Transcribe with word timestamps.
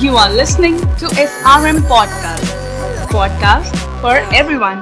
You 0.00 0.16
are 0.16 0.30
listening 0.32 0.76
to 1.00 1.06
SRM 1.24 1.78
Podcast. 1.90 2.52
Podcast 3.12 3.76
for 4.02 4.14
everyone. 4.40 4.80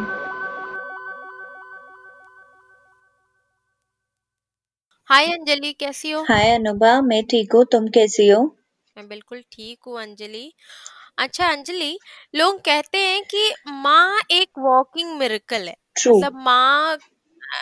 हाय 5.10 5.26
अंजलि 5.32 5.72
कैसी 5.72 6.10
हो? 6.10 6.22
हाय 6.30 6.50
अनुभा 6.54 7.00
मैं 7.00 7.22
ठीक 7.30 7.54
हूँ. 7.54 7.64
तुम 7.72 7.88
कैसी 7.88 8.28
हो? 8.28 8.40
मैं 8.96 9.08
बिल्कुल 9.08 9.40
ठीक 9.52 9.78
हूँ 9.86 10.00
अंजलि। 10.02 10.52
अच्छा 11.18 11.48
अंजलि 11.48 11.98
लोग 12.34 12.60
कहते 12.60 12.98
हैं 12.98 13.22
कि 13.24 13.52
माँ 13.68 14.20
एक 14.30 14.58
वॉकिंग 14.58 15.18
मिरेकल 15.18 15.68
है। 15.68 15.76
मतलब 16.08 16.34
माँ 16.44 16.98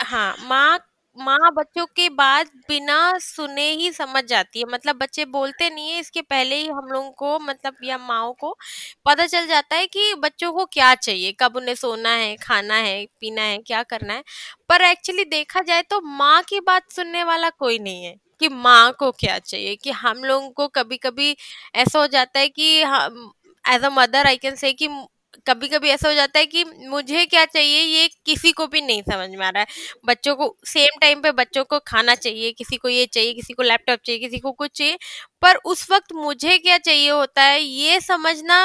हाँ 0.05 0.37
माँ 0.43 0.79
माँ 1.17 1.51
बच्चों 1.55 1.85
के 1.89 2.09
बात 2.11 2.51
बिना 2.69 2.97
सुने 3.21 3.69
ही 3.73 3.91
समझ 3.93 4.23
जाती 4.27 4.59
है। 4.59 4.65
मतलब 4.69 4.97
बच्चे 4.99 5.25
बोलते 5.27 5.69
नहीं 5.71 5.91
है, 5.91 5.99
इसके 6.01 6.21
पहले 6.23 6.57
ही 6.57 6.67
हम 6.69 6.87
लोगों 6.93 7.11
को 7.13 7.39
मतलब 7.41 7.77
या 7.85 7.99
माओ 8.01 8.33
को 8.41 8.57
पता 9.07 9.27
चल 9.27 9.47
जाता 9.47 9.77
है 9.77 9.87
कि 9.89 10.15
बच्चों 10.19 10.53
को 10.53 10.65
क्या 10.69 10.95
चाहिए, 10.97 11.33
कब 11.41 11.57
उन्हें 11.57 11.75
सोना 11.75 12.11
है, 12.11 12.35
खाना 12.39 12.75
है, 12.77 13.05
पीना 13.21 13.43
है, 13.43 13.59
क्या 13.61 13.83
करना 13.85 14.15
है। 14.15 14.23
पर 14.71 14.83
एक्चुअली 14.83 15.25
देखा 15.27 15.61
जाए 15.63 15.83
तो 15.91 16.01
माँ 16.09 16.43
की 16.49 16.61
बात 16.63 16.91
सुनने 16.93 17.25
वाला 17.25 17.51
कोई 17.53 17.79
नहीं 17.81 18.05
है 18.05 18.15
कि 18.41 18.49
माँ 18.51 18.93
को 18.99 19.11
क्या 19.13 19.39
चाहिए, 19.41 19.75
कि 19.77 19.91
हम 19.93 20.25
लोगों 20.25 20.51
को 20.53 20.69
कभी 20.71 20.97
कभी 20.99 21.37
ऐसा 21.77 21.99
हो 21.99 22.07
जाता 22.09 22.39
है 22.41 22.49
कि 22.51 22.77
as 23.65 23.85
a 23.85 23.89
mother 23.93 24.27
I 24.27 24.37
can 24.39 24.55
say 24.57 24.73
कि 24.75 24.89
कभी 25.47 25.69
कभी 25.69 25.89
ऐसा 25.89 26.09
हो 26.09 26.15
जाता 26.15 26.39
है 26.39 26.47
कि 26.47 26.65
मुझे 26.89 27.25
क्या 27.27 27.45
चाहिए 27.47 27.81
ये 27.83 28.09
किसी 28.27 28.53
को 28.53 28.67
भी 28.67 28.81
नहीं 28.81 29.03
समझ 29.05 29.29
में 29.31 29.45
आ 29.47 29.51
रहा 29.51 29.63
है। 29.63 29.67
बच्चों 30.07 30.35
को 30.37 30.55
सेम 30.67 30.99
टाइम 31.01 31.21
पे 31.23 31.33
बच्चों 31.35 31.65
को 31.67 31.79
खाना 31.87 32.15
चाहिए 32.17 32.53
किसी 32.55 32.77
को 32.79 32.89
ये 32.89 33.07
चाहिए 33.09 33.33
किसी 33.35 33.53
को 33.55 33.63
लैपटॉप 33.63 34.01
चाहिए 34.07 34.21
किसी 34.21 34.39
को 34.41 34.53
कुछ 34.55 34.71
चाहिए। 34.75 34.99
पर 35.43 35.57
उस 35.67 35.87
वक्त 35.91 36.13
मुझे 36.17 36.59
क्या 36.59 36.79
चाहिए 36.81 37.11
होता 37.11 37.43
है 37.45 37.61
ये 37.63 38.01
समझना 38.03 38.63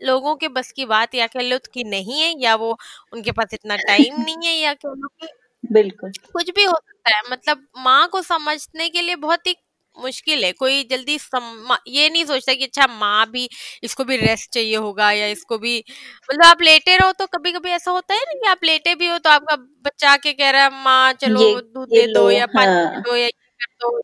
लोगों 0.00 0.34
के 0.36 0.48
बस 0.50 0.72
की 0.72 0.84
बात 0.86 1.14
या 1.14 1.26
कह 1.28 1.40
लो 1.42 1.58
कि 1.68 1.84
नहीं 1.86 2.20
है 2.22 2.32
या 2.40 2.54
वो 2.56 2.76
उनके 3.12 3.32
पास 3.32 3.54
इतना 3.54 3.76
टाइम 3.78 4.20
नहीं 4.20 4.46
है 4.46 4.54
या 4.54 4.74
कह 4.76 4.88
लो 4.90 5.08
कि 5.16 5.28
बिल्कुल। 5.64 6.12
कुछ 6.34 6.50
भी 6.50 6.64
हो 6.64 6.72
सकता 6.72 7.10
है। 7.10 7.22
मतलब 7.30 7.66
माँ 7.78 8.08
को 8.10 8.22
समझने 8.22 8.88
के 8.90 9.02
लिए 9.02 9.16
बहुत 9.18 9.46
ही 9.46 9.54
मुश्किल 9.98 10.44
है 10.44 10.52
कोई 10.54 10.82
जल्दी 10.90 11.18
सम, 11.18 11.76
ये 11.88 12.08
नहीं 12.10 12.24
सोचता 12.24 12.54
कि 12.54 12.64
अच्छा 12.64 12.86
माँ 12.90 13.26
भी 13.30 13.48
इसको 13.82 14.04
भी 14.04 14.16
रेस्ट 14.16 14.50
चाहिए 14.54 14.76
होगा 14.76 15.10
या 15.12 15.26
इसको 15.28 15.58
भी 15.58 15.78
मतलब 15.78 16.44
आप 16.44 16.62
लेटे 16.62 16.96
रहो 16.96 17.12
तो 17.18 17.26
कभी 17.28 17.52
कभी 17.52 17.70
ऐसा 17.70 17.90
होता 17.90 18.14
है 18.14 18.20
ना 18.22 18.32
कि 18.34 18.48
आप 18.48 18.64
लेटे 18.64 18.94
भी 18.94 19.08
हो 19.08 19.18
तो 19.18 19.30
आपका 19.30 19.56
बच्चा 19.86 20.10
आके 20.10 20.32
कह 20.32 20.50
रहा 20.50 20.62
है 20.64 20.82
माँ 20.84 21.12
चलो 21.14 21.40
ये 21.42 21.54
दूध 21.74 21.88
ये 21.92 22.06
दे 22.06 22.12
दो 22.14 22.30
या 22.30 22.46
पानी 22.56 22.66
दे 22.66 22.84
हाँ। 22.86 23.02
दो 23.02 23.16
या 23.16 23.24
ये 23.24 23.30
कर 23.60 23.72
दो 23.80 23.98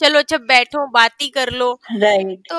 चलो 0.00 0.18
अच्छा 0.18 0.36
बैठो 0.38 0.86
बात 0.90 1.12
ही 1.22 1.28
कर 1.28 1.50
लो। 1.52 1.72
राइट 1.94 2.38
तो 2.48 2.56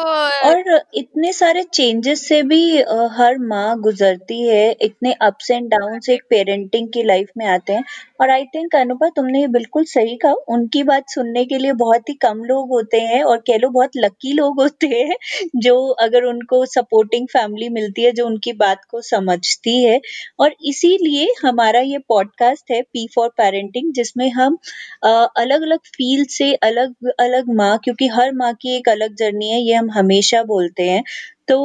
और 0.47 0.80
इतने 0.95 1.31
सारे 1.34 1.64
चेंजेस 1.64 2.28
से 2.28 2.41
भी 2.44 2.59
अ, 2.81 3.08
हर 3.17 3.38
माँ 3.47 3.78
गुजरती 3.81 4.41
है 4.47 4.72
इतने 4.81 5.14
अप्स 5.22 5.52
एंड 5.52 5.69
डाउन 5.69 6.00
एक 6.11 6.23
पेरेंटिंग 6.30 6.88
की 6.94 7.03
लाइफ 7.03 7.30
में 7.38 7.45
आते 7.47 7.73
हैं। 7.73 7.84
और 8.23 8.29
आई 8.31 8.43
थिंक 8.47 8.75
अनुभा 8.75 9.07
तुमने 9.16 9.39
ये 9.39 9.47
बिल्कुल 9.49 9.83
सही 9.85 10.16
कहा। 10.17 10.33
उनकी 10.49 10.83
बात 10.83 11.09
सुनने 11.09 11.43
के 11.45 11.57
लिए 11.57 11.73
बहुत 11.75 12.09
ही 12.09 12.13
कम 12.21 12.43
लोग 12.45 12.69
होते 12.69 12.99
हैं 13.02 13.21
और 13.23 13.38
कह 13.47 13.57
लो 13.57 13.69
बहुत 13.71 13.97
लकी 13.97 14.31
लोग 14.33 14.61
होते 14.61 14.88
हैं, 14.88 15.16
जो 15.57 15.75
अगर 16.02 16.23
उनको 16.25 16.66
सपोर्टिंग 16.67 17.27
फैमिली 17.29 17.69
मिलती 17.71 18.03
है, 18.03 18.11
जो 18.11 18.25
उनकी 18.25 18.53
बात 18.55 18.85
को 18.91 19.01
समझती 19.03 19.83
है। 19.83 19.99
और 20.39 20.55
इसीलिए 20.67 21.27
हमारा 21.44 21.79
ये 21.81 21.97
पॉडकास्ट 22.09 22.71
है 22.71 22.81
पी 22.83 23.07
फॉर 23.16 23.29
पेरेंटिंग 23.38 23.91
जिसमें 23.95 24.29
हम 24.31 24.57
अलग 25.05 25.61
अलग 25.61 25.79
फ़ील्ड 25.89 26.29
से 26.29 26.53
अलग 26.63 27.11
अलग 27.19 27.53
माँ, 27.55 27.77
क्योंकि 27.83 28.07
हर 28.09 28.31
माँ 28.35 28.53
की 28.61 28.75
एक 28.77 28.89
अलग 28.89 29.16
जर्नी 29.16 29.49
है, 29.49 29.61
ये 29.61 29.73
हम 29.73 29.91
हमेशा 29.91 30.44
बोलते 30.45 30.83
हैं। 30.83 31.03
तो 31.47 31.58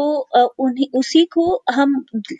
उन्हीं, 0.60 0.86
उसी 0.94 1.24
को 1.24 1.62
हम 1.70 1.94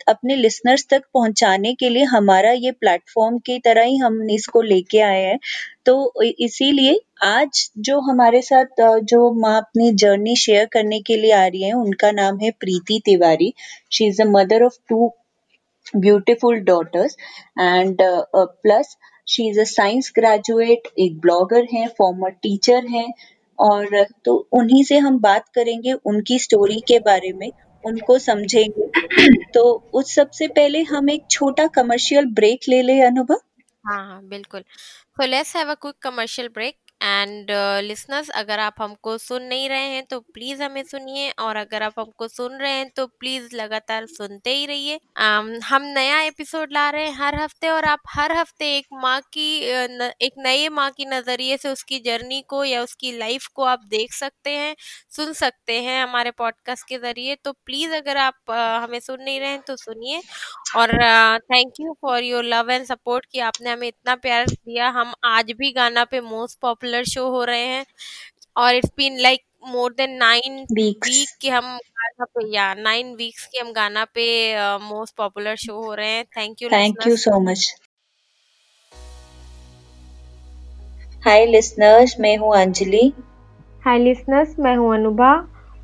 अपने 0.07 0.35
लिसनर्स 0.35 0.85
तक 0.89 1.03
पहुँचाने 1.13 1.73
के 1.73 1.89
लिए 1.89 2.03
हमारा 2.05 2.51
ये 2.51 2.71
प्लेटफॉर्म 2.71 3.37
की 3.45 3.57
तरह 3.59 3.83
ही 3.83 3.97
हम 3.97 4.21
इसको 4.31 4.61
लेके 4.61 4.99
आए 5.01 5.21
हैं। 5.23 5.39
तो 5.85 6.23
इसीलिए 6.39 6.99
आज 7.23 7.69
जो 7.79 7.99
हमारे 8.01 8.41
साथ 8.41 8.81
जो 9.03 9.31
माँ 9.41 9.55
अपनी 9.57 9.91
जर्नी 9.95 10.35
शेयर 10.35 10.65
करने 10.73 10.99
के 11.01 11.15
लिए 11.15 11.31
आ 11.31 11.45
रही 11.47 11.63
है, 11.63 11.73
उनका 11.73 12.11
नाम 12.11 12.39
है 12.39 12.51
Preeti 12.51 13.01
Tiwari. 13.05 13.53
She 13.91 14.07
is 14.07 14.21
a 14.21 14.25
mother 14.29 14.63
of 14.63 14.77
two 14.89 15.11
beautiful 15.97 16.59
daughters 16.61 17.15
and 17.59 17.97
plus 18.35 18.95
she 19.27 19.47
is 19.49 19.59
a 19.59 19.63
science 19.63 20.07
graduate, 20.19 20.87
एक 20.99 21.19
ब्लॉगर 21.19 21.67
हैं 21.73 21.87
फॉर्मर 21.97 22.29
टीचर 22.43 22.85
हैं। 22.87 23.11
और 23.59 24.05
तो 24.25 24.47
उन्हीं 24.51 24.83
से 24.83 24.97
हम 24.97 25.19
बात 25.19 25.49
करेंगे, 25.49 25.93
उनकी 25.93 26.39
स्टोरी 26.39 26.79
के 26.79 26.99
बारे 26.99 27.33
में, 27.33 27.51
उनको 27.85 28.19
समझेंगे। 28.19 28.91
तो 29.53 29.89
उस 29.93 30.15
सबसे 30.15 30.47
पहले 30.47 30.83
हम 30.83 31.09
एक 31.09 31.23
छोटा 31.31 31.67
कमर्शियल 31.67 32.25
ब्रेक 32.25 32.59
ले 32.69 32.81
ले, 32.81 33.01
अनुभव। 33.01 33.41
हाँ 33.85 34.07
हाँ 34.07 34.27
बिल्कुल। 34.27 34.63
So, 35.21 35.25
let's 35.27 35.55
have 35.55 35.69
a 35.69 35.75
quick 35.75 36.09
commercial 36.09 36.53
break 36.53 36.73
and 37.01 37.51
listeners 37.83 38.29
अगर 38.35 38.59
आप 38.59 38.75
हमको 38.81 39.17
सुन 39.17 39.43
नहीं 39.43 39.67
रहे 39.69 39.87
हैं 39.89 40.03
तो 40.05 40.19
प्लीज़ 40.33 40.63
हमें 40.63 40.83
सुनिए। 40.83 41.29
और 41.39 41.55
अगर 41.55 41.83
आप 41.83 41.93
हमको 41.99 42.27
सुन 42.27 42.57
रहे 42.57 42.71
हैं 42.71 42.89
तो 42.95 43.05
प्लीज़ 43.09 43.55
लगातार 43.55 44.05
सुनते 44.07 44.53
ही 44.55 44.65
रहिए। 44.65 44.97
Um, 45.21 45.49
हम 45.63 45.81
नया 45.87 46.19
एपिसोड 46.21 46.73
ला 46.73 46.89
रहे 46.89 47.05
हैं 47.05 47.13
हर 47.15 47.35
हफ़्ते 47.35 47.69
और 47.69 47.85
आप 47.85 47.99
हर 48.09 48.31
हफ़्ते 48.31 48.75
एक 48.77 48.87
माँ 48.93 49.19
की 49.33 49.61
न, 49.89 50.11
एक 50.21 50.33
नए 50.37 50.67
माँ 50.71 50.89
की 50.91 51.05
नज़रिए 51.05 51.57
से 51.57 51.69
उसकी 51.69 51.99
जर्नी 52.01 52.41
को 52.49 52.63
या 52.63 52.81
उसकी 52.83 53.11
लाइफ 53.17 53.47
को 53.55 53.63
आप 53.65 53.85
देख 53.89 54.13
सकते 54.13 54.51
हैं 54.51 54.75
सुन 55.11 55.33
सकते 55.33 55.81
हैं 55.81 56.01
हमारे 56.03 56.31
पॉडकास्ट 56.37 56.87
के 56.89 56.97
ज़रिए। 56.99 57.35
तो 57.43 57.51
प्लीज़ 57.65 57.93
अगर 57.95 58.17
आप 58.17 58.51
अ, 58.51 58.53
हमें 58.83 58.99
सुन 58.99 59.21
नहीं 59.23 59.39
रहे 59.39 59.49
हैं 59.49 59.61
तो 59.67 59.75
सुनिए। 59.77 60.21
और 60.77 60.91
thank 61.41 61.73
you 61.79 61.93
for 62.01 62.23
your 62.23 62.43
love 62.45 62.71
and 62.71 62.85
support 62.85 63.25
कि 63.31 63.39
आपने 63.41 63.69
हमें 63.69 63.87
इतना 63.87 64.15
प्यार 64.17 64.45
दिया। 64.45 64.89
हम 64.91 65.13
आज 65.25 65.51
भी 65.59 65.71
गाना 65.71 66.03
पे 66.05 66.21
मोस्ट 66.21 66.59
पॉपुलर 66.61 67.03
शो 67.05 67.27
हो 67.29 67.43
रहे 67.43 67.65
हैं 67.65 67.85
और 68.57 68.75
it's 68.75 68.91
been 68.97 69.19
like 69.19 69.41
more 69.67 69.93
than 69.93 70.11
nine 70.17 70.65
weeks 70.73 71.09
week 71.09 71.29
कि 71.41 71.49
हम 71.49 71.65
गाना 71.77 72.25
पे 72.25 72.47
या 72.55 72.73
नाइन 72.75 73.13
वीक्स 73.15 73.45
की 73.45 73.59
हम 73.59 73.71
गाना 73.73 74.05
पे 74.15 74.25
मोस्ट 74.79 75.15
पॉपुलर 75.17 75.55
शो 75.57 75.75
हो 75.75 75.93
रहे 75.93 76.09
हैं। 76.09 76.25
Thank 76.37 76.61
you 76.61 76.69
thank 76.69 77.07
you 77.07 77.15
so 77.17 77.39
much 77.41 77.73
hi 81.23 81.45
listeners 81.45 82.15
मैं 82.19 82.35
हूँ 82.37 82.55
अंजलि। 82.55 83.11
हाय 83.85 83.97
लिसनर्स 83.99 84.55
मैं 84.59 84.75
हूँ 84.75 84.93
अनुभा। 84.93 85.31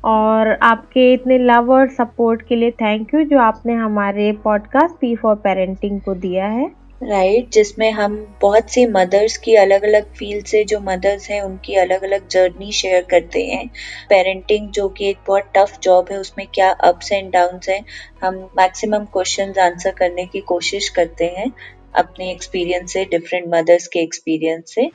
और 0.06 0.48
आपके 0.62 1.12
इतने 1.12 1.38
लव 1.38 1.72
और 1.72 1.88
सपोर्ट 1.88 2.42
के 2.48 2.56
लिए 2.56 2.70
थैंक 2.70 3.14
यू 3.14 3.22
जो 3.24 3.38
आपने 3.38 3.74
हमारे 3.74 4.32
पॉडकास्ट 4.44 4.94
पी 4.94 5.14
फॉर 5.16 5.34
पेरेंटिंग 5.36 6.00
को 6.00 6.14
दिया 6.14 6.46
है। 6.46 6.66
राइट 7.02 7.36
right, 7.36 7.52
जिसमें 7.54 7.90
हम 7.90 8.14
बहुत 8.42 8.70
सी 8.70 8.84
मदर्स 8.86 9.36
की 9.36 9.54
अलग 9.54 9.82
अलग 9.82 10.12
फ़ील्ड 10.14 10.46
से 10.46 10.62
जो 10.64 10.78
मदर्स 10.80 11.28
हैं 11.30 11.40
उनकी 11.42 11.74
अलग 11.74 12.04
अलग 12.04 12.28
जर्नी 12.28 12.70
शेयर 12.72 13.02
करते 13.10 13.42
हैं। 13.46 13.66
पेरेंटिंग 14.08 14.68
जो 14.70 14.88
कि 14.88 15.08
एक 15.08 15.18
बहुत 15.26 15.50
टफ 15.56 15.78
जॉब 15.82 16.12
है 16.12 16.18
उसमें 16.18 16.46
क्या 16.54 16.70
अप्स 16.84 17.12
एंड 17.12 17.32
डाउन्स 17.32 17.68
हैं 17.68 17.84
हम 18.22 18.38
मैक्सिमम 18.58 19.04
क्वेश्चंस 19.12 19.58
आंसर 19.58 19.90
करने 19.90 20.26
की 20.26 20.40
कोशिश 20.46 20.88
करते 20.88 21.26
हैं 21.36 21.52
अपने 21.94 22.30
एक्सपीरियंस 22.30 22.92
से 22.92 23.04
डिफरेंट 23.04 23.44
मदर्स 23.48 23.86
के 23.86 23.98
एक्सपीरियंस 23.98 24.74
से। 24.74 24.90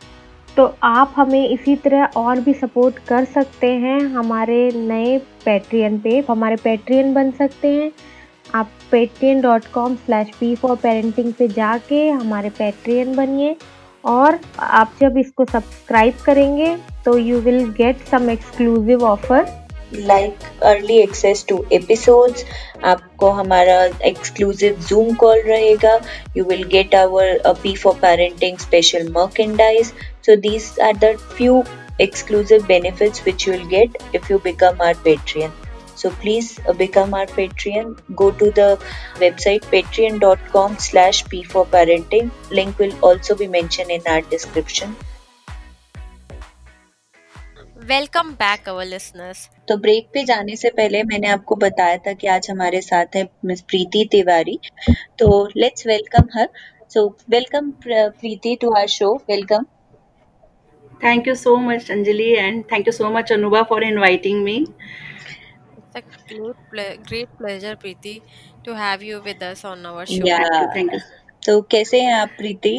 तो 0.57 0.65
आप 0.83 1.13
हमें 1.17 1.47
इसी 1.49 1.75
तरह 1.75 2.17
और 2.17 2.39
भी 2.39 2.53
सपोर्ट 2.53 2.97
कर 3.07 3.25
सकते 3.25 3.67
हैं 3.83 3.99
हमारे 4.13 4.71
नए 4.75 5.17
पेट्रियन 5.45 5.97
पे। 5.99 6.23
हमारे 6.29 6.55
पेट्रियन 6.55 7.13
बन 7.13 7.31
सकते 7.31 7.67
हैं। 7.67 7.91
आप 8.55 8.69
Patreon 8.91 9.41
dot 9.41 9.65
com 9.73 9.95
slash 9.95 10.31
P 10.39 10.53
for 10.55 10.75
parenting 10.75 11.31
पे 11.33 11.47
जाके 11.49 12.07
हमारे 12.09 12.49
पेट्रियन 12.57 13.15
बनिए 13.15 13.55
और 14.03 14.39
आप 14.59 14.93
जब 15.01 15.17
इसको 15.17 15.45
सब्सक्राइब 15.45 16.17
करेंगे 16.25 16.75
तो 17.05 17.17
you 17.17 17.39
will 17.39 17.63
get 17.77 18.05
some 18.11 18.29
exclusive 18.29 19.03
offer 19.05 19.45
like 19.93 20.43
early 20.63 20.97
access 20.97 21.45
to 21.49 21.63
episodes 21.73 22.45
आपको 22.85 23.29
हमारा 23.29 23.83
एक्सक्लूसिव 24.05 24.75
जूम 24.87 25.13
कॉल 25.13 25.41
रहेगा। 25.47 25.99
You 26.37 26.43
will 26.43 26.63
get 26.71 26.95
our 26.95 27.53
P 27.63 27.75
for 27.75 27.93
parenting 28.01 28.57
special 28.57 29.11
merchandise 29.17 29.91
so 30.21 30.35
these 30.35 30.77
are 30.79 30.93
the 30.95 31.17
few 31.35 31.63
exclusive 31.99 32.67
benefits 32.67 33.25
which 33.25 33.45
you 33.47 33.53
will 33.53 33.67
get 33.67 34.01
if 34.13 34.29
you 34.29 34.39
become 34.39 34.81
our 34.81 34.93
patreon 35.05 35.51
so 35.95 36.09
please 36.23 36.59
uh, 36.67 36.73
become 36.73 37.13
our 37.13 37.27
patreon 37.27 37.93
go 38.15 38.31
to 38.31 38.49
the 38.51 38.69
website 39.17 39.69
patreon.com 39.73 40.77
slash 40.77 41.23
p 41.25 41.43
for 41.43 41.65
parenting 41.67 42.31
link 42.51 42.79
will 42.79 42.97
also 43.01 43.35
be 43.35 43.47
mentioned 43.47 43.97
in 43.99 44.13
our 44.15 44.21
description 44.35 44.99
welcome 47.89 48.29
back 48.39 48.67
our 48.69 48.85
listeners 48.85 49.39
तो 49.67 49.75
break 49.77 50.09
पे 50.13 50.23
जाने 50.25 50.55
से 50.55 50.69
पहले 50.77 51.01
मैंने 51.03 51.27
आपको 51.27 51.55
बताया 51.63 51.97
था 52.05 52.13
कि 52.13 52.27
आज 52.27 52.49
हमारे 52.49 52.81
साथ 52.81 53.15
है 53.15 53.23
मिस 53.45 53.61
प्रीति 53.71 54.03
तिवारी 54.11 54.57
तो 55.19 55.29
let's 55.57 55.87
welcome 55.87 56.27
her 56.35 56.47
so 56.93 57.07
welcome 57.29 57.71
Preeti 57.87 58.55
to 58.61 58.71
our 58.71 58.87
show 58.97 59.13
welcome 59.29 59.65
thank 61.03 61.27
you 61.27 61.35
so 61.35 61.55
much 61.57 61.91
Anjali 61.91 62.31
and 62.31 62.63
thank 62.71 62.87
you 62.87 62.93
so 62.93 63.09
much 63.09 63.31
Anubha 63.31 63.61
for 63.63 63.83
inviting 63.83 64.43
me 64.43 64.65
great 65.97 67.27
pleasure 67.37 67.75
Preeti 67.75 68.21
to 68.65 68.73
have 68.73 69.03
you 69.03 69.19
with 69.19 69.43
us 69.43 69.65
on 69.65 69.85
our 69.85 70.05
show 70.05 70.27
yeah 70.27 70.37
thank 70.75 70.93
you 70.93 70.99
तो 71.45 71.61
कैसे 71.61 72.01
हैं 72.01 72.13
आप 72.13 72.29
प्रीति 72.37 72.75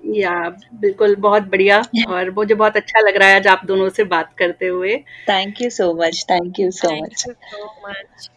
या 0.00 0.48
बिल्कुल 0.74 1.14
बहुत 1.16 1.42
बढ़िया 1.42 1.82
और 2.08 2.30
मुझे 2.30 2.54
बहुत 2.54 2.76
अच्छा 2.76 3.00
लग 3.00 3.16
रहा 3.16 3.28
है 3.28 3.36
आज 3.36 3.46
आप 3.46 3.64
दोनों 3.64 3.88
से 3.88 4.04
बात 4.04 4.34
करते 4.38 4.66
हुए। 4.66 4.96
Thank 5.28 5.62
you 5.62 5.70
so 5.70 5.92
much 5.94 6.24
thank 6.30 6.60
you 6.60 6.70
so 6.70 6.94
much 6.96 8.28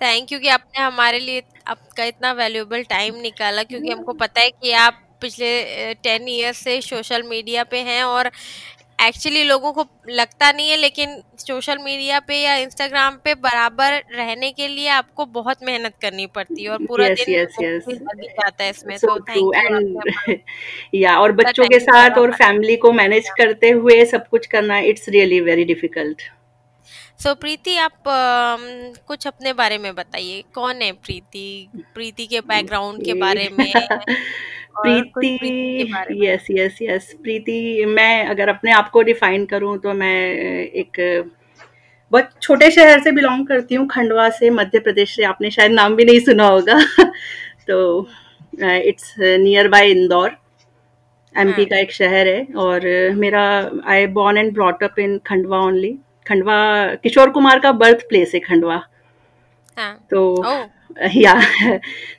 thank 0.00 0.32
you 0.32 0.38
कि 0.38 0.48
आपने 0.48 0.82
हमारे 0.82 1.18
लिए 1.18 1.42
आपका 1.66 2.04
इतना 2.04 2.32
वैल्यूएबल 2.32 2.82
टाइम 2.82 3.14
निकाला 3.14 3.62
क्योंकि 3.62 3.90
हमको 3.92 4.12
पता 4.12 4.40
है 4.40 4.50
कि 4.50 4.72
आप 4.72 5.07
पिछले 5.20 5.94
टेन 5.94 6.28
ईयर 6.28 6.52
से 6.52 6.80
सोशल 6.80 7.22
मीडिया 7.22 7.64
पे 7.64 7.78
हैं 7.78 8.02
और 8.04 8.30
एक्चुअली 9.02 9.42
लोगों 9.44 9.72
को 9.72 9.84
लगता 10.08 10.52
नहीं 10.52 10.70
है 10.70 10.76
लेकिन 10.76 11.22
सोशल 11.38 11.78
मीडिया 11.78 12.20
पे 12.20 12.36
या 12.36 12.54
इंस्टाग्राम 12.56 13.18
पे 13.24 13.34
बराबर 13.34 13.92
रहने 13.92 14.50
के 14.50 14.68
लिए 14.68 14.88
आपको 14.88 15.26
बहुत 15.26 15.56
मेहनत 15.62 15.94
करनी 16.02 16.26
पड़ती 16.26 16.62
है 16.64 16.70
और 16.70 16.78
पूरा 16.86 17.06
यस 17.06 17.24
दिन 17.28 17.78
भी 17.78 17.94
लग 17.94 18.22
जाता 18.22 18.64
है 18.64 18.70
इसमें। 18.70 18.96
सो 18.98 19.06
तो 19.06 19.20
थैंक 19.20 19.38
यू 19.38 19.52
एंड 19.52 20.40
या 20.94 21.18
और 21.18 21.32
बच्चों 21.32 21.66
के 21.66 21.78
साथ 21.78 22.18
और 22.18 22.32
फैमिली 22.32 22.76
को 22.76 22.92
मैनेज 22.92 23.28
करते 23.28 23.70
हुए 23.70 24.04
सब 24.04 24.28
कुछ 24.28 24.46
करना 24.46 24.78
it's 24.78 25.08
really 25.08 25.40
very 25.40 25.64
difficult 25.64 26.22
so 27.22 27.34
Preeti 27.34 27.76
आप 27.76 28.08
अम, 28.08 28.92
कुछ 29.06 29.26
अपने 29.26 29.52
बारे 29.52 29.78
में 29.78 29.94
बताइए। 29.94 30.44
कौन 30.54 30.82
है 30.82 30.92
प्रीति? 30.92 31.68
प्रीति 31.94 32.26
के 32.26 32.40
बैकग्राउंड 32.48 33.04
के 33.04 33.14
बारे 33.14 33.48
में? 33.58 33.72
Preeti 34.78 36.26
yes 36.26 36.46
yes 36.50 36.78
yes. 36.82 37.12
Preeti 37.22 37.84
मैं 37.88 38.26
अगर 38.26 38.48
अपने 38.48 38.72
आप 38.72 38.90
को 38.90 39.02
डिफाइन 39.02 39.44
करूँ 39.46 39.76
तो 39.78 39.92
मैं 39.94 40.16
एक 40.62 41.00
बहुत 42.12 42.30
छोटे 42.42 42.70
शहर 42.70 43.00
से 43.02 43.12
बिलोंग 43.12 43.46
करती 43.46 43.74
हूँ 43.74 43.86
खंडवा 43.86 44.28
से 44.30 44.50
मध्य 44.50 44.78
प्रदेश 44.78 45.14
से 45.16 45.24
आपने 45.24 45.50
शायद 45.50 45.72
नाम 45.72 45.94
भी 45.96 46.04
नहीं 46.04 46.20
सुना 46.20 46.46
होगा। 46.46 46.78
तो 47.68 48.08
it's 48.60 49.14
near 49.18 49.68
by 49.68 49.90
Indore. 49.90 50.36
MP 51.34 51.62
हाँ। 51.62 51.64
का 51.64 51.78
एक 51.78 51.92
शहर 51.92 52.26
है 52.28 52.46
और 52.56 52.86
मेरा 53.14 53.42
I 53.86 54.06
born 54.14 54.38
and 54.38 54.52
brought 54.54 54.82
up 54.84 54.98
in 54.98 55.18
Khandwa 55.26 55.58
only 55.60 55.92
Khandwa 56.26 56.56
Kishore 57.02 57.30
Kumar 57.30 57.58
का 57.60 57.72
बर्थ 57.74 58.08
प्लेस 58.08 58.32
है 58.34 58.40
खंडवा। 58.40 58.82
हाँ। 59.78 59.92
तो 60.10 60.24
ओह। 60.40 60.64
या 61.16 61.34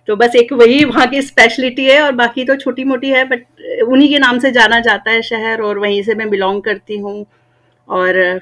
तो 0.08 0.16
बस 0.16 0.36
एक 0.36 0.54
वही 0.54 0.84
वहाँ 0.86 1.08
की 1.08 1.22
स्पेशलिटी 1.22 1.86
है 1.86 2.02
और 2.02 2.12
बाकी 2.16 2.46
तो 2.46 2.56
छोटी 2.56 2.84
मोटी 2.84 3.10
है 3.10 3.24
बट 3.26 3.46
उन्हीं 3.84 4.10
के 4.10 4.20
नाम 4.20 4.40
से 4.40 4.52
जाना 4.52 4.80
जाता 4.80 5.12
है 5.12 5.22
शहर 5.22 5.62
और 5.62 5.80
वहीं 5.80 6.02
से 6.04 6.16
मैं 6.16 6.30
बिलोंग 6.30 6.62
करती 6.64 6.98
हूँ। 6.98 7.26
और 7.88 8.40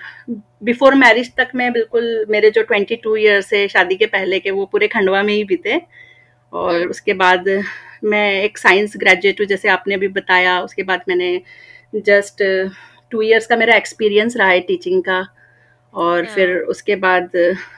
बिफोर 0.64 0.96
मैरिज 0.96 1.32
तक 1.36 1.50
मैं 1.56 1.72
बिल्कुल, 1.74 2.26
मेरे 2.30 2.50
जो 2.52 2.64
22 2.64 2.96
टू 3.04 3.16
ईयर्स 3.16 3.54
है 3.54 3.68
शादी 3.68 3.96
के 3.96 4.06
पहले 4.06 4.40
के, 4.40 4.52
वो 4.52 4.66
पूरे 4.66 4.88
खंडवा 4.88 5.22
में 5.24 5.34
ही 5.34 5.44
बीते। 5.44 5.82
और 6.54 6.88
उसके 6.88 7.14
बाद 7.14 7.46
मैं 8.04 8.32
एक 8.44 8.58
साइंस 8.58 8.94
ग्रेजुएट 8.98 9.40
हूँ, 9.42 9.48
जैसे 9.48 9.70
आपने 9.70 9.96
अभी 9.96 10.08
बताया, 10.10 10.60
उसके 10.62 10.84
बाद 10.84 11.02
मैंने 11.10 11.42
जस्ट 11.96 12.44
टू 13.12 13.22
ईयर्स 13.22 13.48
का 13.48 13.56
मेरा 13.56 13.76
एक्सपीरियंस 13.76 14.38
रहा 14.38 14.48
है 14.48 14.60
टीचिंग 14.62 15.02
का। 15.04 15.26
और 15.94 16.26
फिर 16.26 16.50
हाँ 16.50 16.60
उसके 16.70 16.96
बाद 16.96 17.30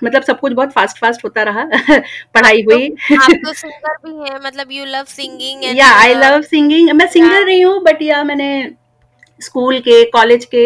मतलब 0.04 0.22
सब 0.24 0.40
कुछ 0.40 0.54
बहुत 0.54 0.72
फास्ट 0.72 0.98
फास्ट 0.98 1.24
होता 1.24 1.44
रहा 1.44 1.64
पढ़ाई 2.36 2.62
तो 2.64 2.76
हुई। 2.76 2.88
आप 3.18 3.32
तो 3.46 3.54
सिंगर 3.54 3.96
भी 4.06 4.30
है 4.30 4.40
मतलब 4.46 4.72
you 4.72 4.86
love 4.86 5.04
singing 5.08 5.64
yeah 5.78 5.88
I 6.00 6.14
love 6.14 6.42
singing 6.42 6.92
मैं 6.92 7.08
सिंगर 7.08 7.46
रही 7.46 7.62
हूँ 7.62 7.82
बट 7.84 8.02
या 8.02 8.24
मैंने 8.24 8.50
स्कूल 9.42 9.80
के 9.80 10.04
कॉलेज 10.12 10.46
के 10.46 10.66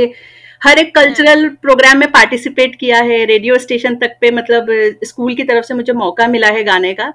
हर 0.62 0.80
एक 0.80 0.94
कल्चरल 0.96 1.48
प्रोग्राम 1.62 1.98
में 1.98 2.12
पार्टिसिपेट 2.12 2.76
किया 2.80 2.98
है। 3.04 3.24
रेडियो 3.26 3.58
स्टेशन 3.58 3.96
तक 3.96 4.16
पे 4.22 4.32
मतलब 4.32 4.68
स्कूल 5.04 5.36
की 5.36 5.44
तरफ़ 5.44 5.66
से 5.66 5.74
मुझे 5.74 5.94
मौका 5.94 6.28
मिला 6.28 6.48
है 6.48 6.64
गाने 6.64 6.94
का। 6.94 7.14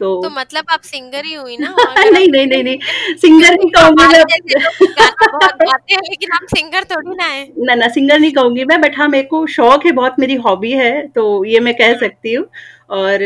तो 0.00 0.06
तो 0.22 0.30
मतलब 0.30 0.64
आप 0.70 0.80
सिंगर 0.82 1.24
ही 1.24 1.34
हुई 1.34 1.56
ना 1.58 1.68
नहीं 1.98 2.28
नहीं 2.28 2.46
नहीं 2.46 2.62
नहीं। 2.64 3.16
सिंगर 3.16 3.54
नहीं 3.54 3.70
कहूँगी 3.70 4.06
मैं। 4.06 4.22
हैं 5.90 6.00
लेकिन 6.00 6.32
आप 6.34 6.46
सिंगर 6.48 6.84
थोड़ी 6.84 7.14
ना 7.16 7.24
है। 7.24 7.44
ना 7.58 7.74
ना 7.74 7.88
सिंगर 7.88 8.18
नहीं 8.18 8.32
कहूँगी 8.32 8.64
मैं 8.64 8.80
बट 8.80 8.98
हाँ 8.98 9.08
मेरे 9.08 9.26
को 9.26 9.46
शौक 9.48 9.86
है 9.86 9.92
बहुत 9.92 10.16
मेरी 10.20 10.34
हॉबी 10.46 10.72
है 10.72 11.06
तो 11.08 11.44
ये 11.44 11.60
मैं 11.60 11.74
कह 11.74 11.94
सकती 11.98 12.32
हूँ। 12.34 12.46
और 12.92 13.18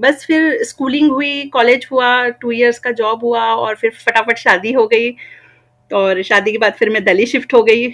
बस 0.00 0.24
फिर 0.26 0.62
स्कूलिंग 0.64 1.10
हुई 1.10 1.42
कॉलेज 1.52 1.86
हुआ 1.92 2.08
टू 2.40 2.50
इयर्स 2.52 2.78
का 2.78 2.90
जॉब 2.92 3.24
हुआ 3.24 3.44
और 3.54 3.74
फिर 3.76 3.90
फटाफट 4.06 4.38
शादी 4.38 4.72
हो 4.72 4.86
गई। 4.86 5.10
और 5.90 6.22
शादी 6.22 6.52
के 6.52 6.58
बाद 6.58 6.72
फिर 6.78 6.90
मैं 6.90 7.04
दिल्ली 7.04 7.26
शिफ्ट 7.26 7.54
हो 7.54 7.62
गई। 7.62 7.88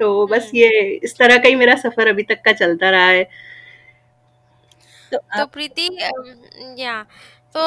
तो 0.00 0.26
बस 0.26 0.44
हम्म। 0.44 0.58
ये 0.58 1.00
इस 1.04 1.16
तरह 1.18 1.38
का 1.38 1.48
ही 1.48 1.54
मेरा 1.54 1.74
सफ़र 1.76 2.08
अभी 2.08 2.22
तक 2.22 2.42
का 2.44 2.52
चलता 2.54 2.90
रहा 2.90 3.06
है। 3.08 3.28
तो 5.14 5.18
तो 5.36 5.42
आप 5.42 5.52
प्रीति 5.52 5.86
अम, 5.88 6.74
या 6.78 7.02
तो 7.54 7.60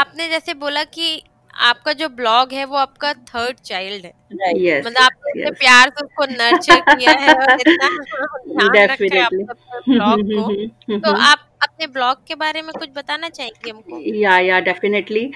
आपने 0.00 0.28
जैसे 0.28 0.54
बोला 0.54 0.84
कि 0.84 1.22
आपका 1.64 1.92
जो 1.92 2.08
ब्लॉग 2.08 2.52
है 2.52 2.64
वो 2.64 2.76
आपका 2.76 3.12
थर्ड 3.12 3.56
चाइल्ड 3.56 4.04
है। 4.04 4.12
राइट 4.32 4.56
यस 4.58 4.86
मतलब 4.86 5.02
आपने 5.02 5.30
इतने 5.30 5.50
यस 5.50 5.56
प्यार 5.58 5.90
से 5.90 6.04
उसको 6.04 6.24
नर्चर 6.24 6.80
किया 6.94 7.12
है 7.12 7.34
और 7.34 7.60
इतना 7.60 7.88
ध्यान 8.48 8.88
रखा 8.90 9.14
है 9.14 9.22
आपने 9.22 9.42
अपने 9.42 9.94
ब्लॉग 9.94 10.22
को। 10.32 10.98
तो 10.98 11.12
आप 11.22 11.38
अपने 11.62 11.86
ब्लॉग 11.86 12.26
के 12.26 12.34
बारे 12.34 12.62
में 12.62 12.72
कुछ 12.78 12.88
बताना 12.96 13.28
चाहेंगे 13.28 13.70
हमको 13.70 14.00
या 14.14 14.38
या 14.38 14.60
डेफिनेटली 14.60 15.30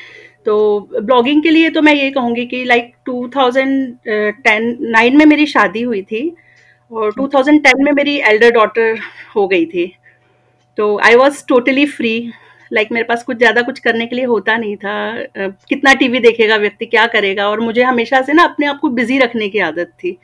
तो 0.46 0.56
ब्लॉगिंग 1.00 1.42
के 1.42 1.50
लिए 1.50 1.70
तो 1.70 1.82
मैं 1.82 1.94
ये 1.94 2.10
कहूँगी 2.10 2.46
कि 2.46 2.64
लाइक 2.64 2.92
2010 3.10 4.76
नाइन 4.80 5.16
में 5.16 5.24
मेरी 5.26 5.46
शादी 5.46 5.82
हुई 5.82 6.02
थी 6.02 6.36
और 6.90 7.12
2010 7.12 7.72
में 7.76 7.92
मेरी 7.92 8.18
एल्डर 8.20 8.50
डॉटर 8.50 8.98
हो 9.36 9.46
गई 9.48 9.66
थी 9.66 9.86
तो 10.78 10.96
I 11.00 11.14
was 11.16 11.44
totally 11.48 11.86
free 11.88 12.12
like 12.70 12.88
मेरे 12.92 13.04
पास 13.04 13.22
कुछ 13.24 13.36
ज़्यादा 13.38 13.62
कुछ 13.62 13.78
करने 13.80 14.06
के 14.06 14.16
लिए 14.16 14.24
होता 14.26 14.56
नहीं 14.56 14.76
था। 14.76 14.94
कितना 15.68 15.94
टीवी 15.94 16.18
देखेगा 16.20 16.56
व्यक्ति 16.56 16.86
क्या 16.86 17.06
करेगा? 17.08 17.48
और 17.48 17.60
मुझे 17.60 17.82
हमेशा 17.82 18.20
से 18.22 18.32
ना 18.32 18.42
अपने 18.44 18.66
आप 18.66 18.78
को 18.80 18.88
बिज़ी 18.90 19.18
रखने 19.18 19.48
की 19.48 19.58
आदत 19.60 19.92
थी। 20.04 20.16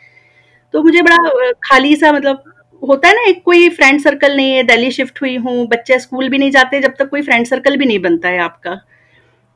तो 0.75 0.83
मुझे 0.83 1.03
बड़ा 1.03 1.51
खाली 1.65 1.95
सा 1.97 2.13
मतलब 2.13 2.43
होता 2.83 3.09
है 3.09 3.15
ना 3.15 3.23
एक 3.29 3.43
कोई 3.45 3.69
फ्रेंड 3.71 4.01
सर्कल 4.01 4.37
नहीं 4.37 4.53
है 4.53 4.63
दिल्ली 4.65 4.91
शिफ्ट 4.91 5.21
हुई 5.23 5.37
हूँ 5.39 5.67
बच्चे 5.69 5.99
स्कूल 6.01 6.29
भी 6.29 6.39
नहीं 6.39 6.51
जाते 6.51 6.81
जब 6.81 6.95
तक 6.99 7.09
कोई 7.11 7.23
फ्रेंड 7.23 7.47
सर्कल 7.47 7.77
भी 7.77 7.87
नहीं 7.87 7.99
बनता 8.01 8.29
है 8.29 8.39
आपका। 8.41 8.71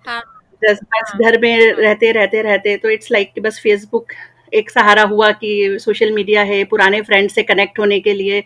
हाँ। 0.06 0.20
बस 0.62 0.80
हाँ। 0.94 1.18
घर 1.22 1.38
में 1.40 1.74
रहते 1.74 2.12
रहते 2.12 2.42
रहते 2.42 2.76
तो 2.76 2.90
इट्स 2.90 3.10
लाइक 3.12 3.32
कि 3.34 3.40
बस 3.40 3.60
फेसबुक 3.62 4.12
एक 4.54 4.70
सहारा 4.70 5.02
हुआ 5.04 5.30
कि 5.34 5.76
सोशल 5.80 6.12
मीडिया 6.12 6.42
है 6.44 6.62
पुराने 6.66 7.00
फ्रेंड 7.02 7.30
से 7.30 7.42
कनेक्ट 7.44 7.78
होने 7.78 8.00
के 8.00 8.14
लिए। 8.14 8.42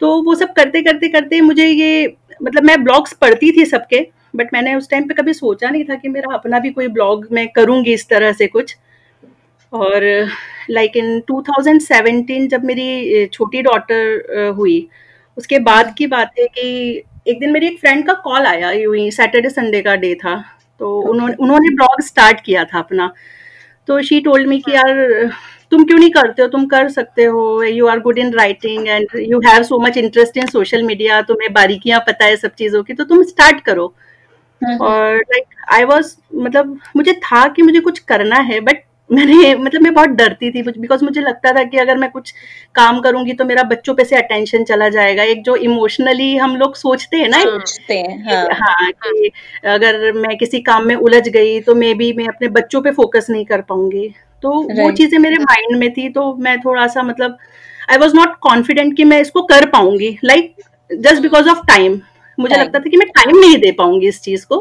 तो 0.00 0.10
वो 0.22 0.34
सब 0.34 0.52
करते 0.52 0.82
करते 0.82 1.08
करते 1.08 1.40
मुझे 1.40 1.66
ये 1.66 2.16
मतलब 2.42 2.64
मैं 2.64 2.82
ब्लॉग्स 2.84 3.12
पढ़ती 3.12 3.50
थी 3.52 3.64
सबके 3.66 4.06
बट 4.36 4.52
मैंने 4.54 4.74
उस 4.74 4.88
टाइम 4.90 5.08
पे 5.08 5.14
कभी 5.14 5.32
सोचा 5.32 5.70
नहीं 5.70 5.84
था 5.84 5.94
कि 5.94 6.08
मेरा 6.08 6.34
अपना 6.34 6.58
भी 6.58 6.70
कोई 6.70 6.88
ब्लॉग 6.88 7.26
मैं 7.32 7.46
करूँगी 7.48 7.92
इस 7.94 8.08
तरह 8.08 8.32
से 8.32 8.46
कुछ। 8.46 8.76
और 9.72 10.04
लाइक 10.70 10.96
इन 10.96 11.20
2017 11.30 12.46
जब 12.48 12.64
मेरी 12.64 13.26
छोटी 13.26 13.62
डॉटर 13.62 14.52
हुई 14.56 14.88
उसके 15.36 15.58
बाद 15.60 15.94
की 15.98 16.06
बात 16.06 16.32
है 16.38 16.46
कि 16.48 17.02
एक 17.28 17.38
दिन 17.40 17.52
मेरी 17.52 17.66
एक 17.66 17.78
फ्रेंड 17.80 18.06
का 18.06 18.12
कॉल 18.24 18.46
आया 18.46 18.70
यूँ 18.72 18.96
ही 18.96 19.10
सैटरडे 19.10 19.50
संडे 19.50 19.82
का 19.82 19.94
डे 19.96 20.14
था 20.14 20.34
तो 20.80 20.98
उन्होंने 21.10 21.34
उन्होंने 21.34 21.74
ब्लॉग 21.74 22.00
स्टार्ट 22.02 22.40
किया 22.44 22.64
था 22.64 22.78
अपना। 22.78 23.12
तो 23.88 24.00
शी 24.02 24.20
टोल्ड 24.20 24.48
मी 24.48 24.58
कि 24.60 24.72
यार 24.72 25.30
तुम 25.72 25.84
क्यों 25.84 25.98
नहीं 25.98 26.10
करते 26.10 26.42
हो? 26.42 26.48
तुम 26.48 26.66
कर 26.66 26.88
सकते 26.90 27.24
हो। 27.24 27.62
You 27.62 27.86
are 27.86 28.00
good 28.00 28.18
in 28.18 28.32
writing 28.34 28.88
and 28.88 29.08
you 29.22 29.40
have 29.40 29.62
so 29.62 29.78
much 29.78 29.96
interest 29.96 30.36
in 30.36 30.46
social 30.48 30.82
media 30.82 31.20
तुम्हें 31.22 31.52
बारीकियाँ 31.52 32.00
पता 32.06 32.24
है 32.24 32.36
सब 32.36 32.54
चीज़ों 32.54 32.82
की 32.82 32.94
तो 32.94 33.04
तुम 33.04 33.22
स्टार्ट 33.24 33.60
करो। 33.64 33.92
और 34.62 35.16
लाइक 35.16 35.44
आई 35.72 35.84
वाज 35.86 36.16
मतलब 36.36 36.78
मुझे 36.96 37.12
था 37.14 37.46
कि 37.48 37.62
मुझे 37.62 37.80
कुछ 37.80 37.98
करना 38.08 38.36
है 38.42 38.60
बट 38.60 38.82
मैंने 39.10 39.54
मतलब 39.56 39.82
मैं 39.82 39.92
बहुत 39.94 40.08
डरती 40.10 40.50
थी 40.50 40.62
बिकॉज़ 40.62 41.04
मुझे 41.04 41.20
लगता 41.20 41.52
था 41.52 41.62
कि 41.64 41.78
अगर 41.78 41.96
मैं 41.98 42.10
कुछ 42.10 42.32
काम 42.74 43.00
करूँगी 43.00 43.32
तो 43.32 43.44
मेरा 43.44 43.62
बच्चों 43.64 43.94
पे 43.94 44.04
से 44.04 44.16
अटेंशन 44.16 44.64
चला 44.64 44.88
जाएगा। 44.88 45.22
एक 45.24 45.42
जो 45.42 45.56
इमोशनली 45.58 46.36
हम 46.36 46.56
लोग 46.56 46.74
सोचते 46.76 47.16
हैं 47.16 47.28
ना 47.28 47.40
सोचते 47.40 47.94
हैं 47.94 48.18
हाँ। 48.24 48.44
हाँ 48.60 48.90
कि 48.92 49.30
अगर 49.68 50.12
मैं 50.12 50.36
किसी 50.38 50.60
काम 50.62 50.86
में 50.86 50.94
उलझ 50.96 51.28
गई 51.28 51.60
तो 51.60 51.74
मे 51.74 51.92
बी 51.94 52.12
मैं 52.12 52.26
अपने 52.28 52.48
बच्चों 52.50 52.82
पे 52.82 52.90
फोकस 52.92 53.26
नहीं 53.30 53.44
कर 53.44 53.60
पाऊँगी। 53.62 54.12
तो 54.42 54.50
वो 54.74 54.90
चीज़ें 54.92 55.18
मेरे 55.18 55.38
माइंड 55.38 55.76
में 55.78 55.90
थी 55.92 56.08
तो 56.08 56.34
मैं 56.36 56.58
थोड़ा 56.60 56.86
सा 56.86 57.02
मतलब 57.02 57.36
आई 57.90 57.98
वॉज़ 57.98 58.14
नॉट 58.16 58.34
कॉन्फिडेंट 58.42 58.96
कि 58.96 59.04
मैं 59.04 59.20
इसको 59.20 59.42
कर 59.44 59.66
पाऊँगी। 59.68 60.18
Like 60.24 60.54
just 60.90 61.22
because 61.22 61.48
of 61.48 61.66
time 61.68 62.00
मुझे. 62.38 62.56
लगता 62.56 62.78
था 62.78 62.90
कि 62.90 62.96
मैं 62.96 63.08
टाइम 63.10 63.38
नहीं 63.38 63.56
दे 63.58 63.72
पाऊँगी 63.72 64.08
इस 64.08 64.20
चीज़ 64.22 64.46
को। 64.46 64.58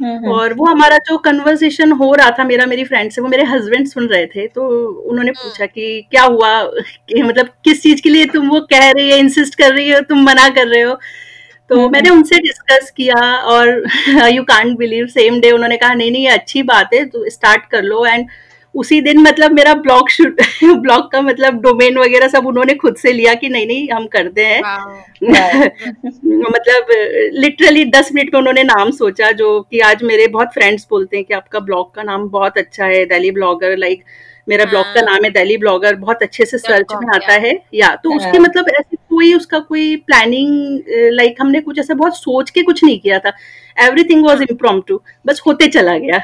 हम्म, 0.00 0.10
हम्म, 0.10 0.30
और 0.32 0.52
वो 0.54 0.66
हमारा 0.66 0.96
जो 0.98 1.16
कन्वर्सेशन 1.18 1.92
हो 1.92 2.12
रहा 2.14 2.30
था 2.38 2.44
मेरा 2.44 2.66
मेरी 2.66 2.84
फ्रेंड 2.84 3.10
से 3.12 3.20
वो 3.20 3.28
मेरे 3.28 3.42
हस्बैंड 3.44 3.86
सुन 3.88 4.06
रहे 4.08 4.26
थे 4.26 4.46
तो 4.48 4.68
उन्होंने 5.02 5.32
पूछा 5.32 5.66
कि 5.66 6.06
क्या 6.10 6.22
हुआ? 6.24 6.62
कि 6.64 7.22
मतलब 7.22 7.48
किस 7.64 7.82
चीज़ 7.82 8.02
के 8.02 8.08
लिए 8.08 8.24
तुम 8.26 8.48
वो 8.48 8.60
कह 8.70 8.90
रही 8.90 9.10
है 9.10 9.18
इंसिस्ट 9.18 9.54
कर 9.54 9.74
रही 9.74 9.90
हो 9.90 10.00
तुम 10.08 10.22
मना 10.24 10.48
कर 10.48 10.66
रहे 10.68 10.82
हो? 10.82 10.94
तो 11.70 11.88
मैंने 11.88 12.10
उनसे 12.10 12.38
डिस्कस 12.38 12.90
किया 12.90 13.14
और 13.46 13.68
you 14.32 14.42
can't 14.44 14.76
believe 14.78 15.06
same 15.08 15.40
day 15.40 15.50
उन्होंने 15.50 15.76
कहा 15.76 15.94
नहीं 15.94 16.10
नहीं 16.10 16.24
ये 16.24 16.30
अच्छी 16.30 16.62
बात 16.64 16.94
है 16.94 17.04
तो 17.06 17.28
स्टार्ट 17.30 17.66
कर 17.70 17.82
लो. 17.82 18.04
एंड 18.06 18.26
उसी 18.74 19.00
दिन 19.00 19.18
मतलब 19.18 19.52
मेरा 19.52 19.74
ब्लॉग 19.74 20.08
शूट 20.10 20.40
ब्लॉग 20.64 21.10
का 21.10 21.20
मतलब 21.20 21.60
डोमेन 21.60 21.98
वगैरह 21.98 22.28
सब 22.28 22.46
उन्होंने 22.46 22.74
खुद 22.74 22.96
से 22.96 23.12
लिया 23.12 23.34
कि 23.34 23.48
नहीं 23.48 23.66
नहीं 23.66 23.88
हम 23.92 24.06
करते 24.06 24.44
हैं। 24.44 24.62
मतलब 26.50 26.86
लिटरली 27.32 27.84
दस 27.84 28.10
मिनट 28.14 28.34
में 28.34 28.40
उन्होंने 28.40 28.62
नाम 28.62 28.90
सोचा 28.90 29.30
जो 29.32 29.60
कि 29.60 29.80
आज 29.80 30.02
मेरे 30.02 30.26
बहुत 30.26 30.48
फ्रेंड्स 30.48 30.86
बोलते 30.90 31.16
हैं 31.16 31.26
कि 31.26 31.34
आपका 31.34 31.60
ब्लॉग 31.60 31.94
का 31.94 32.02
नाम 32.02 32.28
बहुत 32.28 32.58
अच्छा 32.58 32.84
है 32.84 33.04
दिल्ली 33.04 33.30
ब्लॉगर 33.30 33.76
लाइक 33.76 34.04
मेरा 34.48 34.64
ब्लॉग 34.64 34.84
का 34.84 35.00
हाँ। 35.00 35.02
नाम 35.02 35.24
है 35.24 35.30
दिल्ली 35.30 35.56
ब्लॉगर 35.56 35.94
बहुत 35.94 36.22
अच्छे 36.22 36.44
से 36.44 36.58
सर्च 36.58 36.86
में 36.94 37.08
आता 37.14 37.32
है। 37.32 37.62
या 37.74 37.94
तो 37.94 38.16
उसके 38.16 38.28
हाँ। 38.28 38.40
मतलब 38.40 38.68
ऐसे 38.68 38.96
कोई 38.96 39.34
उसका 39.34 39.58
कोई 39.58 39.96
प्लानिंग 39.96 40.80
लाइक 41.12 41.36
हमने 41.40 41.60
कुछ 41.60 41.78
ऐसा 41.78 41.94
बहुत 41.94 42.16
सोच 42.16 42.50
के 42.50 42.62
कुछ 42.62 42.84
नहीं 42.84 42.98
किया 43.00 43.18
था। 43.18 43.32
एवरीथिंग 43.80 44.24
वॉज़ 44.26 44.42
इम्प्रोम्प्टू 44.42 45.00
बस 45.26 45.42
होते 45.46 45.66
चला 45.68 45.96
गया। 45.98 46.18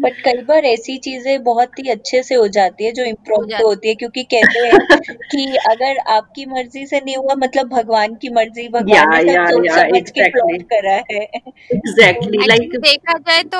बट 0.00 0.20
कई 0.24 0.42
बार 0.42 0.64
ऐसी 0.64 0.96
चीज़ें 0.98 1.42
बहुत 1.44 1.78
ही 1.78 1.90
अच्छे 1.90 2.22
से 2.22 2.34
हो 2.34 2.46
जाती 2.48 2.84
है 2.84 2.92
जो 2.92 3.04
इम्प्रोम्प्टू 3.04 3.66
होती 3.66 3.88
है 3.88 3.94
क्योंकि 3.94 4.22
कहते 4.34 4.66
हैं 4.66 4.78
कि 5.32 5.56
अगर 5.70 5.98
आपकी 6.14 6.46
मर्ज़ी 6.46 6.86
से 6.86 7.00
नहीं 7.00 7.16
हुआ 7.16 7.34
मतलब 7.36 7.68
भगवान 7.68 8.14
की 8.14 8.28
मर्ज़ी 8.30 8.68
भगवान 8.68 9.24
ने 9.26 9.32
सब 9.32 9.50
सोच 9.50 9.70
समझ 9.70 10.10
के 10.10 10.28
प्लॉट 10.30 10.62
करा 10.72 10.94
है। 11.12 11.22
एग्जैक्टली 11.70 12.46
लाइक 12.46 12.76
देखा 12.78 13.16
जाए 13.20 13.42
तो 13.54 13.58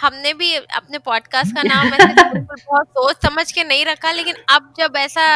हमने 0.00 0.32
भी 0.34 0.54
अपने 0.54 0.98
पॉडकास्ट 0.98 1.54
का 1.56 1.62
नाम 1.64 1.86
ऐसे 1.94 2.22
बहुत 2.40 2.86
सोच 2.88 3.16
समझ 3.26 3.50
के 3.52 3.64
नहीं 3.64 3.84
रखा 3.86 4.12
लेकिन 4.12 4.34
अब 4.48 4.72
जब 4.78 4.96
ऐसा 4.96 5.26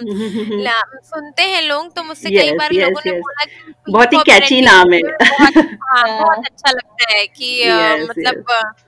सुनते 1.04 1.42
हैं 1.42 1.62
लोग 1.62 1.94
तो 1.96 2.02
मुझसे 2.04 2.30
कई 2.30 2.52
बार 2.52 2.72
लोगों 2.72 3.00
ने 3.06 3.12
बोला 3.12 3.44
बहुत 3.90 4.12
ही 4.12 4.18
कैची 4.26 4.60
नाम 4.60 4.92
है। 4.92 5.00
हाँ, 5.00 6.18
बहुत 6.18 6.44
अच्छा 6.46 6.70
लगता 6.70 6.97
लगता 6.98 7.16
है 7.16 7.26
कि 7.26 7.62
yes, 7.64 8.08
मतलब 8.10 8.44
yes. 8.44 8.86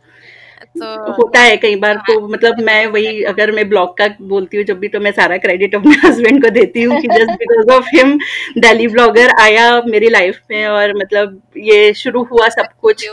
तो 0.72 1.12
होता 1.12 1.40
है 1.40 1.56
कई 1.56 1.76
बार 1.76 1.96
तो 2.06 2.20
मतलब 2.28 2.60
मैं 2.60 2.86
वही 2.86 3.22
अगर 3.24 3.50
मैं 3.52 3.68
ब्लॉग 3.68 3.96
का 3.98 4.06
बोलती 4.22 4.56
हूँ 4.56 4.64
जब 4.64 4.78
भी 4.78 4.88
तो 4.88 5.00
मैं 5.00 5.12
सारा 5.12 5.36
क्रेडिट 5.36 5.74
अपने 5.74 5.94
हस्बैंड 6.04 6.42
को 6.44 6.50
देती 6.50 6.82
हूँ 6.82 7.00
कि 7.00 7.08
just 7.08 7.30
because 7.38 7.70
of 7.72 7.88
him 7.94 8.16
Delhi 8.58 8.86
blogger 8.88 9.30
आया 9.40 9.70
मेरी 9.86 10.08
लाइफ 10.08 10.40
में 10.50 10.66
और 10.66 10.96
मतलब 10.96 11.40
ये 11.56 11.92
शुरू 11.94 12.22
हुआ 12.24 12.48
सब 12.48 12.68
कुछ। 12.80 13.06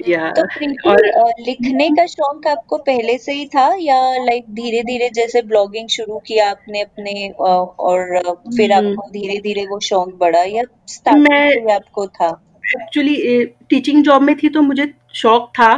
या 0.00 0.30
तो 0.36 0.90
और 0.90 1.32
लिखने 1.40 1.88
का 1.88 2.06
शौक 2.06 2.46
आपको 2.46 2.76
पहले 2.78 3.16
से 3.18 3.32
ही 3.32 3.46
था 3.46 3.66
या 3.80 4.00
लाइक 4.24 4.44
धीरे 4.50 4.82
धीरे 4.82 5.10
जैसे 5.10 5.42
ब्लॉगिंग 5.42 5.88
शुरू 5.88 6.18
किया 6.18 6.48
आपने 6.50 6.80
अपने 6.80 7.28
और 7.30 8.18
फिर 8.56 8.72
हम्म। 8.72 8.88
आपको 8.88 9.08
धीरे 9.10 9.38
धीरे 9.38 9.66
वो 9.66 9.78
शौक 9.80 10.14
बढ़ा 10.14 10.42
या 10.42 10.62
स्टार्टिंग 10.88 11.70
आपको 11.70 12.06
था? 12.06 12.32
एक्चुअली 12.66 13.44
टीचिंग 13.70 14.02
जॉब 14.04 14.22
में 14.22 14.34
थी 14.36 14.48
तो 14.48 14.62
मुझे 14.62 14.92
शौक 15.14 15.48
था 15.58 15.74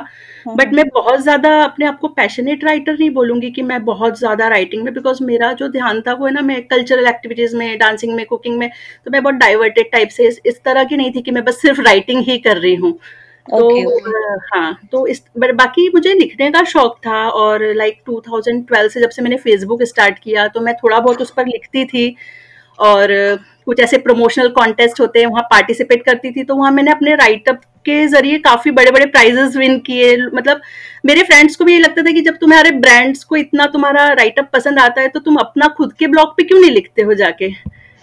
बट 0.47 0.65
हम्म। 0.65 0.77
मैं 0.77 0.85
बहुत 0.89 1.21
ज़्यादा 1.21 1.51
अपने 1.63 1.87
आप 1.87 1.99
को 1.99 2.09
पैशनेट 2.11 2.65
राइटर 2.65 2.93
नहीं 2.93 3.11
बोलूँगी 3.11 3.51
कि 3.51 3.63
मैं 3.63 3.85
बहुत 3.85 4.19
ज़्यादा 4.19 4.49
राइटिंग 4.49 4.85
में 4.85 4.93
बिकॉज़ 4.95 5.23
मेरा 5.25 5.53
जो 5.53 5.69
ध्यान 5.69 6.01
था 6.01 6.13
वो 6.13 6.27
है 6.27 6.33
ना 6.33 6.41
मैं 6.43 6.63
कल्चरल 6.67 7.07
एक्टिविटीज़ 7.07 7.57
में 7.57 7.79
डांसिंग 7.79 8.15
में 8.15 8.25
कुकिंग 8.27 8.59
में 8.59 8.69
तो 9.05 9.11
मैं 9.11 9.23
बहुत 9.23 9.35
डाइवर्टेड 9.37 9.91
टाइप 9.93 10.09
से 10.09 10.27
इस, 10.29 10.41
इस 10.47 10.63
तरह 10.65 10.85
की 10.85 10.97
नहीं 10.97 11.13
थी 11.13 11.23
कि 11.23 11.31
मैं 11.31 11.45
बस 11.45 11.61
सिर्फ़ 11.63 11.81
राइटिंग 11.83 12.25
ही 12.25 12.39
कर 12.39 12.57
रही 12.59 12.75
हूँ 12.77 12.99
तो 13.49 13.59
okay, 13.61 14.39
हाँ 14.45 14.89
तो 14.93 15.07
इस 15.07 15.23
बाकी 15.37 15.89
मुझे 15.91 16.13
लिखने 16.15 16.51
का 16.51 16.63
शौक 16.67 16.97
था 16.99 17.19
और 17.31 17.65
लाइक 17.75 18.01
2012 18.07 18.89
से 18.89 19.01
जब 19.01 19.11
से 19.11 19.23
मैंने 19.23 19.37
फेसबुक 19.39 19.83
स्टार्ट 19.85 20.19
किया 20.19 20.47
तो 20.49 20.61
मैं 20.61 20.75
थोड़ा 20.75 20.99
बहुत 20.99 21.23
उस 21.23 21.31
पर 21.31 21.47
लिखती 21.47 21.85
थी 21.85 22.09
और 22.79 23.13
कुछ 23.67 23.81
ऐसे 23.81 23.99
प्रमोशनल 23.99 24.49
कॉन्टेस्ट 24.51 25.01
होते 25.01 25.21
हैं 25.21 25.27
वहाँ 25.27 25.43
पार्टिसिपेट 25.51 26.05
करती 26.05 26.31
थी 26.33 26.43
तो 26.45 26.57
वहाँ 26.57 26.71
मैंने 26.73 26.91
अपने 26.91 27.15
राइटअप 27.17 27.61
के 27.87 28.07
ज़रिए 28.09 28.39
काफ़ी 28.41 28.71
बड़े 28.71 28.91
बड़े 28.91 29.07
प्राइजेस 29.07 29.57
विन 29.57 29.79
किए 29.81 30.17
मतलब 30.35 30.61
मेरे 31.07 31.23
फ्रेंड्स 31.23 31.57
को 31.57 31.65
भी 31.65 31.73
ये 31.73 31.79
लगता 31.79 32.03
था 32.03 32.13
कि 32.13 32.21
जब 32.23 32.37
तुम्हारे 32.37 32.71
ब्रांड्स 32.79 33.25
को 33.25 33.37
इतना 33.37 33.67
तुम्हारा 33.69 34.09
राइटअप 34.15 34.51
पसंद 34.53 34.79
आता 34.81 35.01
है 35.01 35.09
तो 35.09 35.21
तुम 35.21 35.37
अपना 35.39 35.69
खुद 35.77 35.93
के 35.93 36.07
ब्लॉग 36.07 36.37
पे 36.37 36.43
क्यों 36.43 36.61
नहीं 36.61 36.71
लिखते 36.71 37.03
हो 37.03 37.15
जाके 37.15 37.51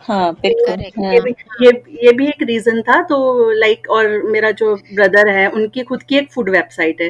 हाँ 0.02 0.20
हाँ. 0.20 1.14
ये 1.14 1.20
भी 1.20 1.32
ये 1.62 1.72
ये 2.04 2.12
भी 2.14 2.28
एक 2.28 2.44
रीजन 2.44 2.82
था 2.82 3.02
तो 3.04 3.50
लाइक 3.54 3.90
और 3.90 4.22
मेरा 4.28 4.52
जो 4.54 4.76
ब्रदर 4.94 5.30
है 5.30 5.48
उनकी 5.52 5.84
खुद 5.84 6.04
की 6.04 6.18
एक 6.18 6.32
फ़ूड 6.32 6.50
वेबसाइट 6.50 7.02
है 7.02 7.10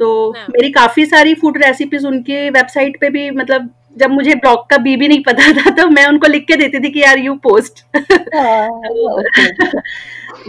तो 0.00 0.10
हाँ. 0.30 0.46
मेरी 0.50 0.70
काफ़ी 0.72 1.04
सारी 1.06 1.34
फ़ूड 1.34 1.58
रेसिपीज़ 1.64 2.06
उनके 2.06 2.48
वेबसाइट 2.50 3.00
पे 3.00 3.10
भी 3.10 3.30
मतलब 3.32 3.68
जब 3.96 4.10
मुझे 4.10 4.34
ब्लॉग 4.34 4.68
का 4.70 4.76
बी 4.78 4.96
भी 4.96 5.08
नहीं 5.08 5.22
पता 5.22 5.52
था 5.52 5.70
तो 5.76 5.88
मैं 5.90 6.06
उनको 6.06 6.26
लिख 6.26 6.46
के 6.46 6.56
देती 6.56 6.80
थी 6.80 6.90
कि 6.90 7.00
यार 7.02 7.18
यू 7.18 7.34
पोस्ट 7.42 7.84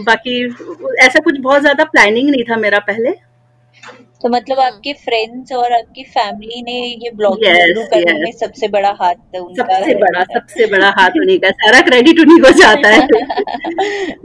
बाकी 0.02 0.44
ऐसा 1.04 1.20
कुछ 1.20 1.38
बहुत 1.40 1.60
ज़्यादा 1.60 1.84
प्लानिंग 1.86 2.30
नहीं 2.30 2.44
था 2.44 2.56
मेरा 2.56 2.78
पहले। 2.88 3.10
तो 4.22 4.28
मतलब 4.28 4.58
आपके 4.60 4.92
फ्रेंड्स 4.94 5.52
और 5.52 5.72
आपकी 5.72 6.02
फैमिली 6.04 6.62
ने 6.62 6.74
ये 7.04 7.10
ब्लॉग 7.16 7.44
शुरू 7.44 7.84
करने 7.84 8.12
में 8.18 8.32
सबसे 8.32 8.68
बड़ा 8.68 8.90
हाथ 9.00 9.36
उनका 9.36 9.64
सबसे 9.64 9.94
बड़ा 9.94 10.22
सबसे 10.34 10.66
बड़ा 10.66 10.88
हाथ 10.98 11.16
उन्हीं 11.20 11.38
का 11.38 11.50
सारा 11.52 11.80
क्रेडिट 11.80 12.20
उन्हीं 12.20 12.38
को 12.42 12.50
जाता 12.58 12.88
है। 12.88 13.06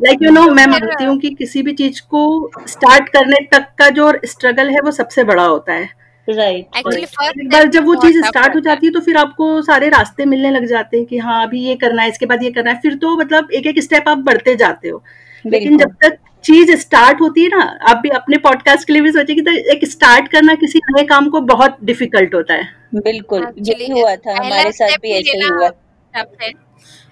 लाइक 0.01 0.24
यू 0.24 0.31
नो 0.31 0.41
मैं 0.51 0.65
मानती 0.71 1.03
हूँ 1.03 1.17
कि 1.19 1.29
किसी 1.29 1.62
भी 1.62 1.74
चीज़ 1.74 2.01
को 2.09 2.21
स्टार्ट 2.67 3.09
करने 3.09 3.45
तक 3.51 3.67
का 3.79 3.89
जो 3.91 4.12
स्ट्रगल 4.25 4.69
है 4.69 4.81
वो 4.81 4.91
सबसे 4.91 5.24
बड़ा 5.24 5.45
होता 5.45 5.74
है। 5.74 5.89
एक 6.29 7.50
बार 7.51 7.67
जब 7.67 7.86
वो 7.86 7.96
चीज़ 7.96 8.17
स्टार्ट 8.25 8.55
हो 8.55 8.60
जाती 8.60 8.88
है 8.88 8.91
तो 8.93 9.00
फिर 9.00 9.17
आपको 9.17 9.62
सारे 9.62 9.89
रास्ते 9.89 10.25
मिलने 10.25 10.51
लग 10.51 10.65
जाते 10.65 10.98
हैं 10.98 11.05
कि 11.05 11.17
हाँ 11.17 11.46
अभी 11.48 11.62
ये 11.62 11.75
करना 11.75 12.01
है 12.01 12.10
इसके 12.10 12.25
बाद 12.25 12.43
ये 12.43 12.51
करना 12.51 12.72
है। 12.72 12.79
फिर 12.81 12.96
तो 12.96 13.15
मतलब 13.17 13.51
एक 13.51 13.67
एक 13.67 13.81
स्टेप 13.84 14.10
आप 14.10 14.17
बढ़ते 14.17 14.55
जाते 14.55 14.89
हो। 14.89 15.03
लेकिन 15.46 15.77
जब 15.77 15.96
तक 16.03 16.17
चीज़ 16.43 16.72
स्टार्ट 16.75 17.22
होती 17.22 17.43
है 17.43 17.50
ना 17.50 17.62
आप 17.89 17.98
भी 17.98 18.10
अपने 18.10 18.38
पॉडकास्ट 18.38 18.88
के 18.88 18.93
लिए 18.93 19.01
भी 19.01 19.12
सोचेगी 19.12 19.41
तो 19.41 19.51
एक 19.72 19.86
स्टार्ट 19.86 20.27
करना 20.27 20.55
किसी 20.55 20.79
नए 20.89 21.03
काम 21.05 21.29
को 21.29 21.41
बहुत 21.41 21.77
डिफ़िकल्ट 21.84 22.36
होता 22.36 22.53
है। 22.53 22.67
बिल्कुल 22.96 23.48
यही 23.60 23.91
हुआ 23.91 24.15
था 24.15 24.38
हमारे 24.38 24.72
साथ 24.72 24.98
भी 25.01 25.12
ऐसे 25.12 25.38
ही 25.38 25.48
हुआ। 25.48 25.69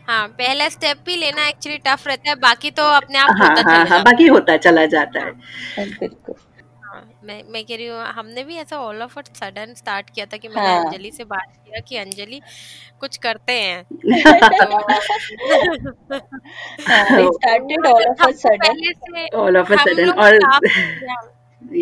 हाँ। 0.08 0.28
पहला 0.30 0.68
स्टेप 0.70 0.98
भी 1.06 1.16
लेना 1.16 1.48
एक्चुअली 1.48 1.78
टफ 1.78 2.08
रहता 2.08 2.30
है 2.30 2.36
बाकी 2.36 2.72
तो 2.72 2.84
अपने 2.84 3.18
आप 3.18 3.30
हाँ, 3.32 3.50
होता 3.50 3.70
हाँ, 3.70 3.86
हाँ, 3.86 4.04
बाकी 4.04 4.28
होता 4.28 4.58
चला 4.58 4.86
जाता 4.86 5.20
है। 5.20 5.32
बिल्कुल। 5.80 6.36
मैं 7.26 7.44
मैं 7.44 7.64
कह 7.66 7.76
रही 7.76 7.88
हूँ 7.88 8.02
हमने 8.06 8.44
भी 8.44 8.56
ऐसा 8.56 8.78
all 8.78 9.02
of 9.02 9.20
a 9.20 9.22
sudden 9.36 9.74
start 9.74 10.10
किया 10.10 10.26
था 10.26 10.38
कि 10.38 10.48
मैंने 10.48 10.68
हाँ. 10.68 10.86
अंजलि 10.86 11.12
से 11.12 11.24
बात 11.24 11.54
किया 11.56 11.80
कि 11.80 11.98
अंजलि 11.98 12.42
कुछ 13.00 13.18
करते 13.18 13.54
हैं। 13.54 13.84
Started 17.32 17.88
all 17.88 18.04
of 18.04 18.24
a 18.24 18.32
sudden 18.32 19.30
all 19.36 19.58
of 19.58 19.74
a 19.74 19.76
sudden 19.76 20.10
और 20.10 20.40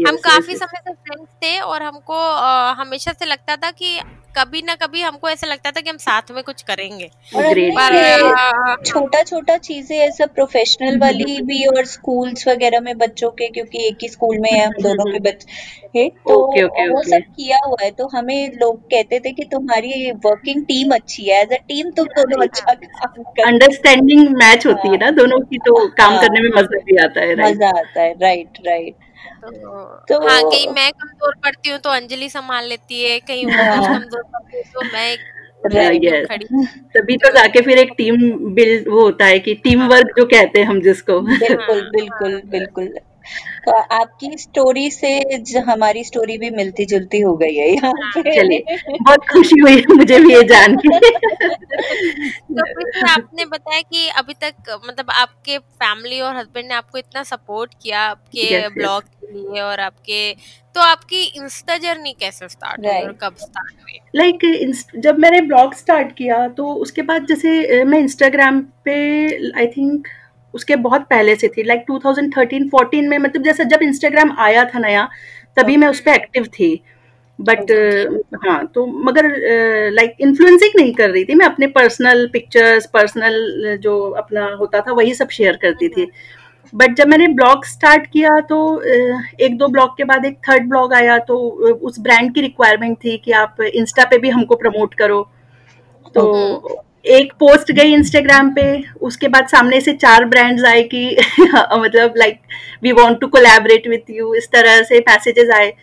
हम 0.08 0.18
काफ़ी 0.24 0.56
समय 0.56 0.80
से 0.80 0.94
फ्रेंड्स 0.94 1.30
थे 1.44 1.60
और 1.62 1.84
हमको 1.84 2.14
आ, 2.14 2.74
हमेशा 2.74 3.12
से 3.12 3.26
लगता 3.26 3.56
था 3.56 3.72
कि 3.72 4.00
कभी 4.38 4.62
ना 4.62 4.74
कभी 4.76 5.02
हमको 5.02 5.30
ऐसा 5.30 5.48
लगता 5.48 5.72
था 5.72 5.82
कि 5.82 5.90
हम 5.90 5.98
साथ 5.98 6.32
में 6.32 6.44
कुछ 6.44 6.62
करेंगे। 6.64 7.10
पर 7.34 8.84
छोटा 8.86 9.22
छोटा 9.24 9.58
चीज़ें 9.60 9.98
ऐसा 9.98 10.26
प्रोफेशनल 10.36 10.98
वाली 11.00 11.42
भी 11.42 11.66
और 11.68 11.86
स्कूल्स 11.86 12.48
वगैरह 12.48 12.80
में 12.82 12.98
बच्चों 12.98 13.30
के 13.32 13.48
क्योंकि 13.50 13.86
एक 13.88 13.98
ही 14.02 14.10
स्कूल 14.10 14.38
में 14.40 14.50
है 14.52 14.66
हम 14.66 14.74
दोनों 14.82 15.06
के 15.12 15.20
बच्चे 15.30 16.08
तो 16.08 16.36
okay, 16.36 16.64
okay, 16.64 16.88
वो 16.90 17.00
okay. 17.00 17.10
सब 17.10 17.32
किया 17.36 17.58
हुआ 17.66 17.84
है। 17.84 17.92
तो 17.92 18.08
हमें 18.08 18.58
लोग 18.62 18.82
कहते 18.92 19.20
थे 19.20 19.32
कि 19.32 19.44
तुम्हारी 19.52 20.12
वर्किंग 20.26 20.64
टीम 20.66 20.96
अच्छी 20.96 21.24
है। 21.26 21.42
एज 21.42 21.54
अ 21.54 21.62
टीम 21.68 21.92
तुम 21.92 22.08
दोनों 22.18 22.42
अच्छा 22.44 22.74
काम 22.74 23.48
अंडरस्टैंडिंग 23.48 24.28
मैच 24.38 24.66
होती 24.68 24.90
है 24.90 24.98
ना 24.98 25.12
दोनों 25.22 25.40
की 25.42 25.58
तो 25.68 25.88
काम 25.98 26.20
करने 26.22 26.42
में 26.42 26.50
मज़ा 26.58 26.84
भी 26.86 26.98
आता 27.04 27.22
है 27.22 27.36
मज़ा 27.44 27.70
आता 27.80 28.02
है 28.02 28.14
राइट 28.22 28.58
राइट 28.68 29.12
तो, 29.24 29.50
तो 30.08 30.20
हाँ 30.28 30.42
कहीं 30.44 30.68
मैं 30.70 30.92
कमज़ोर 30.92 31.36
पड़ती 31.44 31.70
हूँ 31.70 31.80
तो 31.80 31.90
अंजलि 31.90 32.30
संभाल 32.30 32.66
लेती 32.66 33.04
है 33.04 33.20
कहीं 33.22 33.46
वो 33.46 33.52
हाँ। 33.54 33.88
कमज़ोर 33.88 34.24
पड़ती 34.24 34.58
है 34.58 34.64
तो 34.64 34.86
मैं 34.94 35.16
तभी 36.96 37.16
तो 37.18 37.30
जाके 37.32 37.62
फिर 37.62 37.78
एक 37.80 37.92
टीम 37.98 38.16
बिल्ड 38.54 38.88
वो 38.90 39.02
होता 39.02 39.26
है 39.26 39.40
कि 39.40 39.54
टीम 39.64 39.84
वर्क 39.84 40.06
हाँ। 40.08 40.14
जो 40.18 40.26
कहते 40.26 40.60
हैं 40.60 40.68
हम 40.68 40.82
जिसको। 40.82 41.20
बिल्कुल 41.22 41.82
बिल्कुल 41.96 42.42
बिल्कुल। 42.48 42.88
तो 43.66 43.72
आपकी 43.96 44.38
स्टोरी 44.38 44.90
से 44.92 45.10
हमारी 45.68 46.04
स्टोरी 46.04 46.38
भी 46.38 46.50
मिलती 46.50 46.86
जुलती 46.86 47.20
हो 47.20 47.36
गई 47.38 47.56
है 47.56 47.70
यहाँ 47.70 47.92
पे। 48.16 48.36
चलिए 48.36 48.78
बहुत 48.92 49.28
खुशी 49.30 49.60
हुई 49.60 49.84
मुझे 49.90 50.20
भी 50.20 50.34
ये 50.34 50.42
जान 50.44 50.76
के। 50.78 51.00
तो 52.52 53.08
आपने 53.08 53.46
बताया 53.46 53.82
कि 53.82 54.08
अभी 54.18 54.34
तक 54.42 54.80
मतलब 54.90 55.12
आपके 55.12 55.58
फैमिली 55.58 56.20
और 56.22 56.36
हस्बैंड 56.36 56.68
ने 56.68 56.74
आपको 56.74 56.98
इतना 56.98 57.24
सपोर्ट 57.24 57.74
किया 57.84 58.02
आपके 58.02 58.68
ब्लॉग 58.70 59.04
लिए 59.34 59.62
और 59.62 59.80
आपके 59.80 60.34
तो 60.76 60.82
आपकी 60.82 61.24
इंस्टा 61.24 61.78
जर्नी 61.78 62.16
कैसे 62.20 62.50
स्टार्ट 62.50 62.80
हुई 62.80 63.02
और 63.02 63.18
कब 63.22 63.36
स्टार्ट 63.36 63.74
हुई? 63.84 64.00
लाइक 64.16 64.36
like, 64.36 65.00
जब 65.00 65.20
मैंने 65.20 65.42
ब्लॉग 65.42 65.74
स्टार्ट 65.74 66.16
किया 66.16 66.48
तो 66.48 66.74
उसके 66.74 67.02
बाद 67.02 67.26
जैसे 67.26 67.84
मैं 67.84 68.00
इंस्टाग्राम 68.00 68.62
पे 68.62 68.96
आई 69.60 69.68
थिंक 69.68 70.08
उसके 70.54 70.76
बहुत 70.76 71.02
पहले 71.02 71.36
से 71.36 71.48
थी 71.48 71.64
लाइक 71.64 71.86
2013 71.92 72.70
14 72.76 73.08
में 73.08 73.18
मतलब 73.18 73.44
जैसे 73.44 73.66
जब 73.66 73.80
इंस्टाग्राम 73.82 74.36
आया 74.40 74.66
था 74.66 74.80
नया 74.80 75.10
तभी 75.58 75.78
मैं 75.78 75.88
उस 75.88 76.00
पर 76.00 76.12
एक्टिव 76.12 76.48
थी। 76.48 76.84
बट 77.42 77.60
uh, 77.60 78.40
हाँ 78.48 78.66
तो 78.76 78.86
मगर 78.86 79.26
लाइक 79.92 80.14
uh, 80.14 80.22
इन्फ्लुएंसिंग 80.22 80.72
like, 80.72 80.82
नहीं 80.82 80.94
कर 80.94 81.10
रही 81.10 81.26
थी 81.26 81.36
मैं 81.36 81.46
अपने 81.46 81.68
पर्सनल 81.68 82.30
पिक्चर्स 82.34 82.86
पर्सनल 82.86 83.78
जो 83.82 84.10
अपना 84.10 84.46
होता 84.60 84.82
था 84.82 84.92
वही 84.92 85.14
सब 85.14 85.30
शेयर 85.30 85.56
करती 85.56 85.90
थी। 85.90 86.08
बट 86.74 86.96
जब 86.96 87.08
मैंने 87.08 87.28
ब्लॉग 87.30 87.66
स्टार्ट 87.66 88.06
किया 88.08 88.40
तो 88.50 88.58
एक 88.82 89.58
दो 89.58 89.68
ब्लॉग 89.68 89.98
के 89.98 90.04
बाद 90.04 90.26
एक 90.26 90.38
थर्ड 90.50 90.68
ब्लॉग 90.70 90.94
आया 90.94 91.18
तो 91.20 91.38
उस 91.82 92.00
ब्रांड 92.00 92.34
की 92.36 92.42
रिक्वायरमेंट 92.42 92.98
थी 92.98 93.18
कि 93.18 93.32
आप 93.34 93.62
इंस्टा 93.64 94.06
पे 94.06 94.18
भी 94.18 94.30
हमको 94.30 94.56
प्रमोट 94.56 94.94
करो। 94.94 95.22
तो 96.16 96.84
एक 97.06 97.32
पोस्ट 97.40 97.72
गई 97.72 97.94
इंस्टाग्राम 97.94 98.50
पे 98.56 98.64
उसके 99.02 99.28
बाद 99.28 99.48
सामने 99.48 99.80
से 99.82 99.94
चार 99.94 100.26
ब्रांड्स 100.26 100.66
आए 100.66 100.84
कि 100.84 101.06
मतलब 101.46 102.14
like 102.18 102.40
we 102.84 102.92
want 102.92 103.20
to 103.22 103.28
collaborate 103.28 103.88
with 103.88 104.10
you 104.10 104.34
इस 104.34 104.48
तरह 104.52 104.82
से 104.84 105.00
मैसेजेस 105.10 105.50
आए। 105.56 105.74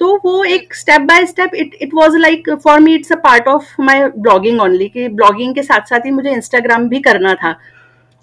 तो 0.00 0.16
वो 0.24 0.42
एक 0.44 0.74
step 0.74 1.00
by 1.08 1.26
step 1.26 1.54
it 1.54 1.74
it 1.82 1.90
was 1.94 2.16
like 2.16 2.50
for 2.64 2.80
me 2.80 2.94
it's 2.94 3.12
a 3.12 3.16
part 3.24 3.48
of 3.48 3.74
my 3.80 4.08
blogging 4.08 4.60
only 4.60 4.88
कि 4.88 5.06
ब्लॉगिंग 5.10 5.54
के 5.54 5.62
साथ 5.62 5.88
साथ 5.90 6.06
ही 6.06 6.10
मुझे 6.10 6.30
इंस्टाग्राम 6.30 6.88
भी 6.88 7.00
करना 7.00 7.34
था। 7.34 7.54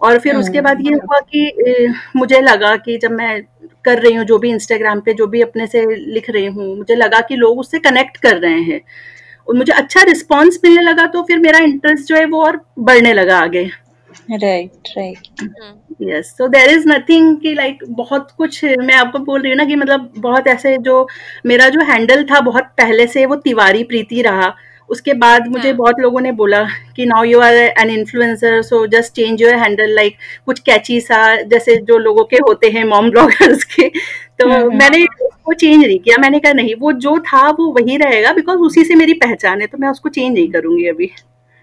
और 0.01 0.19
फिर 0.19 0.35
उसके 0.35 0.57
हम्म। 0.57 0.63
बाद 0.63 0.81
ये 0.81 0.93
हुआ 0.95 1.19
कि 1.33 1.93
मुझे 2.15 2.41
लगा 2.41 2.75
कि 2.77 2.97
जब 2.97 3.11
मैं 3.11 3.41
कर 3.85 3.99
रही 3.99 4.13
हूँ 4.13 4.25
जो 4.25 4.37
भी 4.37 4.49
इंस्टाग्राम 4.49 4.99
पे 4.99 5.13
जो 5.13 5.27
भी 5.27 5.41
अपने 5.41 5.67
से 5.67 5.85
लिख 6.13 6.29
रही 6.29 6.45
हूँ 6.47 6.75
मुझे 6.77 6.95
लगा 6.95 7.19
कि 7.21 7.35
लोग 7.35 7.59
उससे 7.59 7.79
कनेक्ट 7.79 8.17
कर 8.17 8.37
रहे 8.37 8.61
हैं। 8.61 8.81
और 9.47 9.55
मुझे 9.55 9.73
अच्छा 9.73 10.01
रिस्पॉन्स 10.03 10.59
मिलने 10.63 10.81
लगा 10.81 11.05
तो 11.07 11.21
फिर 11.23 11.39
मेरा 11.39 11.59
इंटरेस्ट 11.59 12.07
जो 12.07 12.15
है 12.15 12.25
वो 12.25 12.43
और 12.45 12.59
बढ़ने 12.79 13.13
लगा 13.13 13.37
आगे। 13.39 13.69
Right 14.31 14.89
right 14.97 15.27
yes 16.01 16.27
so 16.37 16.47
there 16.47 16.69
is 16.69 16.87
nothing 16.87 17.35
कि 17.37 17.53
लाइक 17.53 17.79
बहुत 17.89 18.31
कुछ 18.37 18.63
मैं 18.65 18.95
आपको 18.95 19.19
बोल 19.19 19.41
रही 19.41 19.51
हूँ 19.51 19.57
ना 19.57 19.65
कि 19.65 19.75
मतलब 19.75 20.11
बहुत 20.17 20.47
ऐसे 20.47 20.77
जो 20.79 21.07
मेरा 21.45 21.69
जो 21.69 21.81
हैंडल 21.85 22.23
था 22.23 22.39
बहुत 22.41 22.63
पहले 22.77 23.07
से 23.07 23.25
वो 23.25 23.35
तिवारी 23.37 23.83
प्रीति 23.83 24.21
रहा। 24.21 24.53
उसके 24.91 25.13
बाद 25.13 25.47
मुझे 25.47 25.67
हाँ. 25.67 25.77
बहुत 25.77 25.99
लोगों 25.99 26.21
ने 26.21 26.31
बोला 26.31 26.63
कि 26.95 27.05
now 27.05 27.23
you 27.23 27.39
are 27.39 27.53
an 27.53 27.89
influencer 27.89 28.61
so 28.61 28.85
just 28.87 29.13
change 29.13 29.41
your 29.41 29.55
handle 29.55 29.95
like 29.95 30.17
कुछ 30.45 30.59
कैची 30.59 30.99
सा 31.01 31.35
जैसे 31.43 31.75
जो 31.83 31.97
लोगों 31.97 32.23
के 32.23 32.37
होते 32.47 32.69
हैं 32.69 32.83
मॉम 32.83 33.09
ब्लॉगर्स 33.11 33.63
के। 33.63 33.87
तो 33.89 34.49
हाँ, 34.49 34.59
हाँ, 34.59 34.69
मैंने 34.69 35.03
उसको 35.03 35.53
चेंज 35.53 35.85
नहीं 35.85 35.99
किया। 35.99 36.17
मैंने 36.17 36.39
कहा 36.39 36.53
नहीं 36.53 36.75
वो 36.75 36.91
जो 36.91 37.17
था 37.27 37.49
वो 37.49 37.71
वही 37.73 37.97
रहेगा 37.97 38.31
बिकॉज़ 38.33 38.59
उसी 38.59 38.83
से 38.83 38.95
मेरी 38.95 39.13
पहचान 39.23 39.61
है 39.61 39.67
तो 39.67 39.77
मैं 39.77 39.89
उसको 39.89 40.09
चेंज 40.09 40.33
नहीं 40.33 40.49
करूँगी 40.51 40.87
अभी। 40.87 41.11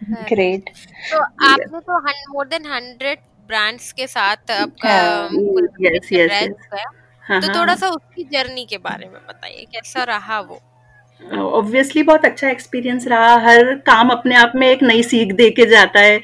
ग्रेट 0.03 0.71
तो 1.13 1.21
आपने 1.21 1.81
तो 1.81 2.01
मोर 2.33 2.47
देन 2.47 2.67
हंड्रेड 2.67 3.19
ब्रांड्स 3.49 3.93
के 3.93 4.07
साथ 4.07 4.51
आपका 4.51 4.97
यस 5.81 6.11
तो 7.45 7.55
थोड़ा 7.55 7.75
सा 7.75 7.89
उसकी 7.89 8.25
जर्नी 8.33 8.65
के 8.65 8.77
बारे 8.79 9.07
में 9.07 9.21
बताइए 9.29 9.65
कैसा 9.73 10.05
रहा 10.05 10.41
वो? 10.41 10.61
ऑब्वियसली 11.23 12.03
बहुत 12.03 12.25
अच्छा 12.25 12.49
एक्सपीरियंस 12.51 13.07
रहा। 13.09 13.35
हर 13.41 13.75
काम 13.87 14.09
अपने 14.11 14.35
आप 14.37 14.53
में 14.57 14.69
एक 14.69 14.83
नई 14.83 15.03
सीख 15.05 15.33
दे 15.33 15.51
के 15.51 15.67
जाता 15.67 16.01
है। 16.01 16.21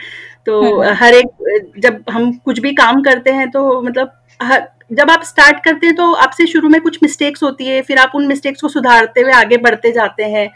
तो 0.46 0.60
हम्म। 0.62 0.94
हर 0.94 1.14
एक 1.14 1.72
जब 1.78 2.02
हम 2.10 2.32
कुछ 2.44 2.58
भी 2.60 2.72
काम 2.74 3.02
करते 3.02 3.32
हैं 3.32 3.50
तो 3.50 3.80
मतलब 3.82 4.12
हर 4.40 4.68
जब 4.92 5.10
आप 5.10 5.22
स्टार्ट 5.24 5.62
करते 5.64 5.86
हैं 5.86 5.94
तो 5.96 6.12
आपसे 6.14 6.46
शुरू 6.46 6.68
में 6.68 6.80
कुछ 6.80 6.98
मिस्टेक्स 7.02 7.42
होती 7.42 7.66
है 7.66 7.80
फिर 7.82 7.98
आप 7.98 8.12
उन 8.14 8.26
मिस्टेक्स 8.26 8.60
को 8.60 8.68
सुधारते 8.68 9.20
हुए 9.20 9.32
आगे 9.32 9.56
बढ़ते 9.58 9.92
जाते 9.92 10.24
हैं। 10.26 10.50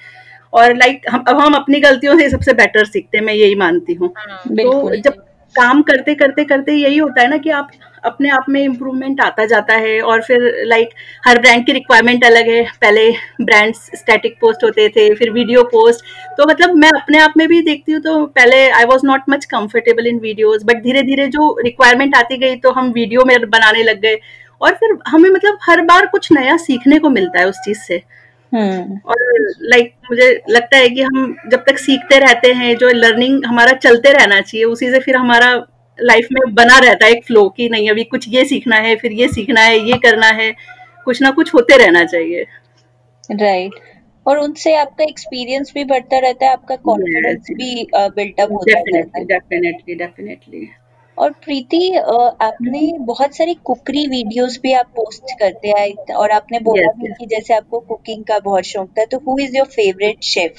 और 0.52 0.74
लाइक 0.76 1.02
हम 1.10 1.24
अब 1.28 1.40
हम 1.40 1.54
अपनी 1.54 1.80
गलतियों 1.80 2.18
से 2.18 2.28
सबसे 2.30 2.52
बेटर 2.54 2.84
सीखते 2.84 3.18
हैं 3.18 3.24
मैं 3.24 3.34
यही 3.34 3.54
मानती 3.54 3.94
हूँ। 3.94 4.12
हाँ, 4.18 4.38
तो 4.48 4.96
जब 4.96 5.24
काम 5.58 5.82
करते 5.82 6.14
करते 6.14 6.44
करते 6.44 6.72
यही 6.74 6.96
होता 6.98 7.22
है 7.22 7.28
ना 7.28 7.36
कि 7.38 7.50
आप 7.52 7.70
अपने 8.04 8.28
आप 8.30 8.44
में 8.48 8.60
इम्प्रूवमेंट 8.62 9.20
आता 9.20 9.44
जाता 9.46 9.74
है 9.76 10.00
और 10.02 10.22
फिर 10.22 10.40
लाइक 10.66 10.90
हर 11.26 11.38
ब्रांड 11.40 11.64
की 11.66 11.72
रिक्वायरमेंट 11.72 12.24
अलग 12.24 12.48
है। 12.48 12.62
पहले 12.80 13.10
ब्रांड्स 13.42 13.78
स्टैटिक 13.94 14.36
पोस्ट 14.40 14.64
होते 14.64 14.88
थे, 14.88 15.14
फिर 15.14 15.30
वीडियो 15.30 15.62
पोस्ट 15.66 16.04
तो 16.38 16.46
मतलब 16.48 16.74
मैं 16.76 16.90
अपने 16.90 17.18
आप 17.18 17.32
में 17.36 17.46
भी 17.48 17.60
देखती 17.62 17.92
हूँ 17.92 18.00
तो 18.02 18.24
पहले 18.28 18.68
I 18.70 18.84
was 18.84 19.06
not 19.06 19.22
much 19.30 19.44
comfortable 19.46 20.06
in 20.06 20.18
videos 20.20 20.64
but 20.66 20.82
धीरे 20.82 21.02
धीरे 21.02 21.26
जो 21.28 21.56
रिक्वायरमेंट 21.64 22.16
आती 22.16 22.36
गई 22.38 22.56
तो 22.56 22.72
हम 22.72 22.92
वीडियो 22.92 23.24
में 23.24 23.38
बनाने 23.50 23.82
लग 23.82 24.00
गए। 24.00 24.18
और 24.60 24.74
फिर 24.74 24.96
हमें 25.06 25.28
मतलब 25.30 25.58
हर 25.62 25.80
बार 25.84 26.06
कुछ 26.06 26.30
नया 26.32 26.56
सीखने 26.58 26.98
को 26.98 27.10
मिलता 27.10 27.40
है 27.40 27.48
उस 27.48 27.58
चीज़ 27.64 27.78
से। 27.78 28.02
और 28.54 29.54
लाइक 29.62 29.94
मुझे 30.10 30.30
लगता 30.50 30.76
है 30.76 30.88
कि 30.88 31.02
हम 31.02 31.34
जब 31.50 31.64
तक 31.64 31.78
सीखते 31.78 32.18
रहते 32.18 32.52
हैं 32.52 32.76
जो 32.76 32.88
लर्निंग 32.88 33.44
हमारा 33.46 33.72
चलते 33.72 34.12
रहना 34.12 34.40
चाहिए 34.40 34.64
उसी 34.64 34.90
से 34.90 35.00
फिर 35.00 35.16
हमारा 35.16 35.52
लाइफ 35.98 36.28
में 36.32 36.54
बना 36.54 36.78
रहता 36.78 37.06
है 37.06 37.12
एक 37.12 37.24
फ्लो 37.24 37.48
कि 37.48 37.68
नहीं 37.68 37.90
अभी 37.90 38.04
कुछ 38.04 38.28
ये 38.28 38.44
सीखना 38.44 38.76
है 38.76 38.96
फिर 38.96 39.12
ये 39.12 39.28
सीखना 39.28 39.60
है 39.60 39.78
ये 39.78 39.98
करना 39.98 40.26
है 40.26 40.52
कुछ 41.04 41.22
ना 41.22 41.30
कुछ 41.30 41.54
होते 41.54 41.76
रहना 41.76 42.04
चाहिए। 42.04 42.46
Right 43.30 43.70
right. 43.70 43.84
और 44.26 44.38
उनसे 44.38 44.74
आपका 44.76 45.04
एक्सपीरियंस 45.04 45.72
भी 45.74 45.84
बढ़ता 45.84 46.18
रहता 46.18 46.46
है 46.46 46.52
आपका 46.52 46.76
कॉन्फिडेंस 46.76 47.46
भी 47.50 47.86
बिल्टअप 47.94 48.52
होता 48.52 48.78
रहता 48.78 49.18
है। 49.18 49.24
डेफिनेटली 49.24 49.94
डेफिनेटली 49.94 50.68
और 51.18 51.30
प्रीति 51.30 51.96
आपने 52.42 52.98
बहुत 52.98 53.36
सारी 53.36 53.54
कुकरी 53.54 54.06
वीडियोस 54.06 54.60
भी 54.62 54.72
आप 54.72 54.86
पोस्ट 54.86 55.38
करते 55.38 55.68
हैं 55.68 56.14
और 56.14 56.30
आपने 56.30 56.58
बोला 56.58 56.88
yes, 56.88 57.00
भी 57.00 57.12
कि 57.12 57.26
जैसे 57.26 57.54
आपको 57.54 57.78
कुकिंग 57.78 58.24
का 58.24 58.38
बहुत 58.38 58.64
शौक 58.64 58.88
था 58.88 59.04
तो 59.04 59.18
who 59.18 59.38
is 59.38 59.56
your 59.56 59.66
favourite 59.66 60.22
chef 60.22 60.52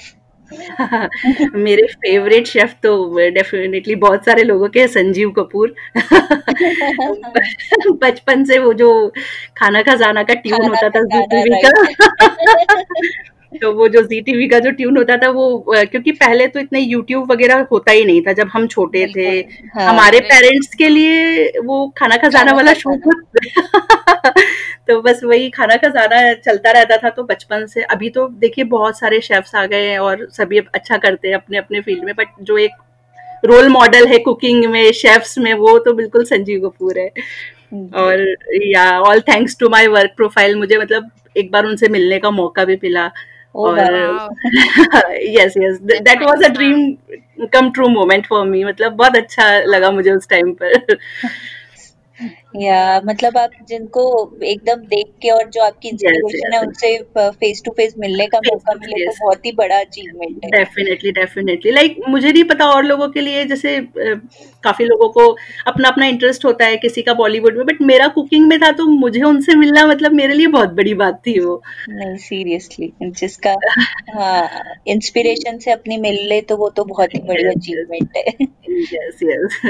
मेरे 1.56 1.88
फेवरेट 1.88 2.48
शेफ 2.48 2.74
तो 2.84 3.20
डेफिनेटली 3.30 3.96
बहुत 3.96 4.26
सारे 4.26 4.44
लोगों 4.44 4.70
के 4.70 4.88
संजीव 4.88 5.30
कपूर। 5.30 5.76
बचपन 7.92 8.44
से 8.44 8.60
वो 8.60 8.74
जो 8.74 9.14
खाना 9.58 9.82
खजाना 9.82 10.24
का 10.24 10.34
ट्यून 10.34 10.66
होता 10.66 10.90
था 10.90 11.02
जी 11.02 11.62
का। 11.66 11.72
तो 13.52 13.72
वो 13.74 13.88
जो 13.88 14.02
जी 14.02 14.20
टीवी 14.22 14.48
का 14.48 14.58
जो 14.60 14.72
ट्यून 14.72 14.98
होता 14.98 15.16
था 15.18 15.30
वो 15.30 15.46
क्योंकि 15.70 16.12
पहले 16.14 16.48
तो 16.48 16.60
इतने 16.60 16.80
यूट्यूब 16.80 17.32
वगैरह 17.32 17.66
होता 17.72 17.92
ही 17.92 18.04
नहीं 18.06 18.22
था 18.22 18.34
जब 18.34 18.50
हम 18.54 18.68
छोटे 18.68 19.06
थे। 19.16 19.28
हाँ, 19.30 19.86
हमारे 19.86 20.20
पेरेंट्स 20.22 20.76
के 20.76 20.90
लिए 20.90 21.60
वो 21.60 21.88
खाना 21.98 22.18
खजाना 22.18 22.52
वाला 22.54 22.74
शो 22.74 22.96
तो 24.88 25.02
बस 25.02 25.22
वही 25.24 25.50
खाना 25.50 25.76
खजाना 25.78 26.22
चलता 26.36 26.72
रहता 26.72 26.98
था 26.98 27.10
तो 27.10 27.24
बचपन 27.24 27.66
से। 27.66 27.82
अभी 27.84 28.10
तो 28.10 28.28
देखिए 28.40 28.64
बहुत 28.68 29.00
सारे 29.00 29.20
शेफ्स 29.22 29.56
आ 29.56 29.66
गए 29.66 29.90
हैं 29.90 30.00
और 30.00 30.28
सभी 30.32 30.60
अच्छा 30.60 30.98
करते 30.98 31.28
हैं 31.28 31.36
अपने 31.36 31.58
अपने 31.58 31.82
फ़ील्ड 31.82 32.04
में 32.04 32.14
बट 32.16 32.28
जो 32.42 32.58
एक 32.58 32.72
रोल 33.46 33.68
मॉडल 33.70 34.08
है 34.08 34.18
कुकिंग 34.20 34.66
में 34.66 34.92
शेफ्स 34.94 35.38
में 35.38 35.54
वो 35.56 35.78
तो 35.80 35.94
बिल्कुल 35.94 36.24
संजीव 36.26 36.68
कपूर 36.68 37.00
है। 37.00 37.10
और 37.96 38.26
yeah 38.66 38.90
all 39.00 39.20
thanks 39.22 39.58
to 39.60 39.70
my 39.70 39.88
work 39.88 40.14
profile 40.18 40.56
मुझे 40.56 40.78
मतलब 40.78 41.10
एक 41.38 41.52
बार 41.52 41.66
उनसे 41.66 41.88
मिलने 41.88 42.20
का 42.20 42.32
मौका 42.32 42.66
भी 42.66 42.76
मिला। 42.84 43.10
और 43.56 43.80
yes 45.28 45.54
yes 45.58 45.80
that 45.82 46.24
was 46.24 46.44
a 46.44 46.50
dream 46.54 46.92
come 47.54 47.70
true 47.72 47.88
moment 47.90 48.28
for 48.28 48.46
me 48.46 48.64
मतलब 48.64 48.92
बहुत 48.94 49.16
अच्छा 49.16 49.50
लगा 49.60 49.92
मुझे 49.92 50.12
उस 50.12 50.28
टाइम 50.30 50.52
पर। 50.62 50.98
या 52.56 53.02
मतलब 53.06 53.38
आप 53.38 53.52
जिनको 53.70 54.04
एकदम 54.46 54.82
देख 54.88 55.08
के 55.22 55.30
और 55.30 55.50
जो 55.50 55.62
आपकी 55.64 55.90
इंस्पिरेशन 55.90 56.54
है 56.54 56.60
उनसे 56.62 56.98
फेस 57.16 57.62
टू 57.66 57.72
फेस 57.72 57.94
मिलने 58.00 58.28
का 58.28 58.40
मौका 58.46 58.74
मिले 58.76 59.06
तो 59.06 59.12
बहुत 59.20 59.46
ही 59.46 59.52
बड़ा 59.52 59.80
अचीवमेंट 59.80 60.46
है। 60.46 60.50
डेफिनेटली 60.52 61.12
डेफिनेटली 61.12 61.72
लाइक 61.72 61.96
मुझे 62.10 62.32
नहीं 62.32 62.44
पता 62.46 62.66
और 62.70 62.84
लोगों 62.86 63.08
के 63.10 63.22
लिए 63.22 63.46
जैसे 63.46 63.80
काफ़ी 64.64 64.86
लोगों 64.86 65.10
को 65.10 65.28
अपना 65.68 65.90
अपना 65.90 66.06
इंटरेस्ट 66.06 66.46
होता 66.46 66.66
है 66.66 66.78
किसी 66.78 67.02
का 67.02 67.14
बॉलीवुड 67.14 67.58
में 67.58 67.66
बट 67.66 67.82
मेरा 67.84 68.08
कुकिंग 68.10 68.48
में 68.48 68.58
था 68.60 68.72
तो 68.72 68.86
मुझे 68.90 69.22
उनसे 69.24 69.56
मिलना 69.56 69.86
मतलब 69.88 70.14
मेरे 70.14 70.34
लिए 70.34 70.48
बहुत 70.50 70.74
बड़ी 70.74 70.94
बात 70.96 71.22
थी 71.28 71.40
वो। 71.40 71.62
नहीं 71.90 72.16
सीरियसली 72.20 72.92
जिसका 73.04 73.56
हाँ 74.14 74.76
इंस्पिरेशन 74.88 75.58
से 75.58 75.72
अपनी 75.72 75.98
मिल 76.00 76.18
ले 76.30 76.42
तो 76.42 76.58
वो 76.58 76.70
तो 76.70 76.84
बहुत 76.86 77.16
ही 77.16 77.20
बड़ी 77.28 77.44
अचीवमेंट 77.48 78.18
है। 78.18 78.24
Yes 78.72 79.20
yes 79.24 79.62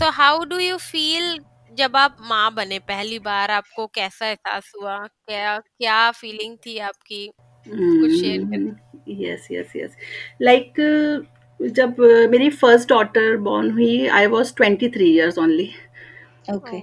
so 0.00 0.10
how 0.10 0.44
do 0.44 0.58
you 0.58 0.76
feel 0.76 1.38
जब 1.78 1.96
आप 1.96 2.16
माँ 2.20 2.54
बने 2.54 2.78
पहली 2.78 3.18
बार? 3.18 3.50
आपको 3.50 3.86
कैसा 3.86 4.26
एहसास 4.26 4.72
हुआ? 4.76 4.96
क्या 4.98 5.58
क्या 5.58 6.10
फीलिंग 6.10 6.56
थी 6.56 6.78
आपकी? 6.78 7.30
कुछ 7.66 8.10
share 8.10 8.76
yes 9.08 9.48
yes 9.52 9.72
yes 9.76 9.96
like 10.42 10.72
जब 11.62 12.00
मेरी 12.30 12.50
फ़र्स्ट 12.50 12.88
डॉटर 12.88 13.36
बॉर्न 13.36 13.70
हुई 13.70 14.06
I 14.06 14.26
was 14.26 14.54
23 14.54 14.96
years 14.96 15.38
only 15.38 15.70
okay 16.52 16.80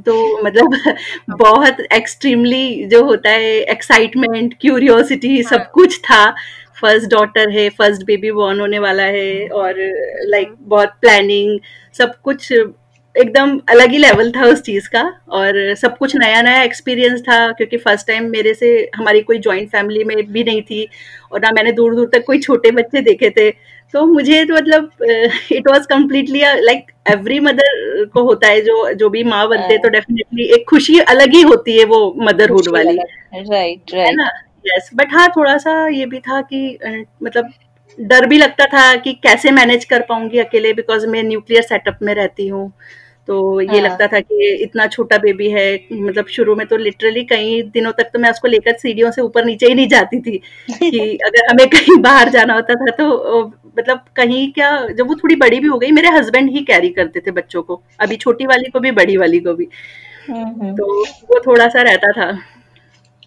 तो 0.00 0.16
मतलब 0.44 0.96
बहुत 1.38 1.80
एक्सट्रीमली 1.92 2.84
जो 2.84 3.04
होता 3.04 3.30
है 3.30 3.54
एक्साइटमेंट 3.70 4.54
क्यूरियोसिटी 4.60 5.42
सब 5.42 5.56
हाँ। 5.56 5.70
कुछ 5.74 6.00
था। 6.00 6.34
फ़र्स्ट 6.80 7.10
डॉटर 7.10 7.50
है 7.50 7.68
फ़र्स्ट 7.68 8.04
बेबी 8.06 8.30
बॉर्न 8.32 8.60
होने 8.60 8.78
वाला 8.78 9.02
है 9.02 9.48
और 9.48 9.74
लाइक 9.78 10.48
like, 10.48 10.58
बहुत 10.60 10.88
प्लानिंग 11.00 11.58
सब 11.98 12.14
कुछ 12.22 12.52
एकदम 13.14 13.58
अलग 13.70 13.90
ही 13.90 13.98
लेवल 13.98 14.30
था 14.30 14.44
उस 14.44 14.62
चीज़ 14.62 14.88
का 14.88 15.02
और 15.28 15.74
सब 15.74 15.96
कुछ 15.96 16.16
नया 16.16 16.40
नया 16.42 16.62
एक्सपीरियंस 16.62 17.20
था 17.20 17.36
क्योंकि 17.52 17.76
फ़र्स्ट 17.76 18.06
टाइम 18.06 18.24
मेरे 18.30 18.54
से 18.54 18.70
हमारी 18.96 19.20
कोई 19.20 19.38
जॉइंट 19.38 19.68
फैमिली 19.70 20.04
में 20.04 20.16
भी 20.32 20.44
नहीं 20.44 20.62
थी 20.62 20.88
और 21.32 21.40
ना 21.40 21.50
मैंने 21.50 21.72
दूर 21.72 21.94
दूर 21.94 22.10
तक 22.14 22.24
कोई 22.26 22.38
छोटे 22.38 22.70
बच्चे 22.70 23.00
देखे 23.00 23.30
थे। 23.30 23.50
तो 23.94 24.04
मुझे 24.06 24.44
तो 24.44 24.54
मतलब 24.54 24.90
it 25.52 25.68
was 25.68 25.86
completely 25.86 26.40
like 26.60 26.90
every 27.10 27.38
mother 27.40 28.04
को 28.04 28.22
होता 28.22 28.48
है 28.48 28.60
जो 28.60 28.92
जो 28.92 29.08
भी 29.08 29.22
माँ 29.24 29.46
बनते 29.48 29.78
तो 29.78 29.88
डेफिनेटली 29.88 30.44
एक 30.54 30.64
खुशी 30.70 30.98
अलग 30.98 31.34
ही 31.34 31.42
होती 31.42 31.78
है 31.78 31.84
वो 31.84 32.14
मदरहुड 32.18 32.68
वाली। 32.68 32.96
राइट 33.34 33.94
राइट 33.94 34.20
यस 34.66 34.90
बट 34.94 35.12
हाँ 35.12 35.28
थोड़ा 35.28 35.56
सा 35.58 35.88
ये 35.88 36.06
भी 36.06 36.20
था 36.20 36.40
कि 36.40 36.78
मतलब 37.22 37.52
डर 38.00 38.26
भी 38.26 38.38
लगता 38.38 38.66
था 38.66 38.94
कि 38.96 39.12
कैसे 39.12 39.50
मैनेज 39.50 39.84
कर 39.84 40.02
पाऊँगी 40.02 40.38
अकेले 40.38 40.72
बिकॉज़ 40.72 41.06
मैं 41.06 41.22
न्यूक्लियर 41.22 41.62
सेटअप 41.62 41.98
में 42.02 42.14
रहती 42.14 42.48
हूँ। 42.48 42.72
तो 43.26 43.60
ये 43.60 43.66
हाँ। 43.66 43.80
लगता 43.80 44.06
था 44.06 44.20
कि 44.20 44.62
इतना 44.62 44.86
छोटा 44.86 45.18
बेबी 45.18 45.50
है 45.50 45.80
मतलब 45.92 46.26
शुरू 46.26 46.56
में 46.56 46.66
तो 46.66 46.76
लिटरली 46.76 47.24
कई 47.24 47.62
दिनों 47.62 47.92
तक 47.92 48.04
तो 48.04 48.18
मैं 48.18 48.30
उसको 48.30 48.48
लेकर 48.48 48.72
सीढ़ियों 48.72 49.10
से 49.10 49.22
ऊपर 49.22 49.44
नीचे 49.44 49.66
ही 49.66 49.74
नहीं 49.74 49.88
जाती 49.88 50.20
थी 50.20 50.38
कि 50.70 51.16
अगर 51.16 51.46
हमें 51.50 51.68
कहीं 51.68 51.96
बाहर 52.00 52.28
जाना 52.28 52.54
होता 52.54 52.74
था 52.74 52.90
तो 52.90 53.44
मतलब 53.78 54.04
कहीं 54.16 54.52
क्या 54.52 54.86
जब 54.88 55.08
वो 55.08 55.14
थोड़ी 55.14 55.36
बड़ी 55.36 55.60
भी 55.60 55.68
हो 55.68 55.78
गई 55.78 55.90
मेरे 55.90 56.08
हस्बैंड 56.08 56.50
ही 56.50 56.60
कैरी 56.60 56.88
करते 56.88 57.20
थे 57.20 57.30
बच्चों 57.30 57.62
को। 57.62 57.82
अभी 58.00 58.16
छोटी 58.16 58.46
वाली 58.46 58.70
को 58.70 58.80
भी 58.80 58.90
बड़ी 58.90 59.16
वाली 59.16 59.38
को 59.38 59.54
भी। 59.54 59.68
हम्म 60.30 60.44
हम्म। 60.44 60.74
तो 60.76 61.02
वो 61.02 61.40
थोड़ा 61.46 61.68
सा 61.68 61.82
रहता 61.82 62.12
था। 62.12 62.38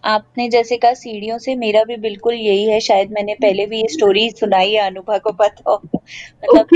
आपने 0.07 0.47
जैसे 0.49 0.77
कहा 0.77 0.93
सीढ़ियों 0.93 1.37
से 1.37 1.55
मेरा 1.55 1.83
भी 1.83 1.95
बिल्कुल 1.97 2.33
यही 2.33 2.63
है। 2.65 2.79
शायद 2.79 3.11
मैंने 3.11 3.33
पहले 3.33 3.65
भी 3.65 3.81
ये 3.81 3.87
स्टोरी 3.87 4.29
सुनाई 4.31 4.71
है 4.71 4.85
अनुभा 4.87 5.17
को 5.17 5.31
पता 5.31 5.69
हो। 5.69 5.81
मतलब 5.85 6.67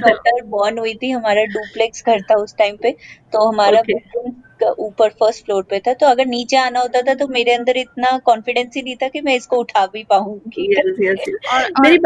डॉटर 0.00 0.42
बॉर्न 0.46 0.78
हुई 0.78 0.94
थी 0.94 1.10
हमारा 1.10 1.44
डुप्लेक्स 1.44 2.04
घर 2.06 2.22
था 2.22 2.34
उस 2.34 2.56
टाइम 2.58 2.76
पे 2.76 2.90
तो 3.32 3.48
हमारा. 3.48 3.82
बेडरूम 3.82 4.30
का 4.30 4.43
ऊपर 4.68 5.08
फ़र्स्ट 5.08 5.44
फ्लोर 5.44 5.62
पे 5.62 5.78
था 5.78 5.92
तो 5.92 6.06
अगर 6.06 6.26
नीचे 6.26 6.56
आना 6.56 6.80
होता 6.80 7.02
था 7.02 7.14
तो 7.14 7.28
मेरे 7.28 7.54
अंदर 7.54 7.76
इतना 7.76 8.18
कॉन्फिडेंस 8.18 8.72
ही 8.76 8.82
नहीं 8.82 8.96
था 8.96 9.08
कि 9.08 9.20
मैं 9.20 9.36
इसको 9.36 9.56
उठा 9.56 9.86
भी 9.86 10.04
पाऊँगी। 10.04 10.72
यस 10.72 10.96
यस 11.00 11.38
और 11.52 11.62
और 11.62 11.96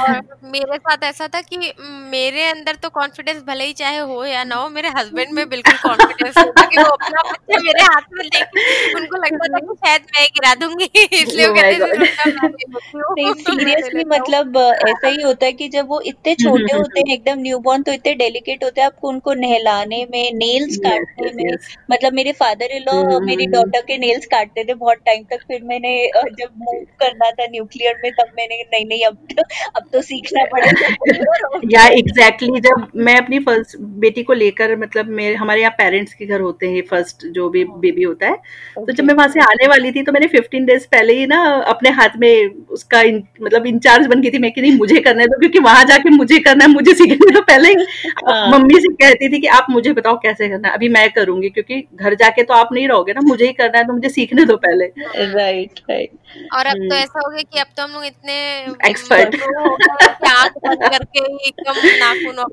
और 0.00 0.36
मेरे 0.44 0.76
साथ 0.76 0.96
ऐसा 1.02 1.28
था 1.28 1.40
कि 1.40 1.72
मेरे 1.84 2.44
अंदर 2.46 2.74
तो 2.74 2.88
कॉन्फिडेंस 2.88 3.42
भले 3.46 3.64
ही 3.64 3.72
चाहे 3.72 3.98
हो 3.98 4.24
या 4.24 4.44
ना 4.44 4.54
हो 4.54 4.68
मेरे 4.68 4.88
हस्बैंड 4.88 5.32
में 5.32 5.48
बिल्कुल 5.48 5.74
कॉन्फिडेंस 5.74 6.38
था 6.38 6.64
कि 6.64 6.78
वो 6.78 6.84
अपना 6.84 7.22
बच्चा 7.22 7.60
मेरे 7.62 7.82
हाथ 7.82 8.02
में 8.12 8.24
लेके 8.24 8.94
उनको 8.94 9.16
लगता 9.16 9.48
था 9.48 9.58
कि 9.58 9.74
शायद 9.74 10.02
मैं 10.02 10.26
गिरा 10.26 10.54
दूँगी 10.54 10.90
इसलिए 11.22 11.46
वो 11.46 11.54
कहते 11.54 11.74
थे 11.74 11.78
गॉड 11.78 11.98
बेटा 11.98 12.24
मैं 12.24 12.48
नहीं 12.48 12.66
नहीं 12.68 12.72
होती 12.72 13.16
मैं 13.22 13.24
ले 13.24 13.42
सीरियसली 13.42 14.04
मतलब 14.04 14.56
ऐसा 14.88 15.08
ही 15.08 15.22
होता 15.22 15.46
है 15.46 15.52
कि 15.52 15.68
जब 15.68 15.88
वो 15.88 16.00
इतने 16.00 16.34
छोटे 16.34 16.76
होते 16.76 17.00
हैं 17.00 17.14
एकदम 17.14 17.38
न्यूबॉर्न 17.38 17.82
तो 17.82 17.92
इतने 17.92 18.14
डेलिकेट 18.14 18.64
होते 18.64 18.80
हैं 18.80 18.86
आपको 18.86 19.08
उनको 19.08 19.34
नहलाने 19.34 20.06
में 20.10 20.32
नेल्स 20.34 20.76
काटने 20.76 21.56
में 21.90 21.91
मतलब 21.92 22.12
मेरे 22.12 22.32
फादर 22.32 22.72
इन 22.72 22.82
लॉ 22.82 23.18
मेरी 23.20 23.46
डॉटर 23.48 23.80
के 23.86 23.98
नेल्स 23.98 24.26
काटते 24.26 24.64
थे 24.64 24.74
बहुत 24.74 24.98
टाइम 25.06 25.24
तक। 25.30 25.44
फिर 25.48 25.62
मैंने 25.64 25.94
जब 26.32 26.50
मूव 26.58 26.84
करना 27.00 27.30
था 27.30 27.46
न्यूक्लियर 27.50 28.00
में 28.04 28.10
तब 28.12 28.32
मैंने 28.38 28.62
नहीं 28.64 28.86
नहीं 28.86 29.04
अब 29.06 29.16
तो 29.32 29.42
अब 29.76 29.88
तो 29.92 30.02
सीखना 30.02 30.44
पड़ेगा 30.52 31.60
या 31.72 31.86
एग्जैक्टली 31.98 32.60
जब 32.60 32.86
मैं 32.98 33.16
अपनी 33.16 33.38
फ़र्स्ट 33.40 33.76
बेटी 34.02 34.22
को 34.22 34.32
लेकर 34.34 34.76
मतलब 34.76 35.08
मेरे 35.12 35.34
हमारे 35.34 35.60
यहाँ 35.60 35.74
पेरेंट्स 35.78 36.14
के 36.14 36.26
घर 36.26 36.40
होते 36.40 36.68
हैं 36.68 36.82
फ़र्स्ट 36.90 37.26
जो 37.30 37.48
भी 37.48 37.64
बेबी 37.80 38.02
होता 38.02 38.26
है 38.26 38.36
तो 38.76 38.92
जब 38.92 39.04
मैं 39.04 39.14
वहाँ 39.14 39.28
से 39.28 39.40
आने 39.42 39.66
वाली 39.68 39.92
थी 39.92 40.02
तो 40.02 40.12
मैंने 40.12 40.26
15 40.28 40.66
डेज़ 40.66 40.86
पहले 40.86 41.12
ही 41.12 41.26
ना 41.26 41.42
अपने 41.72 41.90
हाथ 41.92 42.16
में 42.18 42.64
उसका 42.70 43.02
मतलब 43.42 43.66
इंचार्ज 43.66 44.06
बन 44.06 44.20
गई 44.22 44.30
थी 44.30 44.38
मैं 44.38 44.52
कि 44.52 44.60
नहीं 44.60 44.76
मुझे 44.78 45.00
करने 45.00 45.26
दो 45.26 45.38
क्योंकि 45.38 45.58
वहाँ 45.60 45.84
जाके 45.84 46.10
मुझे 46.10 46.38
करना 46.40 46.64
है 46.64 46.70
मुझे 46.70 46.94
सीखने 46.94 47.32
दो 47.32 47.40
पहले 47.42 47.68
ही 47.68 47.86
हाँ। 48.28 48.50
मम्मी 48.50 48.80
से 48.80 48.92
कहती 48.94 49.32
थी 49.32 49.40
कि 49.40 49.46
आप 49.58 49.66
मुझे 49.70 49.92
बताओ 49.92 50.16
कैसे 50.22 50.48
करना 50.48 50.68
है 50.68 50.74
अभी 50.74 50.88
मैं 50.90 51.08
करूँगी 51.12 51.48
क्योंकि 51.50 51.71
घर 51.80 52.14
जाके 52.14 52.42
तो 52.42 52.54
आप 52.54 52.68
नहीं 52.72 52.88
रहोगे 52.88 53.12
ना 53.12 53.20
मुझे 53.20 53.46
ही 53.46 53.52
करना 53.52 53.78
है 53.78 53.86
तो 53.86 53.92
मुझे 53.92 54.08
सीखने 54.08 54.44
दो 54.44 54.56
पहले। 54.56 54.84
राइट 55.32 55.80
राइट 55.90 56.10
और 56.54 56.66
अब 56.66 56.74
तो 56.74 56.82
हम्म। 56.82 56.94
ऐसा 56.94 57.20
हो 57.24 57.30
गया 57.30 57.42
कि 57.42 57.58
अब 57.58 57.66
तो 57.76 57.82
हम 57.82 57.90
लोग 57.90 58.04
इतने 58.04 58.60
एक्सपर्ट 58.90 59.34
हो 59.34 59.76
हैं 60.24 60.48
करके 60.88 61.18
ही 61.18 61.38
एकदम 61.46 61.72
नाखूनों 61.84 62.44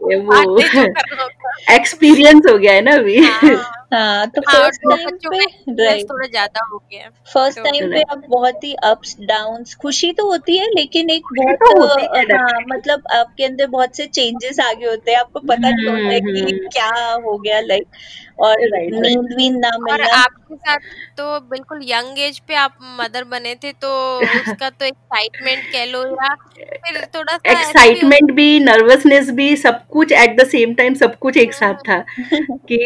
है। 0.64 1.76
एक्सपीरियंस 1.76 2.44
हो 2.52 2.58
गया 2.58 2.74
है 2.74 2.82
ना 2.82 2.96
अभी। 2.96 3.22
हाँ 3.94 4.28
तो 4.28 4.42
हाँ 4.48 4.62
फ़र्स्ट 4.62 4.82
टाइम 4.92 5.10
पे 5.10 6.04
थोड़ा 6.04 6.28
ज़्यादा 6.28 6.68
हो 6.72 6.78
गया 6.78 7.10
फ़र्स्ट 7.34 7.58
तो 7.58 7.64
टाइम 7.64 7.92
पे 7.92 8.02
आप 8.02 8.22
बहुत 8.30 8.64
ही 8.64 8.74
अप्स 8.74 9.16
डाउन 9.20 9.64
खुशी 9.82 10.12
तो 10.12 10.26
होती 10.26 10.58
है 10.58 10.68
लेकिन 10.68 11.10
एक 11.10 11.24
बहुत 11.38 11.56
तो 11.56 12.18
है 12.18 12.66
मतलब 12.66 13.04
आपके 13.14 13.44
अंदर 13.44 13.68
बहुत 13.68 13.96
से 13.96 14.08
चेंजेस 14.08 14.60
आ 14.60 14.74
गए 14.74 14.86
होते 14.86 15.12
हैं 15.12 15.20
आपको 15.20 15.40
पता 15.40 15.70
नहीं 15.70 15.88
होता 15.88 16.08
है 16.08 16.20
कि 16.20 16.40
हम्म 16.40 16.68
क्या 16.68 17.14
हो 17.14 17.38
गया 17.38 17.60
लाइक 17.60 17.88
और 18.40 18.58
नींद 18.62 19.34
वींद 19.38 19.58
ना 19.58 19.70
और 19.70 19.84
मिलना। 19.84 20.18
आपके 20.18 20.56
साथ 20.56 20.78
तो 21.20 21.40
बिल्कुल 21.46 21.80
यंग 21.84 22.20
एज 22.20 22.38
पे 22.40 22.56
आप 22.56 22.76
मदर 23.00 23.24
बने 23.24 23.54
थे 23.56 23.72
तो 23.82 23.90
उसका 24.20 24.70
तो 24.70 24.86
एक्साइटमेंट 24.86 25.64
कह 25.72 25.86
लो 25.86 26.04
या 26.04 26.34
फिर 26.56 27.00
थोड़ा 27.16 27.36
सा 27.38 27.52
एक्साइटमेंट 27.52 28.32
भी 28.32 28.60
नर्वसनेस 28.60 29.32
भी 29.32 29.56
सब 29.56 29.82
कुछ 29.88 30.12
एट 30.12 30.40
द 30.40 30.46
सेम 30.48 30.74
टाइम 30.74 30.94
सब 30.94 31.18
कुछ 31.18 31.38
एक 31.38 31.54
साथ 31.54 31.82
था 31.90 31.98
कि 32.72 32.80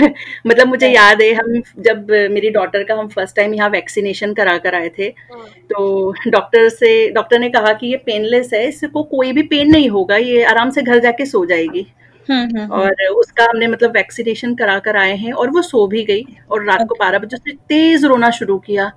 मतलब 0.46 0.66
मुझे 0.66 0.88
याद 0.88 1.22
है 1.22 1.32
हम 1.34 1.60
जब 1.80 2.10
मेरी 2.30 2.50
डॉटर 2.50 2.82
का 2.82 2.94
हम 2.94 3.08
फ़र्स्ट 3.08 3.36
टाइम 3.36 3.54
यहाँ 3.54 3.68
वैक्सीनेशन 3.70 4.34
करा 4.34 4.56
कर 4.58 4.74
आए 4.74 4.88
थे 4.98 5.04
हम्म, 5.04 5.42
तो 5.42 6.30
डॉक्टर 6.30 6.68
से 6.68 6.90
डॉक्टर 7.10 7.38
ने 7.38 7.50
कहा 7.50 7.72
कि 7.72 7.86
ये 7.86 7.96
पेनलेस 8.06 8.50
है 8.54 8.66
इसको 8.68 9.02
कोई 9.12 9.32
भी 9.32 9.42
पेन 9.46 9.70
नहीं 9.70 9.88
होगा 9.90 10.16
ये 10.16 10.42
आराम 10.46 10.70
से 10.70 10.82
घर 10.82 10.98
जाके 10.98 11.26
सो 11.26 11.44
जाएगी। 11.46 11.86
और 12.30 13.04
उसका 13.10 13.44
हमने 13.44 13.66
मतलब 13.66 13.90
वैक्सीनेशन 13.90 14.54
करा 14.54 14.78
कर 14.78 14.96
आए 14.96 15.16
हैं 15.16 15.32
और 15.32 15.50
वो 15.50 15.62
सो 15.62 15.86
भी 15.86 16.04
गई 16.04 16.24
और 16.50 16.64
रात 16.64 16.86
को 16.88 16.94
बारह 17.00 17.18
बजे 17.18 17.36
उसने 17.36 17.52
तेज 17.68 18.04
रोना 18.04 18.30
शुरू 18.30 18.58
किया। 18.58 18.90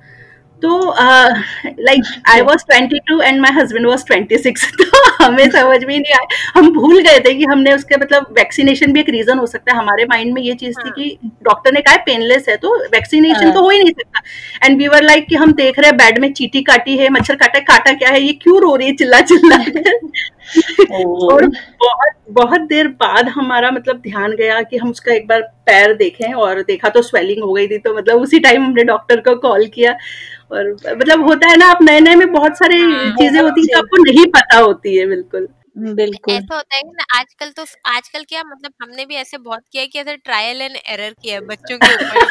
तो 0.61 0.69
like 1.79 2.03
I 2.29 2.41
was 2.41 2.63
22 2.71 3.21
and 3.21 3.39
my 3.41 3.51
husband 3.51 3.85
was 3.87 4.03
26 4.03 4.65
तो 4.79 5.23
हमें 5.23 5.49
समझ 5.49 5.83
में 5.83 5.97
नहीं 5.99 6.13
आया। 6.13 6.59
हम 6.59 6.71
भूल 6.73 6.99
गए 7.01 7.19
थे 7.19 7.33
कि 7.33 7.43
हमने 7.43 7.73
उसके 7.73 7.97
मतलब 7.97 8.33
वैक्सीनेशन 8.37 8.93
भी 8.93 8.99
एक 8.99 9.09
रीजन 9.09 9.39
हो 9.39 9.45
सकता 9.45 9.71
है। 9.71 9.77
हमारे 9.79 10.05
माइंड 10.05 10.33
में 10.33 10.41
ये 10.41 10.53
चीज़ 10.53 10.75
थी 10.75 10.87
हाँ। 10.87 10.91
कि 10.91 11.17
डॉक्टर 11.43 11.73
ने 11.73 11.81
कहा 11.81 11.93
है 11.93 12.01
पेनलेस 12.05 12.49
है 12.49 12.57
तो 12.57 12.75
वैक्सीनेशन 12.85 13.43
हाँ। 13.43 13.53
तो 13.53 13.61
हो 13.61 13.69
ही 13.69 13.79
नहीं 13.79 13.91
सकता। 13.91 14.21
एंड 14.65 14.77
वी 14.77 14.87
वर 14.87 15.03
लाइक 15.03 15.27
कि 15.27 15.35
हम 15.35 15.53
देख 15.53 15.79
रहे 15.79 15.89
हैं 15.89 15.97
बेड 15.97 16.19
में 16.19 16.31
चीटी 16.33 16.61
काटी 16.61 16.97
है 16.97 17.09
मच्छर 17.09 17.35
काटा 17.35 17.57
है 17.57 17.63
काटा 17.65 17.93
क्या 17.93 18.09
है 18.09 18.21
ये 18.21 18.33
क्यों 18.33 18.61
रो 18.61 18.75
रही 18.75 18.87
है? 18.87 18.93
चिल्ला 18.95 19.21
चिल्ला 19.21 19.57
और 20.91 21.45
बहुत 21.45 22.13
बहुत 22.31 22.61
देर 22.61 22.87
बाद 22.99 23.27
हमारा 23.29 23.71
मतलब 23.71 23.97
ध्यान 24.01 24.35
गया 24.35 24.61
कि 24.61 24.77
हम 24.77 24.89
उसका 24.89 25.13
एक 25.13 25.27
बार 25.27 25.41
पैर 25.65 25.93
देखें 25.93 26.33
और 26.33 26.61
देखा 26.61 26.89
तो 26.89 27.01
स्वेलिंग 27.01 27.43
हो 27.43 27.53
गई 27.53 27.67
थी 27.67 27.77
तो 27.77 27.95
मतलब 27.97 28.21
उसी 28.21 28.39
टाइम 28.39 28.65
हमने 28.65 28.83
डॉक्टर 28.83 29.19
को 29.19 29.35
कॉल 29.39 29.65
किया। 29.67 29.95
और 30.51 30.71
मतलब 30.73 31.23
होता 31.23 31.49
है 31.49 31.57
ना 31.57 31.67
आप 31.67 31.81
नए 31.81 31.99
नए 31.99 32.15
में 32.15 32.31
बहुत 32.33 32.57
सारी 32.57 32.81
हाँ 32.81 33.11
चीज़ें 33.11 33.41
होती 33.41 33.67
है 33.71 33.77
आपको 33.77 34.03
नहीं 34.03 34.25
पता 34.35 34.57
होती 34.57 34.95
है 34.97 35.05
बिल्कुल। 35.07 35.47
बिल्कुल। 35.75 36.33
ऐसा 36.33 36.55
होता 36.55 36.75
है 36.75 36.81
कि 36.81 36.91
ना 36.91 37.03
आजकल 37.19 37.49
तो 37.57 37.63
आजकल 37.87 38.23
क्या 38.29 38.41
मतलब 38.43 38.71
हमने 38.83 39.05
भी 39.05 39.15
ऐसे 39.15 39.37
बहुत 39.37 39.61
किया 39.71 39.81
है 39.81 39.87
कि 39.87 39.99
ऐसे 39.99 40.15
ट्रायल 40.17 40.61
एंड 40.61 40.75
एरर 40.87 41.13
किया 41.21 41.35
है 41.35 41.41
बच्चों 41.41 41.77
के 41.77 41.93
ऊपर। 41.95 42.27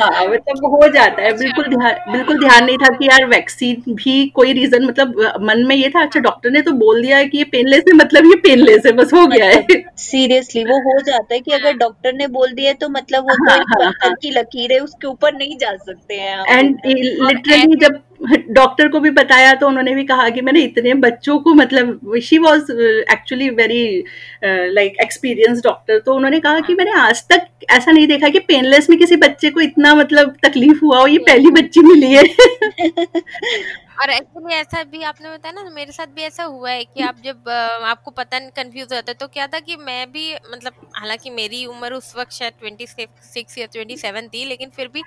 हाँ 0.00 0.26
मतलब 0.26 0.64
हो 0.66 0.88
जाता 0.88 1.22
है। 1.22 1.32
बिल्कुल 1.38 1.64
अच्छा 1.64 1.76
ध्यान 1.76 2.12
बिल्कुल 2.12 2.38
ध्यान 2.38 2.64
नहीं 2.64 2.76
था 2.78 2.88
कि 2.96 3.06
यार 3.06 3.24
वैक्सीन 3.26 3.82
भी 3.94 4.26
कोई 4.34 4.52
रीजन 4.52 4.84
मतलब 4.84 5.20
मन 5.42 5.64
में 5.66 5.74
ये 5.76 5.88
था 5.88 6.02
अच्छा 6.02 6.20
डॉक्टर 6.20 6.50
ने 6.50 6.62
तो 6.62 6.72
बोल 6.80 7.02
दिया 7.02 7.16
है 7.16 7.26
कि 7.26 7.38
ये 7.38 7.44
पेनलेस 7.52 7.84
है 7.88 7.94
मतलब 7.94 8.26
ये 8.26 8.36
पेनलेस 8.40 8.86
है 8.86 8.92
बस 8.92 9.12
हो 9.14 9.26
गया 9.26 9.46
है। 9.46 9.58
मतलब 9.58 9.90
सीरियसली 10.00 10.64
वो 10.64 10.78
हो 10.82 11.00
जाता 11.02 11.34
है 11.34 11.40
कि 11.40 11.52
अगर 11.52 11.72
डॉक्टर 11.76 12.12
ने 12.12 12.26
बोल 12.28 12.52
दिया 12.52 12.70
है 12.70 12.74
तो 12.74 12.88
मतलब 12.88 13.24
वो 13.24 13.34
तो 13.34 13.50
हाँ 13.50 13.58
एक 13.58 13.66
हाँ 13.70 13.90
पत्थर 13.90 14.06
हाँ। 14.06 14.14
की 14.22 14.30
लकीर 14.30 14.72
है 14.72 14.78
उसके 14.80 15.06
ऊपर 15.06 15.34
नहीं 15.34 15.56
जा 15.58 15.74
सकते 15.76 16.14
हैं 16.14 16.38
एंड 16.48 16.74
बिल्कुल 16.76 17.26
लिटरली 17.28 17.76
जब 17.76 18.02
डॉक्टर 18.50 18.88
को 18.88 19.00
भी 19.00 19.10
बताया 19.10 19.54
तो 19.54 19.68
उन्होंने 19.68 19.94
भी 19.94 20.04
कहा 20.04 20.28
कि 20.28 20.40
मैंने 20.40 20.60
इतने 20.60 20.94
बच्चों 20.94 21.38
को 21.38 21.54
मतलब 21.54 22.18
she 22.22 22.38
was 22.38 22.72
actually 23.12 23.48
very 23.50 24.04
like 24.44 24.96
experience 25.00 25.62
doctor 25.64 25.98
तो 25.98 26.14
उन्होंने 26.14 26.40
कहा 26.40 26.60
कि 26.60 26.74
मैंने 26.74 26.92
आज 26.92 27.22
तक 27.28 27.46
ऐसा 27.70 27.90
नहीं 27.90 28.06
देखा 28.06 28.28
कि 28.28 28.38
पेनलेस 28.38 28.90
में 28.90 28.98
किसी 28.98 29.16
बच्चे 29.16 29.50
को 29.50 29.60
इतना 29.60 29.94
मतलब 29.94 30.36
तकलीफ़ 30.44 30.78
हुआ 30.82 31.00
हो। 31.00 31.06
ये 31.06 31.18
पहली 31.18 31.50
बच्ची 31.50 31.80
मिली 31.80 32.12
है। 32.12 32.22
और 34.00 34.10
एक्चुअली 34.10 34.54
ऐसा 34.54 34.82
भी 34.84 35.02
आपने 35.02 35.30
बताया 35.30 35.52
ना 35.52 35.70
मेरे 35.70 35.92
साथ 35.92 36.06
भी 36.06 36.22
ऐसा 36.22 36.44
हुआ 36.44 36.70
है 36.70 36.84
कि 36.84 37.02
आप 37.02 37.16
जब 37.24 37.48
आपको 37.48 38.10
पता 38.10 38.38
नहीं 38.38 38.50
कंफ्यूज 38.56 38.92
होता 38.92 39.10
है 39.10 39.14
तो 39.14 39.26
क्या 39.28 39.46
था 39.46 39.58
कि 39.60 39.76
मैं 39.76 40.10
भी 40.12 40.34
मतलब 40.52 40.72
हालाँकि 40.96 41.30
मेरी 41.30 41.64
उम्र 41.66 41.94
उस 41.94 42.14
वक्त 42.16 42.32
शायद 42.32 42.52
ट्वेंटी 42.60 42.86
सिक्स 42.86 43.58
या 43.58 43.66
ट्वेंटी 43.66 43.96
सेवन 43.96 44.28
थी 44.28 44.44
लेकिन 44.44 44.70
फिर 44.70 44.88
भी 44.88 45.02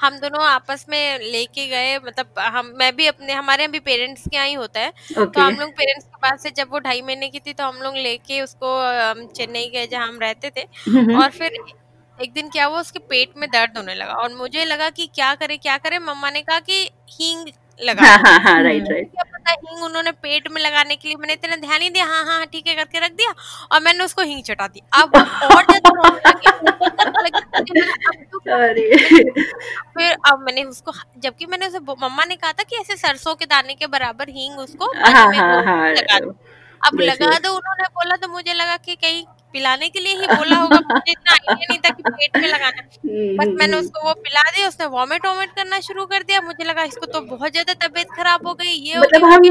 हम 0.00 0.18
दोनों 0.18 0.44
आपस 0.44 0.86
में 0.88 1.18
लेके 1.22 1.66
गए 1.66 1.98
मतलब 1.98 2.38
हम 2.38 2.72
मैं 2.78 2.94
भी 2.96 3.06
अपने 3.06 3.32
हमारे 3.32 3.62
यहाँ 3.62 3.72
भी 3.72 3.80
पेरेंट्स 3.80 4.22
के 4.22 4.36
यहाँ 4.36 4.46
ही 4.48 4.54
होता 4.54 4.80
है। 4.80 4.92
okay. 4.92 5.34
तो 5.34 5.40
हम 5.40 5.54
लोग 5.54 5.70
पेरेंट्स 5.72 6.06
के 6.06 6.18
पास 6.22 6.42
से 6.42 6.50
जब 6.56 6.70
वो 6.70 6.78
ढाई 6.80 7.02
महीने 7.02 7.28
की 7.28 7.40
थी 7.40 7.52
तो 7.52 7.64
हम 7.64 7.82
लोग 7.82 7.96
लेके 7.96 8.40
उसको 8.42 8.76
चेन्नई 9.36 9.68
गए 9.74 9.86
जहाँ 9.86 10.08
हम 10.08 10.18
रहते 10.20 10.50
थे। 10.50 10.62
और 11.16 11.30
फिर 11.30 11.58
एक 12.18 12.32
दिन 12.32 12.48
क्या 12.50 12.64
हुआ 12.66 12.80
उसके 12.80 12.98
पेट 13.10 13.32
में 13.36 13.48
दर्द 13.50 13.76
होने 13.78 13.94
लगा। 13.94 14.12
और 14.14 14.34
मुझे 14.34 14.64
लगा 14.64 14.88
कि 14.90 15.06
क्या 15.14 15.34
करे 15.34 15.56
क्या 15.58 15.76
करे? 15.78 15.98
मम्मा 16.00 16.30
ने 16.30 16.42
कहा 16.42 16.60
कि 16.60 16.82
हींग 17.10 17.48
लगा 17.80 18.02
हाँ 18.02 18.18
हाँ 18.18 18.38
हाँ 18.40 18.62
राइट 18.62 18.82
हम्म। 18.82 18.92
राइट 18.92 19.08
पता 19.32 19.50
हींग 19.52 19.82
उन्होंने 19.84 20.10
पेट 20.22 20.48
में 20.52 20.60
लगाने 20.62 20.96
के 20.96 21.08
लिए 21.08 21.16
मैंने 21.16 21.32
इतना 21.32 21.56
ध्यान 21.56 21.82
ही 21.82 21.88
दिया। 21.90 22.04
हाँ 22.06 22.24
हाँ 22.26 22.46
ठीक 22.52 22.66
है 22.66 22.74
करके 22.74 22.98
रख 23.00 23.12
दिया 23.12 23.34
और 23.72 23.80
मैंने 23.82 24.04
उसको 24.04 24.22
हींग 24.22 24.42
चटा 24.44 24.66
दी। 24.68 24.82
अब 25.02 25.16
और 25.16 25.62
तो 28.32 28.38
अरे। 28.56 28.90
फिर 29.96 30.16
अब 30.30 30.40
मैंने 30.40 30.64
उसको 30.64 30.92
जबकि 31.18 31.46
मैंने 31.46 31.66
उसे 31.66 31.78
मम्मा 31.88 32.24
ने 32.24 32.36
कहा 32.36 32.52
था 32.52 32.62
कि 32.62 32.76
ऐसे 32.80 32.96
सरसों 32.96 33.34
के 33.34 33.46
दाने 33.46 33.74
के 33.74 33.86
बराबर 33.96 34.28
हींग 34.30 34.58
उसको 34.58 34.92
हाँ 35.04 35.32
हाँ 35.34 35.56
वो 35.56 35.94
लगा 35.94 36.18
दो। 36.20 36.30
अब 36.80 37.00
लगा 37.00 37.38
दो 37.38 37.50
उन्होंने 37.56 37.84
बोला 37.94 38.16
तो 38.16 38.28
मुझे 38.32 38.54
लगा 38.54 38.76
कि 38.84 38.94
कहीं 38.96 39.24
पिलाने 39.54 39.88
के 39.88 40.00
लिए 40.00 40.14
ही 40.14 40.26
बोला 40.28 40.56
होगा 40.56 40.78
मुझे 40.82 41.10
इतना 41.10 41.32
आइडिया 41.32 41.66
नहीं 41.68 41.78
था 41.78 41.90
कि 41.90 42.02
पेट 42.08 42.36
में 42.36 42.48
लगाना 42.48 42.80
है। 42.80 43.36
बस 43.36 43.54
मैंने 43.58 43.76
उसको 43.76 44.06
वो 44.06 44.12
पिला 44.24 44.42
दिया 44.50 44.68
उसने 44.68 44.86
वॉमिट 44.88 45.26
वॉमिट 45.26 45.50
करना 45.56 45.80
शुरू 45.82 46.04
कर 46.06 46.22
दिया 46.22 46.40
मुझे 46.42 46.64
लगा 46.64 46.82
इसको 46.84 47.06
तो 47.08 47.20
बहुत 47.26 47.52
ज़्यादा 47.52 47.74
तबीयत 47.86 48.08
खराब 48.16 48.46
हो 48.46 48.54
गई 48.54 48.68
ये 48.68 48.96
हो 48.96 49.02
मतलब 49.02 49.24
हम 49.24 49.44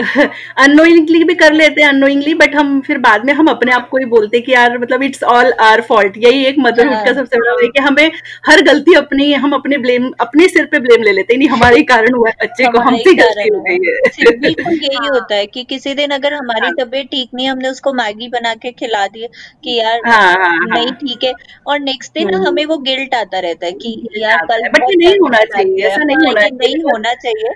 अनोइंगली 0.58 1.22
भी 1.24 1.34
कर 1.34 1.52
लेते 1.52 1.82
हैं 1.82 1.88
अनोइंगली 1.88 2.34
बट 2.34 2.54
हम 2.54 2.80
फिर 2.80 2.98
बाद 2.98 3.24
में 3.24 3.32
हम 3.32 3.46
अपने 3.46 3.72
आप 3.72 3.88
को 3.88 3.98
ही 3.98 4.04
बोलते 4.04 4.36
हैं 4.36 4.44
कि 4.46 4.52
यार 4.52 4.78
मतलब 4.78 5.02
इट्स 5.02 5.22
ऑल 5.32 5.52
आर 5.60 5.80
फॉल्ट 5.80 6.16
यही 6.16 6.44
एक 6.46 6.56
मदरहुड 6.58 6.92
का 6.94 6.98
हाँ। 6.98 7.14
सबसे 7.14 7.38
बड़ा 7.38 7.52
है 7.62 7.68
कि 7.68 7.80
हमें 7.80 8.10
हर 8.46 8.62
गलती 8.62 8.94
अपनी 8.94 9.32
हम 9.34 9.52
अपने 9.52 9.78
ब्लेम 9.78 10.10
अपने 10.20 10.48
सिर 10.48 10.64
पे 10.64 10.78
ब्लेम 10.78 11.02
ले 11.02 11.12
लेते 11.12 11.34
हैं। 11.34 11.38
नहीं 11.38 11.48
हमारे 11.48 11.76
ही 11.76 11.82
कारण 11.84 12.14
हुआ 12.14 12.28
है 12.28 12.34
बच्चे 12.42 12.66
को 12.72 12.80
हमसे 12.80 13.14
गलती 13.14 13.48
हो 13.48 13.60
गई 13.60 13.78
है। 13.86 14.36
बिल्कुल 14.38 14.72
यही 14.74 14.94
हाँ। 14.96 15.08
होता 15.08 15.34
है 15.34 15.46
कि 15.46 15.64
किसी 15.64 15.94
दिन 15.94 16.10
अगर 16.10 16.34
हमारी 16.34 16.66
हाँ। 16.66 16.74
तबीयत 16.80 17.06
ठीक 17.06 17.30
नहीं 17.34 17.48
हमने 17.48 17.68
उसको 17.68 17.92
मैगी 17.92 18.28
बना 18.28 18.54
के 18.54 18.70
खिला 18.72 19.06
दी 19.08 19.26
कि 19.64 19.78
यार 19.78 20.00
नहीं 20.06 20.92
ठीक 21.02 21.24
है। 21.24 21.32
और 21.66 21.80
नेक्स्ट 21.80 22.14
डे 22.14 22.24
ना 22.24 22.36
हम्म। 22.36 22.48
हमें 22.48 22.64
वो 22.66 22.78
गिल्ट 22.88 23.14
आता 23.14 23.38
रहता 23.38 23.66
है 23.66 23.72
कि 23.82 24.08
यार 24.16 24.46
कल 24.46 24.68
बट 24.68 24.82
नहीं 24.96 25.18
होना 25.18 25.44
चाहिए 25.54 25.86
ऐसा 25.86 26.04
नहीं 26.04 26.82
होना 26.84 27.14
चाहिए। 27.16 27.54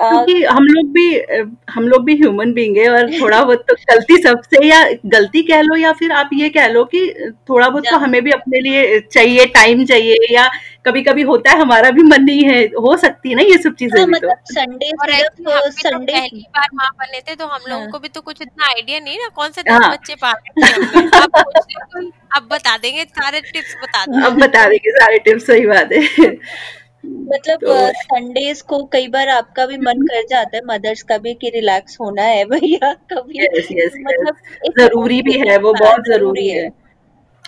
क्योंकि 0.00 0.42
हम 0.44 0.64
लोग 0.66 0.92
भी 0.92 1.04
हम 1.70 1.88
लोग 1.88 2.04
भी 2.04 2.14
ह्यूमन 2.16 2.52
बीइंग 2.52 2.76
है 2.76 2.88
और 2.90 3.10
थोड़ा 3.12 3.42
बहुत 3.42 3.64
तो 3.68 3.74
गलती 3.90 4.16
सबसे 4.22 4.66
या 4.66 4.82
गलती 5.06 5.42
कह 5.42 5.60
लो 5.60 5.76
या 5.76 5.92
फिर 5.92 6.12
आप 6.12 6.30
ये 6.32 6.48
कह 6.48 6.68
लो 6.68 6.84
कि 6.84 7.02
थोड़ा 7.48 7.68
बहुत 7.68 7.84
तो 7.90 7.96
हमें 7.98 8.22
भी 8.24 8.30
अपने 8.30 8.60
लिए 8.60 9.00
चाहिए 9.02 9.46
टाइम 9.54 9.84
चाहिए 9.84 10.34
या 10.34 10.48
कभी 10.86 11.02
कभी 11.02 11.22
होता 11.22 11.50
है 11.50 11.60
हमारा 11.60 11.90
भी 11.90 12.02
मन 12.02 12.22
नहीं 12.22 12.44
है 12.44 12.62
हो 12.80 12.96
सकती 12.96 13.28
है 13.28 13.34
ना 13.36 13.42
ये 13.42 13.56
सब 13.58 13.74
चीज़ें 13.74 13.98
हाँ 13.98 14.06
तो। 14.06 14.12
मतलब 14.12 14.36
संडे 14.50 14.90
हम 14.90 15.22
तो 15.44 15.70
संडे 15.70 16.12
पहली 16.12 16.44
बार 16.56 16.68
माँ 16.74 16.88
बने 17.00 17.20
थे 17.20 17.34
तो 17.34 17.46
हम 17.46 17.60
लोगों 17.68 17.82
हाँ। 17.82 17.90
को 17.90 17.98
भी 17.98 18.08
तो 18.08 18.20
कुछ 18.20 18.42
इतना 18.42 18.66
आइडिया 18.66 19.00
नहीं 19.00 19.18
ना 19.18 19.28
कौन 19.34 19.50
से 19.50 19.70
हाँ। 19.70 19.90
बच्चे 19.90 20.14
पाले 20.24 21.48
अब 22.36 22.48
बता 22.50 22.76
देंगे 22.76 23.04
सारे 23.04 23.40
टिप्स 23.42 23.74
बता 23.82 24.04
देंगे 24.04 24.26
अब 24.26 24.40
बता 24.40 24.66
देंगे 24.68 24.90
सारे 24.90 25.18
टिप्स 25.18 25.46
सही 25.46 25.66
बात 25.66 25.92
है। 25.92 26.28
मतलब 27.04 27.58
तो 27.58 27.74
संडेज 27.92 28.60
को 28.62 28.82
कई 28.84 29.08
बार 29.08 29.28
आपका 29.28 29.66
भी 29.66 29.76
मन 29.76 30.02
कर 30.02 30.22
जाता 30.22 30.56
है 30.56 30.62
मदर्स 30.66 31.02
का 31.02 31.18
भी 31.18 31.34
कि 31.34 31.50
रिलैक्स 31.50 31.96
होना 32.00 32.22
है 32.22 32.44
भैया 32.50 32.92
कभी 33.12 33.38
यस 33.38 33.68
यस 33.72 33.92
मतलब 34.00 34.34
yes. 34.34 34.80
ज़रूरी 34.80 35.22
भी 35.22 35.38
है 35.38 35.56
वो 35.58 35.72
हाँ 35.72 35.80
बहुत 35.80 36.04
ज़रूरी 36.06 36.18
ज़रूरी 36.18 36.48
है 36.48 36.62
है 36.64 36.68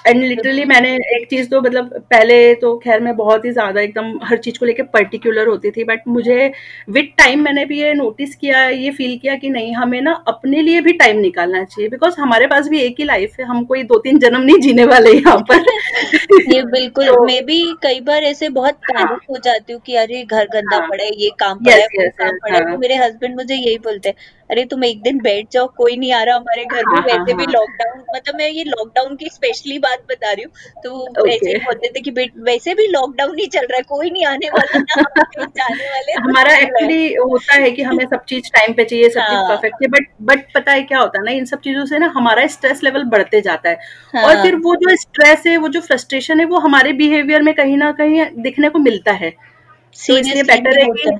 एंड 0.04 0.22
लिटरली 0.22 0.64
मैंने 0.64 0.94
एक 1.16 1.26
चीज़ 1.30 1.48
तो 1.48 1.60
मतलब 1.60 1.92
पहले 2.10 2.54
तो 2.54 2.76
खैर 2.78 3.00
मैं 3.00 3.14
बहुत 3.16 3.44
ही 3.44 3.50
ज़्यादा 3.50 3.80
एकदम 3.80 4.12
हर 4.22 4.36
चीज़ 4.36 4.58
को 4.58 4.66
लेके 4.66 4.82
पर्टिकुलर 4.92 5.48
होती 5.48 5.70
थी 5.70 5.84
बट 5.84 6.08
मुझे 6.08 6.52
विद 6.90 7.12
टाइम 7.18 7.42
मैंने 7.42 7.64
भी 7.64 7.80
ये 7.80 7.92
नोटिस 7.94 8.34
किया 8.34 8.64
ये 8.68 8.90
फील 8.90 9.18
किया 9.18 9.36
कि 9.36 9.50
नहीं 9.50 9.74
हमें 9.74 10.00
ना 10.00 10.12
अपने 10.28 10.62
लिए 10.62 10.80
भी 10.80 10.92
टाइम 10.92 11.18
निकालना 11.18 11.62
चाहिए 11.64 11.88
बिकॉज़ 11.90 12.20
हमारे 12.20 12.46
पास 12.46 12.68
भी 12.68 12.80
एक 12.80 12.96
ही 12.98 13.04
लाइफ 13.04 13.36
है 13.40 13.46
हम 13.46 13.64
कोई 13.64 13.82
दो 13.82 13.98
तीन 13.98 14.18
जन्म 14.18 14.40
नहीं 14.40 14.58
जीने 14.60 14.84
वाले 14.84 15.12
यहाँ 15.12 15.38
पर। 15.50 15.62
ये 16.54 16.62
बिल्कुल 16.64 17.06
तो 17.06 17.24
मैं 17.24 17.44
भी 17.46 17.62
कई 17.82 18.00
बार 18.00 18.24
ऐसे 18.24 18.48
बहुत 18.50 18.78
हाँ। 18.90 19.04
पैनिक 19.04 19.30
हो 19.30 19.38
जाती 19.44 19.72
हूँ 19.72 19.80
कि 19.86 19.96
अरे 19.96 20.22
घर 20.24 20.44
गंदा 20.44 20.76
हाँ। 20.76 20.88
पड़ा 20.88 21.04
है 21.04 21.10
ये 21.16 21.30
काम 21.38 21.58
पड़ा 21.58 21.76
है 21.76 21.86
वो 21.86 22.08
काम 22.18 22.38
पड़ा 22.38 22.56
है 22.56 22.64
हाँ। 22.64 22.76
मेरे 22.76 22.96
हस्बैंड 22.96 23.34
मुझे 23.36 23.54
यही 23.54 23.78
बोलते 23.78 24.08
हैं 24.08 24.16
अरे 24.52 24.64
तुम 24.64 24.84
एक 24.84 25.02
दिन 25.02 25.18
बैठ 25.18 25.46
जाओ 25.52 25.66
कोई 25.66 25.96
नहीं 25.96 26.12
आ 26.12 26.22
रहा 26.22 26.36
हमारे 26.36 26.64
घर 26.64 26.82
में 26.86 26.94
हाँ 26.94 27.02
हाँ 27.02 27.18
वैसे 27.18 27.34
भी 27.34 27.44
हाँ। 27.44 27.52
लॉकडाउन 27.52 28.00
मतलब 28.16 28.34
मैं 28.34 28.48
ये 28.48 28.64
लॉकडाउन 28.64 29.16
की 29.16 29.28
स्पेशली 29.28 29.78
बात 29.78 29.98
बता 30.10 30.32
रही 30.32 30.44
हूँ 30.44 30.82
तो 30.84 31.26
ऐसे 31.26 31.50
ही 31.50 31.58
बोलते 31.58 31.88
थे 31.88 32.00
कि 32.00 32.10
वैसे 32.42 32.74
भी 32.74 32.86
लॉकडाउन 32.86 33.38
ही 33.38 33.46
चल 33.46 33.60
रहा 33.60 33.76
है 33.76 33.82
कोई 33.82 34.10
नहीं 34.10 34.26
आने 34.26 34.48
वाला 34.48 34.78
ना 34.78 35.44
जाने 35.56 35.84
वाले 35.84 36.14
तो 36.14 36.20
हमारा 36.20 36.56
एक्चुअली 36.56 37.14
होता 37.14 37.54
है 37.54 37.70
कि 37.70 37.82
हमें 37.82 38.04
सब 38.06 38.24
चीज़ 38.24 38.50
टाइम 38.50 38.72
पे 38.72 38.84
चाहिए 38.84 39.08
सब 39.08 39.20
चीज़ 39.20 39.38
हाँ। 39.38 39.48
परफेक्ट 39.48 39.82
है 39.82 39.88
बट 39.88 40.06
बट 40.22 40.44
पता 40.54 40.72
है 40.72 40.82
क्या 40.82 40.98
होता 40.98 41.18
है 41.18 41.24
ना 41.24 41.30
इन 41.30 41.44
सब 41.44 41.60
चीज़ों 41.60 41.86
से 41.86 41.98
ना 41.98 42.12
हमारा 42.16 42.46
स्ट्रेस 42.46 42.82
लेवल 42.82 43.04
बढ़ते 43.04 43.40
जाता 43.40 43.70
है। 43.70 43.76
और 44.24 44.42
फिर 44.42 44.54
हाँ 44.54 44.60
वो 44.64 44.74
जो 44.74 44.96
स्ट्रेस 44.96 45.42
है 45.46 45.56
वो 45.56 45.68
जो 45.68 45.80
फ्रस्ट्रेशन 45.80 46.40
है 46.40 46.46
वो 46.46 46.58
हमारे 46.58 46.92
बिहेवियर 46.92 47.42
में 47.42 47.54
कहीं 47.54 47.76
ना 47.76 47.92
कहीं 47.92 48.24
दिखने 48.42 48.68
को 48.68 48.78
मिलता 48.78 49.12
है। 49.12 49.51
तो 49.94 50.16
इसलिए 50.18 50.42
बेटर 50.44 50.80
है 50.80 50.86
कि 50.88 51.18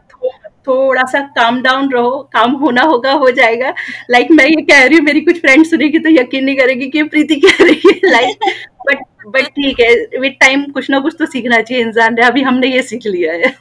थोड़ा 0.66 1.02
सा 1.02 1.20
काम 1.36 1.60
डाउन 1.62 1.90
रहो 1.92 2.18
काम 2.32 2.52
होना 2.56 2.82
होगा 2.82 3.12
हो 3.12 3.30
जाएगा। 3.30 3.72
लाइक 4.10 4.26
like, 4.26 4.36
मैं 4.36 4.44
ये 4.46 4.62
कह 4.62 4.84
रही 4.84 4.98
हूँ 4.98 5.04
मेरी 5.04 5.20
कुछ 5.20 5.40
फ्रेंड 5.40 5.64
सुनेगी 5.66 5.98
तो 5.98 6.08
यकीन 6.10 6.44
नहीं 6.44 6.56
करेगी 6.56 6.88
कि 6.90 7.02
प्रीति 7.04 7.36
कह 7.36 7.64
रही 7.64 7.80
है 7.86 8.10
लाइक 8.10 8.44
बट 8.86 9.02
बट 9.26 9.46
ठीक 9.48 9.80
है 9.80 10.20
विद 10.20 10.36
टाइम 10.40 10.64
कुछ 10.70 10.90
ना 10.90 10.98
कुछ 11.00 11.14
तो 11.18 11.26
सीखना 11.26 11.60
चाहिए 11.60 11.82
इंसान 11.82 12.14
ने। 12.14 12.22
अभी 12.22 12.42
हमने 12.42 12.66
ये 12.66 12.82
सीख 12.82 13.06
लिया 13.06 13.32
है। 13.32 13.52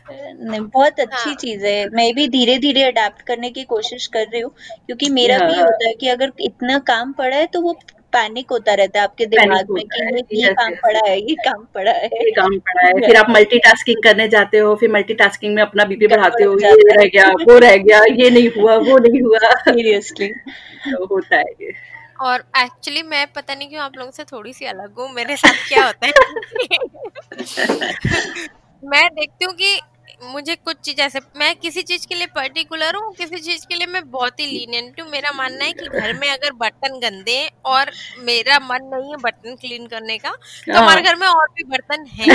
नहीं, 0.41 0.59
बहुत 0.61 0.99
अच्छी 0.99 1.29
हाँ। 1.29 1.35
चीज़ 1.35 1.65
है। 1.65 1.87
मैं 1.89 2.13
भी 2.15 2.27
धीरे 2.27 2.57
धीरे 2.57 2.83
अडेप्ट 2.83 3.21
करने 3.21 3.49
की 3.49 3.63
कोशिश 3.63 4.07
कर 4.07 4.23
रही 4.23 4.41
हूँ 4.41 4.51
क्योंकि 4.85 5.09
मेरा 5.09 5.37
हाँ. 5.37 5.47
भी 5.47 5.53
ये 5.53 5.61
होता 5.61 5.87
है 5.87 5.93
कि 5.93 6.07
अगर 6.07 6.31
इतना 6.41 6.77
काम 6.87 7.11
पड़ा 7.13 7.35
है 7.37 7.45
तो 7.45 7.61
वो 7.61 7.77
पैनिक 8.13 8.45
होता 8.51 8.73
रहता 8.73 8.99
है 8.99 9.03
आपके 9.03 9.25
दिमाग 9.25 9.65
में 9.69 9.85
कि 9.85 10.43
ये 10.43 10.53
काम 10.53 10.75
पड़ा 10.75 11.09
है 11.09 11.19
ये 11.19 11.35
काम 11.35 11.67
पड़ा 11.73 11.91
है। 11.91 12.05
ये 12.05 12.31
काम 12.31 12.59
पड़ा 12.59 12.87
है 12.87 12.93
फिर 12.93 13.15
आप 13.15 13.29
मल्टीटास्किंग 13.29 14.03
करने 14.03 14.27
जाते 14.27 14.57
हो 14.57 14.75
फिर 14.75 14.91
मल्टीटास्किंग 14.91 15.55
में 15.55 15.63
अपना 15.63 15.83
बीपी 15.83 16.07
बढ़ाते 16.07 16.43
हो 16.43 16.53
हो 16.53 16.59
ये 16.59 16.71
रह 16.71 17.05
गया 17.05 17.27
वो 17.27 17.57
रह 17.57 17.77
गया 17.77 18.23
ये 18.23 18.29
नहीं 18.29 18.49
हुआ 18.49 18.75
वो 18.75 18.97
नहीं 18.97 19.21
हुआ। 19.21 19.37
सीरियसली 19.39 20.27
तो 20.87 21.05
होता 21.05 21.37
है 21.37 21.45
ये। 21.61 21.73
और 22.21 22.43
एक्चुअली 22.57 23.03
मैं 23.03 23.27
पता 23.35 23.55
नहीं 23.55 23.69
क्यों 23.69 23.81
आप 23.81 23.91
लोगों 23.97 24.11
से 24.11 24.23
थोड़ी 24.23 24.53
सी 24.53 24.65
अलग 24.65 24.99
हूँ 24.99 25.13
मेरे 25.13 25.35
साथ 25.35 25.67
क्या 25.67 25.85
होता 25.85 26.05
है? 26.05 26.11
मैं 28.83 29.07
देखती 29.07 29.45
हूँ 29.45 29.53
कि 29.53 29.81
मुझे 30.21 30.55
कुछ 30.55 30.75
चीज़ 30.85 30.99
ऐसे 31.01 31.19
मैं 31.39 31.53
किसी 31.55 31.81
चीज़ 31.81 32.05
के 32.07 32.15
लिए 32.15 32.27
पर्टिकुलर 32.35 32.95
हूँ 32.95 33.11
किसी 33.13 33.37
चीज़ 33.37 33.65
के 33.67 33.75
लिए 33.75 33.87
मैं 33.87 34.01
बहुत 34.11 34.39
ही 34.39 34.45
लीनियंट 34.47 34.99
हूँ। 35.01 35.07
मेरा 35.11 35.31
मानना 35.37 35.65
है 35.65 35.71
कि 35.73 35.85
घर 35.99 36.13
में 36.13 36.27
अगर 36.29 36.51
बर्तन 36.59 36.99
गंदे 36.99 37.31
हैं 37.33 37.49
और 37.65 37.91
मेरा 38.25 38.59
मन 38.63 38.89
नहीं 38.93 39.09
है 39.11 39.17
बर्तन 39.23 39.55
क्लीन 39.61 39.87
करने 39.87 40.17
का 40.17 40.29
तो 40.31 40.73
हमारे 40.73 41.01
घर 41.01 41.15
में 41.15 41.27
और 41.27 41.47
भी 41.55 41.63
बर्तन 41.71 42.05
है। 42.11 42.29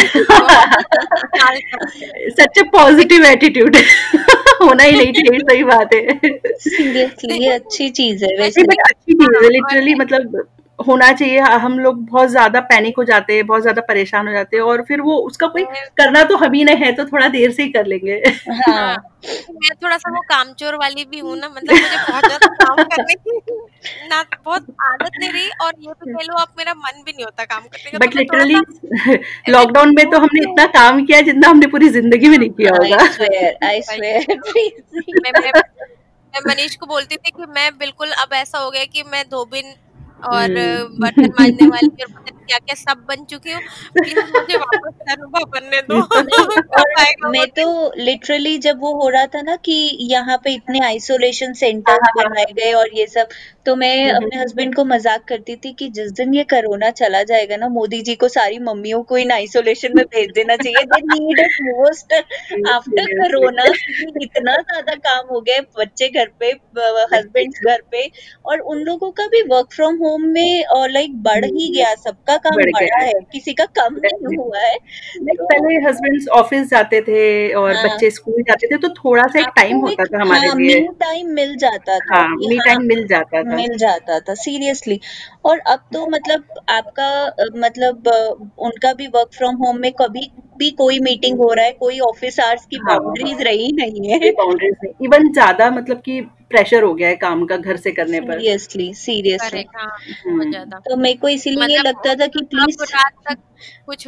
हैं। 1.37 2.31
सच 2.33 2.59
ए 2.59 2.62
पॉजिटिव 2.72 3.25
एटीट्यूड 3.27 3.77
होना 4.62 4.83
ही 4.83 4.92
नहीं 4.92 5.12
चाहिए 5.12 5.40
सही 5.42 5.62
बात 5.64 5.94
है। 5.94 6.18
सीरियसली 6.61 7.42
ये 7.44 7.51
अच्छी 7.53 7.88
चीज़ 7.92 8.25
है 8.25 8.37
वैसे। 8.38 8.62
अच्छी 8.62 9.12
चीज़ 9.14 9.37
है 9.37 9.49
लिटरली 9.51 9.94
मतलब 9.96 10.46
होना 10.78 11.10
चाहिए। 11.12 11.38
हम 11.40 11.78
लोग 11.78 12.04
बहुत 12.06 12.28
ज़्यादा 12.30 12.60
पैनिक 12.62 12.96
हो 12.98 13.04
जाते 13.04 13.34
हैं 13.34 13.46
बहुत 13.46 13.62
ज़्यादा 13.62 13.82
परेशान 13.82 14.26
हो 14.28 14.32
जाते 14.32 14.56
हैं 14.56 14.64
और 14.64 14.82
फिर 14.88 15.00
वो 15.00 15.16
उसका 15.18 15.46
कोई 15.48 15.64
करना 15.98 16.22
तो 16.24 16.36
हम 16.36 16.52
ही 16.52 16.64
ने 16.64 16.74
है 16.76 16.90
तो 16.92 17.04
थोड़ा 17.04 17.28
देर 17.28 17.50
से 17.52 17.62
ही 17.62 17.68
कर 17.68 17.86
लेंगे। 17.86 18.12
हाँ। 18.12 18.56
हाँ। 18.68 18.96
मैं 19.52 19.74
थोड़ा 19.76 19.96
सा 19.98 20.10
वो 20.10 20.20
कामचोर 20.28 20.74
वाली 20.76 21.04
भी 21.04 21.18
हूँ 21.18 21.36
ना 21.38 21.48
मतलब 21.48 21.72
मुझे 21.72 21.96
बहुत 22.02 22.24
ज़्यादा 22.24 22.46
काम 22.56 22.82
करने 22.84 23.14
की 23.14 23.40
ना 24.10 24.22
बहुत 24.44 24.66
आदत 24.84 25.10
नहीं 25.20 25.30
रही 25.30 25.48
और 25.64 25.72
ये 25.80 25.92
भी 25.94 26.12
कह 26.12 26.24
लो 26.24 26.36
आप 26.36 26.52
मेरा 26.58 26.74
मन 26.74 27.02
भी 27.04 27.12
नहीं 27.12 27.24
होता 27.24 27.44
काम 27.44 27.62
करने 27.62 27.90
का 27.90 27.98
तो 27.98 28.06
बट 28.06 28.16
लिटरली 28.16 29.52
लॉकडाउन 29.52 29.94
में 29.96 30.04
तो 30.10 30.18
हमने 30.18 30.42
इतना 30.42 30.66
काम 30.76 31.04
किया 31.04 31.20
जितना 31.22 31.48
हमने 31.48 31.66
पूरी 31.66 31.88
ज़िंदगी 31.90 32.28
में 32.28 32.38
नहीं 32.38 32.50
किया 32.52 32.72
होगा। 32.74 33.68
आई 33.68 33.80
स्वेयर 33.82 34.26
मैं 35.16 35.32
मैं 35.32 35.52
मैं 35.52 36.40
मनीष 36.46 36.74
को 36.76 36.86
बोलती 36.86 37.16
थी 37.16 37.30
कि 37.30 37.46
मैं 37.50 37.70
बिल्कुल 37.78 38.10
अब 38.22 38.32
ऐसा 38.34 38.58
हो 38.58 38.70
गया 38.70 38.84
कि 38.86 39.02
मैं 39.12 39.24
धोबिन 39.30 39.74
और 40.28 40.58
हम्म। 40.58 41.00
बर्तन 41.00 41.32
मांजने 41.40 41.68
वाली 41.74 42.02
और 42.04 42.10
पता 42.10 42.34
क्या 42.46 42.58
क्या 42.58 42.74
सब 42.76 43.04
बन 43.08 43.24
चुकी 43.24 43.52
हूँ। 43.52 43.60
मुझे 43.96 44.56
वापस 44.56 44.92
करने 45.52 45.80
दो। 45.82 46.00
और 46.78 47.30
मैं 47.30 47.46
तो 47.50 47.66
लिटरली 47.98 48.56
जब 48.58 48.80
वो 48.80 48.92
हो 48.94 49.08
रहा 49.08 49.26
था 49.26 49.40
ना 49.42 49.56
कि 49.64 49.74
यहाँ 50.10 50.36
पे 50.44 50.52
इतने 50.54 50.80
आइसोलेशन 50.86 51.52
सेंटर्स 51.52 51.98
हाँ 52.04 52.12
बनाए 52.18 52.52
गए 52.52 52.72
और 52.72 52.90
ये 52.94 53.06
सब 53.06 53.28
तो 53.66 53.74
मैं 53.76 53.94
हम्म, 54.04 54.16
अपने 54.16 54.40
हस्बैंड 54.40 54.74
को 54.74 54.84
मज़ाक 54.84 55.24
करती 55.28 55.56
थी 55.56 55.72
कि 55.72 55.88
जिस 55.90 56.10
दिन 56.12 56.34
ये 56.34 56.42
कोरोना 56.44 56.90
चला 56.92 57.22
जाएगा 57.22 57.56
ना 57.56 57.68
मोदी 57.68 58.00
जी 58.02 58.14
को 58.14 58.28
सारी 58.28 58.58
मम्मियों 58.58 59.02
को 59.02 59.18
इन 59.18 59.32
आइसोलेशन 59.32 59.92
में 59.96 60.04
भेज 60.04 60.30
देना 60.34 60.56
चाहिए। 60.56 60.84
They 60.84 61.00
need 61.04 61.40
it 61.40 61.56
most 61.64 62.12
after 62.68 63.12
corona 63.12 63.64
इतना 64.22 64.56
ज़्यादा 64.56 64.94
काम 65.06 65.26
हो 65.30 65.40
गया 65.40 65.60
बच्चे 65.78 66.08
घर 66.08 66.30
पे 66.40 66.50
हस्बैंड्स 67.14 67.60
घर 67.66 67.82
पे 67.90 68.08
और 68.44 68.60
उन 68.66 68.78
लोगों 68.82 69.10
का 69.10 69.26
भी 69.26 69.42
वर्क 69.48 69.72
फ्रॉम 69.72 69.96
होम 69.96 70.15
में 70.22 70.64
और 70.76 70.90
लाइक 70.90 71.16
बढ़ 71.22 71.44
ही 71.44 71.68
गया 71.76 71.94
सबका 71.94 72.37
काम 72.37 72.57
बढ़ 72.57 72.70
बढ़ा 72.72 73.00
है 73.00 73.07
है 73.07 73.20
किसी 73.33 73.52
का 73.55 73.64
कम 73.79 73.94
नहीं 73.96 74.37
हुआ 74.37 74.59
है। 74.59 74.74
तो 74.76 75.44
पहले 75.44 75.74
हस्बैंड्स 75.87 76.29
ऑफ़िस 76.37 76.68
जाते 76.70 77.00
थे 77.00 77.22
और 77.52 77.74
हाँ। 77.74 77.85
बच्चे 77.85 78.11
स्कूल 78.11 78.42
जाते 78.42 78.66
थे 78.66 78.76
तो 78.79 78.88
थोड़ा 78.94 79.26
सा 79.26 79.40
एक 79.40 79.48
टाइम 79.57 79.79
होता 79.79 80.05
था 80.05 80.20
हमारे 80.22 80.48
हाँ 80.48 80.57
लिए। 80.57 80.81
मी 80.81 80.87
टाइम 81.00 81.31
मिल 81.35 81.57
जाता 81.57 81.98
था 81.98 82.16
हाँ 82.16 82.29
मी 82.29 82.57
हाँ 82.57 82.64
टाइम 82.66 82.87
मिल 82.87 83.07
जाता 83.07 83.42
था। 83.42 83.57
मिल 83.57 83.76
जाता 83.76 84.18
था 84.20 84.35
सीरियसली 84.35 85.00
और 85.44 85.59
अब 85.59 85.88
तो 85.92 86.07
मतलब 86.07 86.61
आपका 86.70 87.11
मतलब 87.59 88.09
उनका 88.59 88.92
भी 88.92 89.07
वर्क 89.07 89.31
फ्रॉम 89.37 89.57
होम 89.57 89.79
में 89.81 89.92
कभी 89.92 90.31
भी 90.59 90.70
कोई 90.70 90.98
मीटिंग 91.00 91.38
हो 91.38 91.52
रहा 91.52 91.64
है 91.64 91.72
कोई 91.72 91.98
ऑफ़िस 92.00 92.40
आवर्स 92.40 92.66
की 92.66 92.76
हाँ। 92.76 92.98
बाउंड्रीज 92.98 93.42
रही 93.42 93.72
नहीं 93.72 94.11
है। 94.11 94.31
बाउंड्रीज 94.33 94.92
इवन 95.02 95.33
ज़्यादा 95.33 95.70
मतलब 95.70 96.00
कि 96.00 96.20
प्रेशर 96.50 96.82
हो 96.82 96.92
गया 96.94 97.09
है 97.09 97.16
काम 97.16 97.44
का 97.46 97.56
घर 97.56 97.76
से 97.76 97.90
करने 97.92 98.20
पर। 98.20 98.38
सीरियसली 98.38 98.92
सीरियसली 98.94 99.64
हाँ 99.76 99.87
हम्म। 100.26 100.50
ज़्यादा। 100.50 100.78
तो 100.78 100.96
मेरे 100.96 101.16
को 101.16 101.28
इसीलिए 101.28 101.62
मतलब 101.64 101.87
लगता 101.87 102.14
था 102.14 102.26
कि 102.26 102.44
प्लीज़ 102.44 102.82
रात 102.92 103.12
तक 103.30 103.38
कुछ 103.87 104.06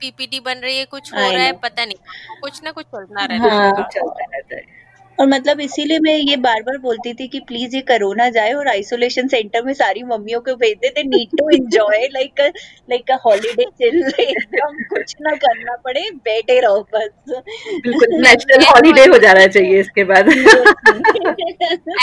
पीपीटी 0.00 0.40
बन 0.40 0.58
रही 0.58 0.78
है 0.78 0.84
कुछ 0.84 1.12
हो 1.14 1.30
रहा 1.30 1.42
है 1.42 1.52
पता 1.58 1.84
नहीं। 1.84 2.40
कुछ 2.40 2.60
ना 2.64 2.70
कुछ 2.70 2.86
चलना 2.86 3.24
रहता 3.24 3.44
है। 3.44 3.50
हाँ 3.50 3.72
कुछ 3.72 3.94
चलता 3.94 4.24
रहता 4.24 4.56
है। 4.56 4.82
और 5.18 5.26
मतलब 5.26 5.60
इसीलिए 5.60 5.98
मैं 5.98 6.16
ये 6.18 6.36
बार-बार 6.36 6.76
बोलती 6.78 7.12
थी 7.14 7.26
कि 7.28 7.40
प्लीज़ 7.48 7.74
ये 7.76 7.80
कोरोना 7.82 8.28
जाए 8.30 8.52
और 8.52 8.68
आइसोलेशन 8.68 9.28
सेंटर 9.28 9.62
में 9.64 9.72
सारी 9.74 10.02
मम्मियों 10.02 10.40
को 10.40 10.54
भेज 10.56 10.76
देते 10.82 11.02
need 11.04 11.36
to 11.38 11.48
enjoy 11.50 12.06
like 12.14 12.40
a 12.40 12.46
like 12.90 13.10
a 13.10 13.16
holiday 13.24 13.64
chill 13.64 13.98
एकदम 14.20 14.82
कुछ 14.84 15.14
ना 15.20 15.34
करना 15.36 15.76
पड़े, 15.84 16.02
बैठे 16.24 16.58
रहो 16.60 16.80
बस। 16.94 17.10
बिल्कुल 17.28 18.14
नेशनल 18.20 18.64
हॉलिडे 18.64 19.04
हो 19.04 19.18
जाना 19.18 19.46
चाहिए 19.46 19.80
इसके 19.80 20.04
बाद। 20.04 20.28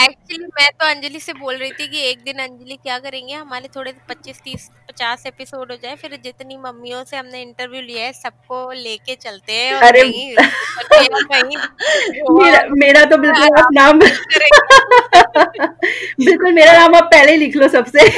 एक्चुअली 0.02 0.46
मैं 0.52 0.68
तो 0.72 0.86
अंजलि 0.86 1.20
से 1.20 1.32
बोल 1.32 1.56
रही 1.56 1.70
थी 1.70 1.86
कि 1.88 2.00
एक 2.10 2.18
दिन 2.24 2.38
अंजलि 2.38 2.76
क्या 2.82 2.98
करेंगे 2.98 3.34
हमारे 3.34 3.68
थोड़े 3.76 3.92
25 4.10 4.40
30 4.46 4.68
50 4.92 5.26
एपिसोड 5.26 5.70
हो 5.72 5.76
जाए 5.82 5.94
फिर 5.96 6.18
जितनी 6.24 6.56
मम्मियों 6.56 7.02
से 7.04 7.16
हमने 7.16 7.42
इंटरव्यू 7.42 7.80
लिया 7.82 8.04
है 8.04 8.12
सबको 8.12 8.70
लेके 8.72 9.14
चलते 9.16 9.52
हैं 9.52 9.74
और 9.74 9.82
अरे 9.82 10.02
कहीं 10.02 11.08
कहीं 11.24 11.56
मेरा 12.34 12.62
मेरा 12.76 13.01
तो 13.04 13.16
बिल्कुल 13.16 13.42
आप 13.42 13.68
नाम 13.72 13.98
बिल्कुल 16.24 16.52
मेरा 16.52 16.72
नाम 16.72 16.94
आप 16.94 17.04
पहले 17.04 17.36
लिख 17.36 17.56
लो 17.56 17.68
सबसे। 17.68 18.08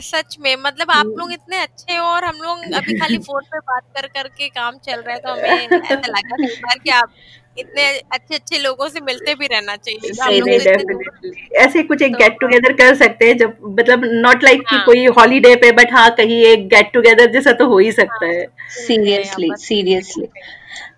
सच 0.00 0.36
में 0.40 0.56
मतलब 0.56 0.90
आप 0.90 1.06
लोग 1.06 1.32
इतने 1.32 1.58
अच्छे 1.58 1.96
हो 1.96 2.06
और 2.06 2.24
हम 2.24 2.36
लोग 2.36 2.74
अभी 2.74 2.98
खाली 2.98 3.18
फ़ोन 3.18 3.42
पे 3.42 3.58
बात 3.58 3.82
कर 3.96 4.06
करके 4.06 4.48
काम 4.48 4.78
चल 4.78 5.00
रहा 5.00 5.14
है 5.14 5.20
तो 5.20 5.32
हमें 5.32 5.68
ऐसा 5.68 5.94
लगा 5.94 6.74
कि 6.74 6.90
आप 6.90 7.12
इतने 7.60 7.86
अच्छे 8.12 8.34
अच्छे 8.34 8.58
लोगों 8.58 8.88
से 8.88 9.00
मिलते 9.00 9.34
भी 9.34 9.46
रहना 9.46 9.76
चाहिए। 9.76 10.10
नहीं 10.12 10.42
नहीं 10.42 10.58
डेफिनेटली 10.58 11.32
ऐसे 11.58 11.82
कुछ 11.82 12.02
एक 12.02 12.12
गेट 12.14 12.36
टुगेदर 12.40 12.72
कर 12.72 12.94
सकते 12.94 13.26
हैं 13.26 13.36
जब 13.36 13.56
मतलब 13.70 14.04
नॉट 14.20 14.44
लाइक 14.44 14.60
कि 14.60 14.78
कोई 14.84 15.06
हॉलीडे 15.18 15.54
पे 15.56 15.72
बट 15.72 15.92
हाँ 15.92 16.10
कहीं 16.14 16.42
एक 16.44 16.66
गेट 16.68 16.92
टुगेदर 16.92 17.30
जैसा 17.32 17.52
तो 17.52 17.66
हो 17.66 17.78
ही 17.78 17.92
सकता 17.92 18.26
है 18.26 18.46
सीरियसली 18.78 19.50
सीरियसली 19.58 20.28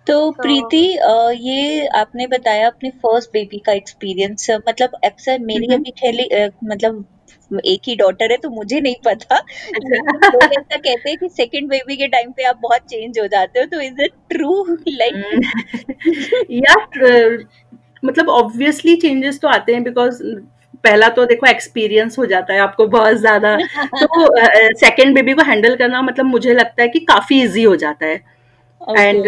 तो 0.07 0.15
प्रीति 0.31 0.85
ये 1.41 1.85
आपने 1.95 2.27
बताया 2.27 2.67
अपने 2.67 2.89
फ़र्स्ट 3.03 3.29
बेबी 3.33 3.57
का 3.57 3.73
एक्सपीरियंस 3.73 4.49
मतलब 4.69 4.99
अक्सर 5.05 5.39
मेरी 5.41 5.73
अभी 5.73 5.91
खेली 5.97 6.29
मतलब 6.63 7.05
एक 7.65 7.81
ही 7.87 7.95
डॉटर 7.95 8.31
है 8.31 8.37
तो 8.37 8.49
मुझे 8.49 8.79
नहीं 8.79 8.95
पता। 9.05 9.35
लोग 9.75 10.43
ऐसा 10.43 10.77
कहते 10.77 11.09
हैं 11.09 11.17
कि 11.17 11.29
सेकंड 11.31 11.69
बेबी 11.69 11.95
के 11.97 12.07
टाइम 12.07 12.31
पे 12.37 12.43
आप 12.45 12.59
बहुत 12.63 12.81
चेंज 12.89 13.19
हो 13.19 13.27
जाते 13.27 13.59
हो 13.59 13.65
तो 13.65 13.81
इज़ 13.81 14.01
इट 14.03 14.13
ट्रू 14.29 14.63
लाइक 14.89 15.15
या 16.53 16.75
मतलब 18.03 18.29
ऑब्वियसली 18.31 18.95
चेंजेस 18.97 19.39
तो 19.41 19.47
आते 19.49 19.73
हैं 19.73 19.83
बिकॉज़ 19.83 20.21
पहला 20.83 21.07
तो 21.09 21.25
देखो 21.25 21.47
एक्सपीरियंस 21.47 22.17
हो 22.19 22.25
जाता 22.25 22.53
है 22.53 22.59
आपको 22.59 22.87
बहुत 22.89 23.15
ज़्यादा। 23.17 23.55
तो 23.95 24.25
सेकंड 24.79 25.15
बेबी 25.15 25.33
को 25.33 25.43
हैंडल 25.43 25.75
करना 25.75 26.01
मतलब 26.01 26.25
मुझे 26.25 26.53
लगता 26.53 26.81
है 26.81 26.87
कि 26.89 26.99
काफ़ी 27.05 27.41
इजी 27.43 27.63
हो 27.63 27.75
जाता 27.77 28.05
है। 28.05 28.15
And 28.81 29.25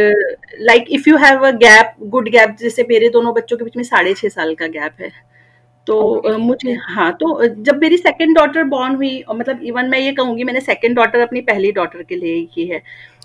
like 0.62 0.86
if 0.89 1.10
you 1.10 1.17
have 1.17 1.45
a 1.47 1.51
gap 1.58 1.93
good 2.08 2.30
gap 2.30 2.56
जैसे 2.60 2.84
मेरे 2.89 3.10
दोनों 3.10 3.34
बच्चों 3.34 3.58
के 3.58 3.63
बीच 3.63 3.78
में 3.78 3.84
साढ़े 3.84 4.13
छह 4.13 4.30
साल 4.30 4.54
का 4.56 4.67
गैप 4.69 5.01
है। 5.01 5.12
तो 5.88 6.21
okay. 6.26 6.39
मुझे 6.39 6.78
हाँ 6.89 7.12
तो 7.13 7.48
जब 7.48 7.82
मेरी 7.82 7.98
सेकेंड 7.98 8.36
डॉटर 8.36 8.63
बॉर्न 8.63 8.95
हुई 8.95 9.24
मतलब 9.36 9.60
इवन 9.63 9.86
मैं 9.86 10.00
ये 10.00 10.12
कहूँगी 10.12 10.43
मैंने 10.43 10.62
सेकेंड 10.62 10.95
डॉटर 10.95 11.19
अपनी 11.19 11.41
पहली 11.41 11.71
डॉटर 11.71 12.04
के 12.04 12.15
लिए 12.15 12.36
ही 12.36 12.50
की 12.56 12.67
है। 12.67 12.82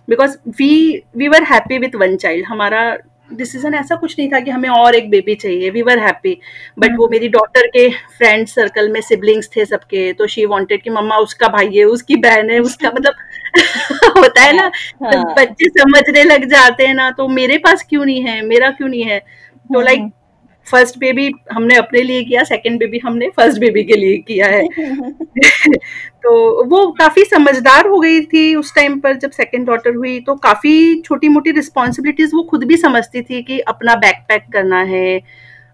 Because 0.09 0.37
we 0.49 1.03
we 1.17 1.29
were 1.29 1.43
happy 1.43 1.79
with 1.79 1.95
one 1.95 2.17
child 2.17 2.47
हमारा 2.47 2.99
डिसीज़न 3.33 3.75
ऐसा 3.75 3.95
कुछ 3.97 4.19
नहीं 4.19 4.29
था 4.33 4.41
कि 4.41 4.51
हमें 4.51 4.69
और 4.69 4.95
एक 4.95 5.11
बेबी 5.11 5.35
चाहिए। 5.35 5.71
वी 5.71 5.83
वर 5.83 5.99
हैप्पी 5.99 6.41
बट 6.79 6.91
वो 6.97 7.09
मेरी 7.09 7.29
डॉटर 7.29 7.67
के 7.67 7.89
फ्रेंड 7.91 8.47
सर्कल 8.47 8.89
में 8.89 9.01
सिबलिंग्स 9.01 9.51
थे 9.57 9.65
सबके 9.65 10.13
तो 10.13 10.27
शी 10.27 10.45
वांटेड 10.47 10.83
कि 10.83 10.91
मम्मा 10.91 11.17
उसका 11.17 11.49
भाई 11.49 11.71
है 11.77 11.85
उसकी 11.85 12.17
बहन 12.17 12.51
है 12.51 12.59
उसका 12.59 12.91
मतलब 12.95 13.15
होता 14.19 14.43
है 14.43 14.53
ना 14.57 14.71
हाँ. 15.05 15.35
बच्चे 15.39 15.69
समझने 15.69 16.25
लग 16.25 16.45
जाते 16.45 16.87
हैं 16.87 16.95
ना 16.95 17.11
तो 17.11 17.29
मेरे 17.29 17.59
पास 17.59 17.87
क्यों 17.89 18.05
नहीं 18.05 18.23
है? 18.23 18.43
मेरा 18.43 18.71
क्यों 18.71 18.89
नहीं 18.89 19.05
है? 19.05 19.19
तो 19.75 19.81
लाइक 19.81 20.01
फ़र्स्ट 20.71 20.99
बेबी 20.99 21.31
हमने 21.53 21.77
अपने 21.77 22.03
लिए 22.03 22.23
किया 22.25 22.43
सेकंड 22.45 22.79
बेबी 22.79 22.99
हमने 22.99 23.29
फ़र्स्ट 23.37 23.61
बेबी 23.61 23.85
के 23.85 23.97
लिए 23.97 24.17
किया 24.29 24.47
है। 24.47 24.63
तो 26.23 26.65
वो 26.67 26.87
काफ़ी 26.93 27.25
समझदार 27.25 27.87
हो 27.87 27.99
गई 28.01 28.21
थी 28.25 28.55
उस 28.55 28.75
टाइम 28.75 28.99
पर 29.01 29.17
जब 29.17 29.31
सेकंड 29.33 29.67
डॉटर 29.67 29.95
हुई 29.97 30.19
तो 30.21 30.35
काफ़ी 30.39 31.01
छोटी 31.03 31.29
मोटी 31.29 31.51
रिस्पॉन्सिबिलिटीज 31.53 32.31
वो 32.35 32.43
खुद 32.51 32.65
भी 32.65 32.77
समझती 32.79 33.23
थी 33.23 33.43
कि 33.43 33.59
अपना 33.69 33.95
बैक 33.97 34.25
पैक 34.29 34.47
करना 34.53 34.83
है 34.85 35.21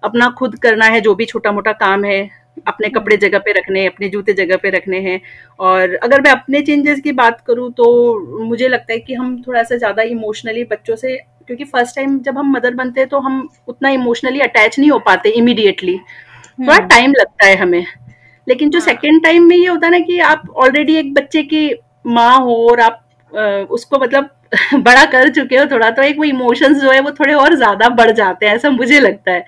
अपना 0.03 0.29
खुद 0.39 0.59
करना 0.59 0.87
है 0.87 1.01
जो 1.01 1.15
भी 1.15 1.25
छोटा 1.27 1.53
मोटा 1.53 1.73
काम 1.75 2.05
है 2.05 2.29
अपने 2.69 2.89
कपड़े 2.89 3.17
जगह 3.17 3.39
पे 3.39 3.53
रखने 3.53 3.81
हैं 3.81 3.89
अपने 3.91 4.09
जूते 4.09 4.33
जगह 4.35 4.57
पे 4.57 4.71
रखने 4.71 4.99
हैं। 5.01 5.21
और 5.61 5.95
अगर 5.97 6.21
मैं 6.21 6.31
अपने 6.31 6.61
चेंजेस 6.63 7.01
की 7.01 7.13
बात 7.15 7.41
करूँ 7.47 7.71
तो 7.73 7.87
मुझे 8.45 8.69
लगता 8.69 8.93
है 8.93 8.99
कि 9.01 9.15
हम 9.15 9.43
थोड़ा 9.47 9.63
सा 9.63 9.77
ज़्यादा 9.77 10.03
इमोशनली 10.05 10.65
बच्चों 10.67 10.97
से 10.97 11.19
क्योंकि 11.49 11.65
फ़र्स्ट 11.65 11.97
टाइम 11.97 12.19
जब 12.21 12.39
हम 12.39 12.51
मदर 12.53 12.75
बनते 12.75 13.01
हैं 13.01 13.09
तो 13.09 13.19
हम 13.21 13.49
उतना 13.69 13.89
इमोशनली 13.91 14.41
अटैच 14.41 14.79
नहीं 14.79 14.91
हो 14.91 14.99
पाते 15.01 15.29
इमीडिएटली 15.37 15.99
थोड़ा 15.99 16.79
टाइम 16.79 17.05
हम्म। 17.05 17.21
लगता 17.21 17.47
है 17.47 17.57
हमें 17.57 17.85
लेकिन 18.47 18.71
जो 18.71 18.81
सेकेंड 18.81 19.13
हाँ। 19.15 19.21
टाइम 19.23 19.49
में 19.49 19.57
ये 19.57 19.67
होता 19.67 19.87
है 19.87 19.93
ना 19.93 19.99
कि 20.01 20.19
आप 20.27 20.49
ऑलरेडी 20.57 20.97
एक 20.97 21.13
बच्चे 21.15 21.43
की 21.45 21.69
माँ 22.09 22.39
हो 22.41 22.55
और 22.69 22.81
आप 22.81 23.03
उसको 23.71 23.99
मतलब 23.99 24.31
बड़ा 24.75 25.05
कर 25.07 25.29
चुके 25.31 25.57
हो 25.57 25.65
थोड़ा 25.67 25.91
तो 25.91 26.03
एक 26.03 26.19
वो 26.19 26.25
इमोशंस 26.25 26.81
जो 26.83 26.91
है 26.91 27.01
वो 27.01 27.11
थोड़े 27.11 27.35
और 27.35 27.55
ज़्यादा 27.55 27.89
बढ़ 27.95 28.11
जाते 28.13 28.47
हैं 28.47 28.55
ऐसा 28.55 28.71
मुझे 28.71 29.01
लगता 29.01 29.33
है 29.33 29.45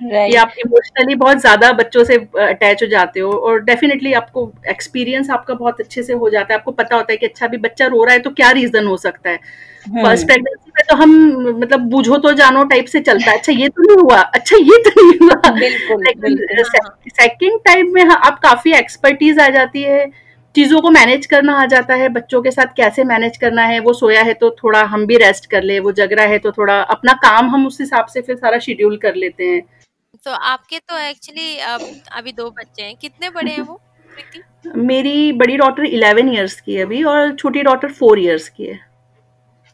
right. 0.00 0.36
आप 0.36 0.52
इमोशनली 0.58 1.14
बहुत 1.14 1.38
ज़्यादा 1.38 1.72
बच्चों 1.72 2.04
से 2.04 2.16
अटैच 2.42 2.82
हो 2.82 2.88
जाते 2.88 3.20
हो 3.20 3.32
और 3.32 3.60
डेफिनेटली 3.62 4.12
आपको 4.12 4.50
एक्सपीरियंस 4.68 5.30
आपका 5.30 5.54
बहुत 5.54 5.80
अच्छे 5.80 6.02
से 6.02 6.12
हो 6.14 6.30
जाता 6.30 6.54
है 6.54 6.58
आपको 6.58 6.72
पता 6.72 6.96
होता 6.96 7.12
है 7.12 7.16
कि 7.16 7.26
अच्छा 7.26 7.46
अभी 7.46 7.56
बच्चा 7.58 7.86
रो 7.86 8.04
रहा 8.04 8.14
है 8.14 8.20
तो 8.20 8.30
क्या 8.32 8.50
रीजन 8.52 8.86
हो 8.86 8.96
सकता 8.98 9.30
है 9.30 9.38
फ़र्स्ट 9.82 10.26
प्रेगनेंसी 10.26 10.70
में 10.70 10.84
तो 10.88 10.96
हम 10.96 11.12
मतलब 11.58 11.80
बुझो 11.90 12.16
तो 12.18 12.32
जानो 12.34 12.64
टाइप 12.64 12.86
से 12.86 13.00
चलता 13.00 13.30
है। 13.30 13.38
अच्छा 13.38 13.52
ये 13.52 13.68
तो 13.68 13.82
नहीं 13.82 13.96
हुआ। 13.98 14.18
अच्छा 14.18 14.56
ये 14.56 14.82
तो 14.82 14.90
नहीं 14.96 15.18
हुआ। 15.20 15.32
सेकंड 17.10 17.60
टाइम 17.64 17.92
में 17.94 18.04
हाँ, 18.04 18.16
आप 18.16 18.38
काफ़ी 18.40 18.72
एक्सपर्टीज 18.74 19.38
आ 19.38 19.48
जाती 19.50 19.82
है। 19.82 20.10
चीज़ों 20.54 20.80
को 20.80 20.90
मैनेज 20.90 21.26
करना 21.26 21.52
आ 21.54 21.66
जाता 21.66 21.94
है। 21.94 22.08
बच्चों 22.10 22.42
के 22.42 22.50
साथ 22.50 22.74
कैसे 22.76 23.04
मैनेज 23.04 23.36
करना 23.36 23.62
है? 23.64 23.78
वो 23.80 23.92
सोया 23.92 24.22
है 24.22 24.34
तो 24.34 24.50
थोड़ा 24.54 24.82
हम 24.84 25.06
भी 25.06 25.16
रेस्ट 25.18 25.46
कर 25.50 25.62
ले 25.62 25.78
वो 25.80 25.92
जग 25.92 26.12
रहा 26.12 26.26
है 26.26 26.38
तो 26.38 26.52
थोड़ा 26.52 26.80
अपना 26.80 27.12
काम 27.22 27.48
हम 27.50 27.66
उस 27.66 27.80
हिसाब 27.80 28.06
से 28.06 28.20
फिर 28.20 28.36
सारा 28.36 28.58
शेड्यूल 28.60 28.96
कर 28.96 29.14
लेते 29.14 29.44
हैं। 29.44 29.62
तो 30.24 30.30
आपके 30.30 30.78
तो 30.78 30.98
एक्चुअली 30.98 31.56
अभी 31.58 32.32
दो 32.32 32.50
बच्चे 32.50 32.82
हैं। 32.82 32.94
कितने 32.96 33.30
बड़े 33.30 33.50
हैं 33.50 33.62
वो 33.62 33.80
मेरी 34.76 35.32
बड़ी 35.32 35.56
डॉटर 35.56 35.84
इलेवन 35.84 36.28
ईयर्स 36.28 36.60
की 36.60 36.74
है 36.74 36.82
अभी 36.82 37.02
और 37.04 37.34
छोटी 37.34 37.62
डॉटर 37.62 37.92
फोर 37.92 38.18
ईयर्स 38.20 38.48
की 38.48 38.64
है। 38.64 38.78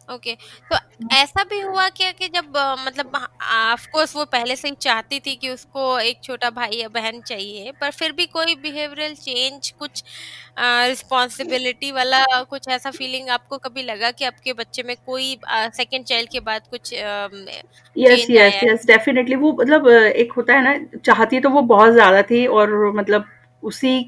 ओके 0.09 0.35
तो 0.71 0.77
ऐसा 1.15 1.43
भी 1.45 1.61
हुआ 1.61 1.89
क्या 1.89 2.11
कि 2.13 2.29
जब 2.29 2.57
मतलब 2.87 3.17
ऑफ़ 3.17 3.87
कोर्स 3.93 4.15
वो 4.17 4.25
पहले 4.25 4.57
से 4.57 4.69
ही 4.69 4.75
चाहती 4.81 5.19
थी 5.21 5.35
कि 5.35 5.49
उसको 5.51 5.99
एक 6.01 6.23
छोटा 6.23 6.51
भाई 6.51 6.77
या 6.77 6.89
बहन 6.89 7.21
चाहिए 7.21 7.73
पर 7.81 7.91
फिर 7.91 8.13
भी 8.13 8.27
कोई 8.27 8.55
बिहेवियरल 8.55 9.15
चेंज 9.15 9.71
कुछ 9.79 10.03
रिस्पॉन्सिबिलिटी 10.59 11.93
वाला 11.93 12.25
कुछ 12.45 12.69
ऐसा 12.69 12.91
फीलिंग 12.91 13.29
आपको 13.29 13.59
कभी 13.59 13.83
लगा 13.83 14.11
कि 14.11 14.25
आपके 14.25 14.53
बच्चे 14.53 14.83
में 14.83 14.95
कोई 15.07 15.39
सेकंड 15.49 16.05
चाइल्ड 16.05 16.31
के 16.31 16.41
बाद 16.41 16.67
कुछ 16.71 16.93
यस 16.93 18.27
यस 18.31 18.61
यस 18.65 18.87
डेफिनेटली 18.87 19.35
वो 19.37 19.53
मतलब 19.53 19.89
एक 19.89 20.33
होता 20.33 20.55
है 20.55 20.63
ना 20.65 20.99
चाहती 20.99 21.41
तो 21.41 21.51
वो 21.51 21.63
बहुत 21.67 21.93
ज़्यादा 21.93 22.23
थी 22.23 22.47
और 22.47 22.75
मतलब 22.93 23.25
उसी 23.63 23.99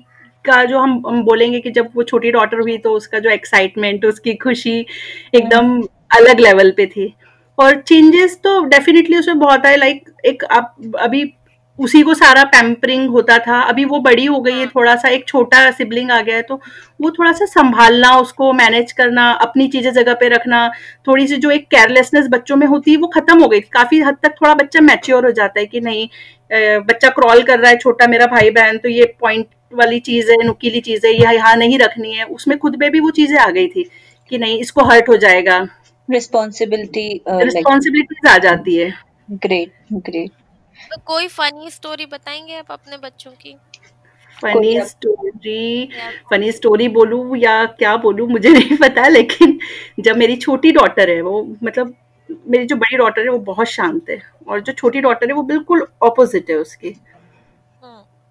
का 0.44 0.64
जो 0.64 0.79
हम 0.79 1.03
हम 1.07 1.22
बोलेंगे 1.24 1.61
कि 1.61 1.70
जब 1.70 1.88
वो 1.94 2.03
छोटी 2.03 2.31
डॉटर 2.31 2.61
हुई 2.61 2.76
तो 2.79 2.92
उसका 2.92 3.18
जो 3.18 3.31
एक्साइटमेंट 3.31 4.05
उसकी 4.05 4.35
खुशी 4.37 4.79
एकदम 5.35 5.81
अलग 6.11 6.40
लेवल 6.40 6.70
पे 6.76 6.87
थी। 6.87 7.12
और 7.59 7.81
चेंजेस 7.81 8.38
तो 8.44 8.62
डेफिनेटली 8.66 9.18
उसमें 9.18 9.38
बहुत 9.38 9.66
आए 9.66 9.76
लाइक 9.76 10.11
एक 10.26 10.44
आप 10.44 10.74
अभी 11.00 11.33
उसी 11.79 12.00
को 12.03 12.14
सारा 12.14 12.42
पैम्परिंग 12.44 13.09
होता 13.11 13.37
था 13.38 13.61
अभी 13.62 13.85
वो 13.85 13.98
बड़ी 14.00 14.24
हो 14.24 14.40
गई 14.40 14.53
है 14.53 14.59
हाँ। 14.59 14.70
थोड़ा 14.74 14.94
सा 14.96 15.09
एक 15.09 15.26
छोटा 15.29 15.70
सिबलिंग 15.70 16.11
आ 16.11 16.20
गया 16.22 16.37
है 16.37 16.42
तो 16.42 16.61
वो 17.00 17.11
थोड़ा 17.11 17.33
सा 17.33 17.44
संभालना 17.46 18.11
उसको 18.18 18.53
मैनेज 18.53 18.92
करना 18.92 19.31
अपनी 19.42 19.68
चीज़ें 19.68 19.92
जगह 19.92 20.14
पे 20.14 20.29
रखना 20.29 20.68
थोड़ी 21.07 21.26
सी 21.29 21.37
जो 21.37 21.50
एक 21.50 21.66
केयरलेसनेस 21.66 22.26
बच्चों 22.31 22.57
में 22.57 22.66
होती 22.66 22.90
है 22.90 22.96
वो 22.96 23.07
खत्म 23.09 23.40
हो 23.42 23.48
गई। 23.48 23.61
काफ़ी 23.72 24.00
हद 24.00 24.16
तक 24.22 24.35
थोड़ा 24.40 24.55
बच्चा 24.55 24.81
मैच्योर 24.81 25.24
हो 25.24 25.31
जाता 25.33 25.61
है 25.61 25.66
कि 25.66 25.81
नहीं 25.81 26.09
बच्चा 26.83 27.09
क्रॉल 27.11 27.42
कर 27.42 27.59
रहा 27.59 27.70
है 27.70 27.76
छोटा 27.79 28.07
मेरा 28.07 28.26
भाई 28.26 28.50
बहन 28.50 28.79
तो 28.79 28.88
ये 28.88 29.05
पॉइंट 29.20 29.46
वाली 29.72 29.98
चीज़ 30.00 30.30
है 30.30 30.37
नुकीली 30.44 30.80
चीज़ 30.80 31.06
है 31.06 31.12
यह 31.12 31.30
यहाँ 31.30 31.54
नहीं 31.56 31.78
रखनी 31.78 32.12
है 32.14 32.24
उसमें 32.26 32.59
खुद 32.59 32.76
में 32.80 32.90
भी 32.90 33.00
वो 33.00 33.11
चीज़ें 33.12 33.38
आ 33.38 33.48
गई 33.50 33.68
थी 33.68 33.85
कि 34.30 34.38
नहीं 34.38 34.59
इसको 34.61 34.85
हर्ट 34.85 35.09
हो 35.09 35.16
जाएगा। 35.18 35.59
रिस्पॉन्सिबिलिटी 36.09 37.09
रिस्पॉन्सिबिलिटीज 37.30 38.30
आ 38.30 38.37
जाती 38.38 38.76
है। 38.76 38.92
ग्रेट 39.33 39.72
ग्रेट 39.92 40.30
तो 40.90 41.00
कोई 41.06 41.26
फनी 41.28 41.70
स्टोरी 41.70 42.06
बताएँगे 42.06 42.56
आप 42.59 42.72
अपने 42.72 42.96
बच्चों 42.98 43.30
की? 43.33 43.56
फनी 44.37 44.80
स्टोरी 44.80 45.88
फनी 46.30 46.52
स्टोरी 46.52 46.88
बोलूँ 46.88 47.37
या 47.38 47.64
क्या 47.78 47.96
बोलूँ 48.04 48.28
मुझे 48.28 48.50
नहीं 48.50 48.76
पता 48.78 49.09
लेकिन 49.09 49.59
जब 50.00 50.16
मेरी 50.16 50.37
छोटी 50.37 50.73
डॉटर 50.73 51.10
है 51.10 51.21
वो 51.23 51.42
मतलब 51.62 51.94
मेरी 52.48 52.66
जो 52.66 52.77
बड़ी 52.77 52.96
डॉटर 52.96 53.23
है 53.23 53.29
वो 53.29 53.38
बहुत 53.46 53.66
शांत 53.68 54.10
है 54.10 54.21
और 54.48 54.60
जो 54.60 54.73
छोटी 54.73 55.00
डॉटर 55.00 55.29
है 55.29 55.35
वो 55.35 55.42
बिल्कुल 55.44 55.87
ऑपोजिट 56.02 56.50
है 56.50 56.56
उसकी। 56.56 56.94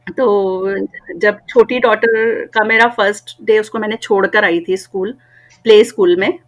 तो 0.10 0.76
जब 1.16 1.38
छोटी 1.50 1.80
डॉटर 1.80 2.46
का 2.46 2.64
मेरा 2.64 2.88
फ़र्स्ट 2.88 3.38
डे 3.44 3.60
उसको 3.60 3.80
मैंने 3.80 3.96
छोड़कर 3.96 4.46
आई 4.46 4.66
थी 4.68 4.78
स्कूल 4.78 5.16
प्ले 5.64 5.84
स्कूल 5.84 6.16
में 6.16 6.40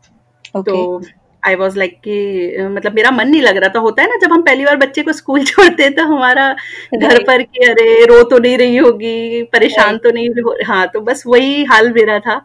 okay. 0.58 0.66
तो 0.66 1.02
आई 1.46 1.56
वॉज़ 1.56 1.78
लाइक 1.78 2.00
कि 2.00 2.58
मतलब 2.62 2.94
मेरा 2.94 3.12
मन 3.12 3.28
नहीं 3.28 3.42
लग 3.42 3.58
रहा 3.58 3.70
था। 3.70 3.80
होता 3.80 4.04
है 4.04 4.10
ना 4.10 4.16
जब 4.16 4.34
हम 4.34 4.42
पहली 4.42 4.66
बार 4.66 4.76
बच्चे 4.76 5.04
को 5.04 5.14
स्कूल 5.14 5.44
छोड़ते 5.46 5.84
हैं 5.84 5.96
तो 5.96 6.04
हमारा 6.04 6.56
घर 6.98 7.24
पर 7.28 7.42
कि 7.42 7.66
अरे 7.66 8.06
रो 8.06 8.24
तो 8.24 8.38
नहीं 8.38 8.58
रही 8.58 8.78
होगी 8.78 9.44
परेशान 9.44 9.98
तो 9.98 10.12
नहीं 10.12 10.30
हो 10.30 10.58
हाँ 10.66 10.88
तो 10.88 11.02
बस 11.02 11.24
वही 11.28 11.64
हाल 11.64 11.94
मेरा 11.94 12.20
था। 12.20 12.42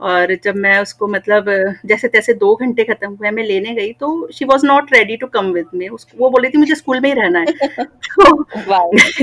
और 0.00 0.34
जब 0.44 0.56
मैं 0.56 0.78
उसको 0.78 1.06
मतलब 1.08 1.44
जैसे 1.86 2.08
तैसे 2.08 2.32
दो 2.34 2.54
घंटे 2.54 2.84
खत्म 2.84 3.08
हुए 3.10 3.30
मैं 3.30 3.44
लेने 3.44 3.74
गई 3.74 3.92
तो 3.92 4.28
she 4.34 4.44
was 4.44 4.66
not 4.66 4.92
ready 4.92 5.16
to 5.16 5.26
come 5.26 5.46
with 5.46 5.66
me 5.74 5.88
वो 5.88 6.30
बोली 6.30 6.48
थी 6.48 6.58
मुझे 6.58 6.74
स्कूल 6.74 7.00
में 7.00 7.08
ही 7.08 7.14
रहना 7.20 7.38
है। 7.38 7.46
तो 7.84 8.44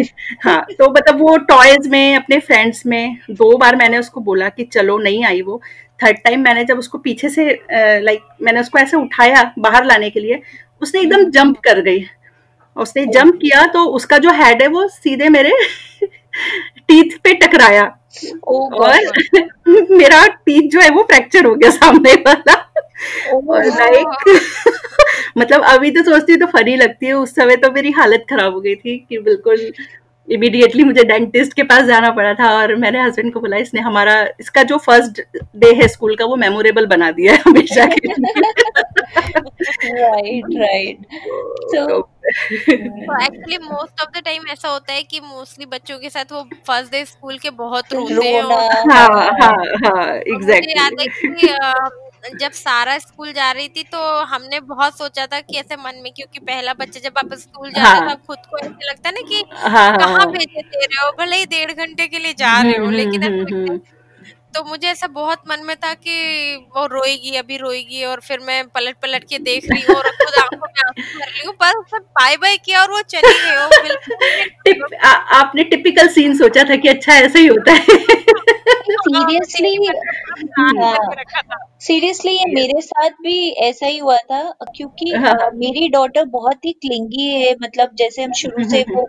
हाँ 0.43 0.65
तो 0.79 0.89
मतलब 0.91 1.19
वो 1.19 1.37
टॉयज 1.37 1.87
में 1.87 2.15
अपने 2.15 2.39
फ्रेंड्स 2.39 2.85
में 2.85 3.17
दो 3.31 3.57
बार 3.57 3.75
मैंने 3.75 3.97
उसको 3.97 4.21
बोला 4.21 4.49
कि 4.49 4.63
चलो 4.63 4.97
नहीं 4.97 5.23
आई 5.25 5.41
वो. 5.41 5.61
थर्ड 5.99 6.17
टाइम 6.17 6.41
मैंने 6.41 6.63
जब 6.65 6.77
उसको 6.77 6.97
पीछे 6.97 7.29
से 7.29 7.49
लाइक 8.01 8.21
मैंने 8.41 8.59
उसको 8.59 8.79
ऐसे 8.79 8.97
उठाया 8.97 9.43
बाहर 9.59 9.85
लाने 9.85 10.09
के 10.09 10.19
लिए 10.19 10.41
उसने 10.81 11.01
एकदम 11.01 11.29
जंप 11.29 11.57
कर 11.59 11.81
गई। 11.81 12.05
उसने 12.77 13.05
जंप 13.05 13.35
किया 13.35 13.65
तो 13.67 13.83
उसका 13.95 14.17
जो 14.17 14.31
हेड 14.33 14.61
है 14.61 14.67
वो 14.67 14.87
सीधे 14.87 15.29
मेरे 15.29 15.51
टीथ 16.87 17.17
पे 17.23 17.33
टकराया। 17.33 17.83
और 18.47 18.99
मेरा 19.91 20.25
टीथ 20.27 20.69
जो 20.69 20.79
है 20.79 20.89
वो 20.89 21.03
फ्रैक्चर 21.03 21.45
हो 21.45 21.55
गया 21.55 21.69
सामने 21.71 22.13
वाला। 22.27 22.53
और 23.33 23.65
लाइक 23.65 24.39
मतलब 25.37 25.63
अभी 25.63 25.91
तो 25.91 26.03
सोचती 26.03 26.31
हूँ 26.33 26.39
तो 26.39 26.45
फनी 26.47 26.75
लगती 26.75 27.05
है 27.05 27.13
उस 27.13 27.35
समय 27.35 27.55
तो 27.55 27.71
मेरी 27.71 27.91
हालत 27.91 28.25
खराब 28.29 28.53
हो 28.53 28.61
गई 28.61 28.75
थी 28.75 28.97
कि 29.09 29.17
बिल्कुल 29.19 29.71
इमीडिएटली 30.27 30.83
मुझे 30.83 31.03
डेंटिस्ट 31.03 31.53
के 31.53 31.63
पास 31.63 31.85
जाना 31.85 32.09
पड़ा 32.11 32.33
था 32.33 32.49
और 32.53 32.75
मैंने 32.77 33.01
हस्बैंड 33.01 33.33
को 33.33 33.39
बोला 33.39 33.57
इसने 33.57 33.81
हमारा 33.81 34.15
इसका 34.39 34.63
जो 34.63 34.77
फ़र्स्ट 34.79 35.21
डे 35.55 35.71
है 35.73 35.87
स्कूल 35.87 36.15
का 36.15 36.25
वो 36.25 36.35
मेमोरेबल 36.37 36.85
बना 36.87 37.11
दिया 37.11 37.33
है 37.33 37.39
हमेशा 37.41 37.85
के 37.87 38.13
राइट 39.91 40.45
राइट 40.57 41.05
तो 41.67 41.99
actually 42.25 43.57
most 43.59 44.01
of 44.01 44.09
the 44.09 44.21
time 44.25 44.43
ऐसा 44.51 44.69
होता 44.69 44.93
है 44.93 45.03
कि 45.03 45.19
मोस्टली 45.21 45.65
बच्चों 45.67 45.97
के 45.99 46.09
साथ 46.09 46.31
वो 46.31 46.43
फ़र्स्ट 46.61 46.91
डे 46.91 47.03
स्कूल 47.05 47.37
के 47.37 47.49
बहुत 47.57 47.93
रोते 47.93 48.13
हैं 48.25 48.43
हाँ 48.91 49.07
हाँ 49.33 49.53
हाँ 49.85 50.07
एग्जैक्टली 50.15 50.73
याद 50.73 50.99
है 50.99 51.07
कि 51.09 52.02
जब 52.23 52.51
सारा 52.51 52.97
स्कूल 52.99 53.31
जा 53.33 53.51
रही 53.51 53.67
थी 53.69 53.83
तो 53.83 53.99
हमने 54.25 54.59
बहुत 54.67 54.97
सोचा 54.97 55.25
था 55.25 55.39
कि 55.41 55.57
ऐसे 55.57 55.75
मन 55.75 55.99
में 56.03 56.11
क्योंकि 56.11 56.39
पहला 56.39 56.73
बच्चा 56.73 56.99
जब 56.99 57.17
आप 57.17 57.33
स्कूल 57.33 57.69
जाते 57.69 57.79
हाँ, 57.81 58.09
तो 58.09 58.21
खुद 58.27 58.37
को 58.49 58.57
ऐसे 58.57 58.89
लगता 58.89 59.09
है 59.09 59.15
ना 59.15 59.21
कि 59.29 59.43
हाँ, 59.53 59.69
हाँ 59.71 59.97
कहाँ 59.97 60.13
हाँ। 60.13 60.31
भेजे 60.31 60.61
दे 60.61 60.85
रहे 60.85 61.05
हो? 61.05 61.11
भले 61.19 61.35
ही 61.35 61.45
डेढ़ 61.45 61.71
घंटे 61.71 62.07
के 62.07 62.19
लिए 62.19 62.33
जा 62.33 62.61
रहे 62.61 62.77
हो 62.77 62.85
हम्म, 62.85 62.95
लेकिन 62.95 63.23
हम्म, 63.23 63.45
हम्म, 63.53 63.77
तो 64.55 64.63
मुझे 64.63 64.87
ऐसा 64.87 65.07
बहुत 65.07 65.41
मन 65.49 65.63
में 65.65 65.75
था 65.75 65.93
कि 65.93 66.55
वो 66.75 66.85
रोएगी 66.85 67.35
अभी 67.37 67.57
रोएगी 67.57 68.03
और 68.05 68.19
फिर 68.19 68.39
मैं 68.39 68.63
पलट 68.67 68.95
पलट 69.01 69.23
के 69.29 69.37
देख 69.39 69.65
रही 69.71 69.81
हूँ 69.81 69.95
और 69.95 70.09
खुद 70.11 70.39
आँखों 70.41 70.57
में 70.57 70.81
आँसू 70.87 71.19
भर 71.19 71.25
रही 71.25 71.47
हूँ 71.47 71.53
बस 71.61 71.99
बाय 72.19 72.37
बाय 72.37 72.57
किया 72.57 72.81
और 72.81 72.91
वो 72.91 73.01
चली 73.07 73.33
गई 73.33 73.55
वो 73.57 73.81
बिल्कुल 74.63 74.97
आपने 75.37 75.63
टिपिकल 75.63 76.07
सीन 76.07 76.37
सोचा 76.37 76.63
था 76.63 76.75
कि 76.75 76.87
अच्छा 76.87 77.13
ऐसा 77.13 77.39
ही 77.39 77.47
होता 77.47 77.71
है। 77.71 78.01
सीरियसली 79.03 79.77
सीरियसली 81.79 82.31
ये 82.31 82.45
मेरे 82.53 82.81
साथ 82.81 83.09
भी 83.09 83.37
ऐसा 83.61 83.85
ही 83.85 83.97
हुआ 83.97 84.17
था 84.17 84.41
क्योंकि 84.75 85.09
हाँ. 85.11 85.49
मेरी 85.53 85.87
डॉटर 85.89 86.25
बहुत 86.25 86.65
ही 86.65 86.71
क्लिंगी 86.71 87.27
है 87.27 87.53
मतलब 87.63 87.95
जैसे 87.95 88.23
हम 88.23 88.31
शुरू 88.31 88.63
से 88.69 88.81
वो 88.81 89.07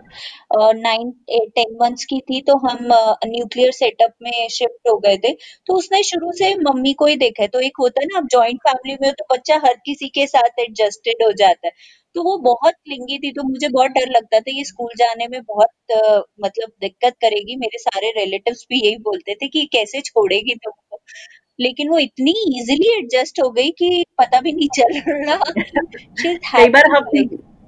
नाइन 0.71 1.11
टेन 1.29 1.77
मंथ्स 1.81 2.05
की 2.05 2.19
थी 2.19 2.41
तो 2.41 2.57
हम 2.57 2.77
न्यूक्लियर 3.25 3.71
सेटअप 3.71 4.13
में 4.21 4.47
शिफ्ट 4.51 4.89
हो 4.89 4.97
गए 4.97 5.17
थे 5.17 5.33
तो 5.67 5.73
उसने 5.73 6.03
शुरू 6.03 6.31
से 6.31 6.53
मम्मी 6.55 6.93
को 6.93 7.05
ही 7.05 7.15
देखा 7.15 7.43
है 7.43 7.47
तो 7.47 7.59
एक 7.59 7.77
होता 7.79 8.01
है 8.01 8.07
ना 8.07 8.17
अब 8.17 8.27
जॉइंट 8.31 8.59
फैमिली 8.67 8.97
में 9.01 9.07
हो 9.07 9.13
तो 9.13 9.35
बच्चा 9.35 9.55
हर 9.55 9.73
किसी 9.85 10.07
के 10.09 10.27
साथ 10.27 10.59
एडजस्टेड 10.59 11.23
हो 11.23 11.31
जाता 11.31 11.67
है 11.67 11.73
तो 12.15 12.23
वो 12.23 12.37
बहुत 12.43 12.73
क्लिंगी 12.75 13.17
थी 13.19 13.31
तो 13.31 13.43
मुझे 13.43 13.69
बहुत 13.69 13.91
डर 13.91 14.09
लगता 14.11 14.39
था 14.39 14.51
ये 14.51 14.63
स्कूल 14.63 14.91
जाने 14.97 15.27
में 15.27 15.41
बहुत 15.43 15.91
आ, 15.93 16.19
मतलब 16.39 16.71
दिक्कत 16.81 17.15
करेगी 17.21 17.55
मेरे 17.57 17.77
सारे 17.79 18.11
रिलेटिव्स 18.17 18.65
भी 18.69 18.85
यही 18.85 18.97
बोलते 19.03 19.35
थे 19.35 19.47
कि 19.49 19.65
कैसे 19.73 20.01
छोड़ेगी 20.01 20.55
तुमको। 20.55 20.99
लेकिन 21.59 21.89
वो 21.89 21.99
इतनी 21.99 22.31
इजीली 22.59 22.87
एडजस्ट 22.97 23.39
हो 23.43 23.49
गई 23.51 23.69
कि 23.73 24.03
पता 24.19 24.39
भी 24.41 24.51
नहीं 24.53 24.67
चल 24.75 24.99
रहा 25.07 25.37
कई 26.57 26.69
बार 26.69 26.89
हम 26.95 27.09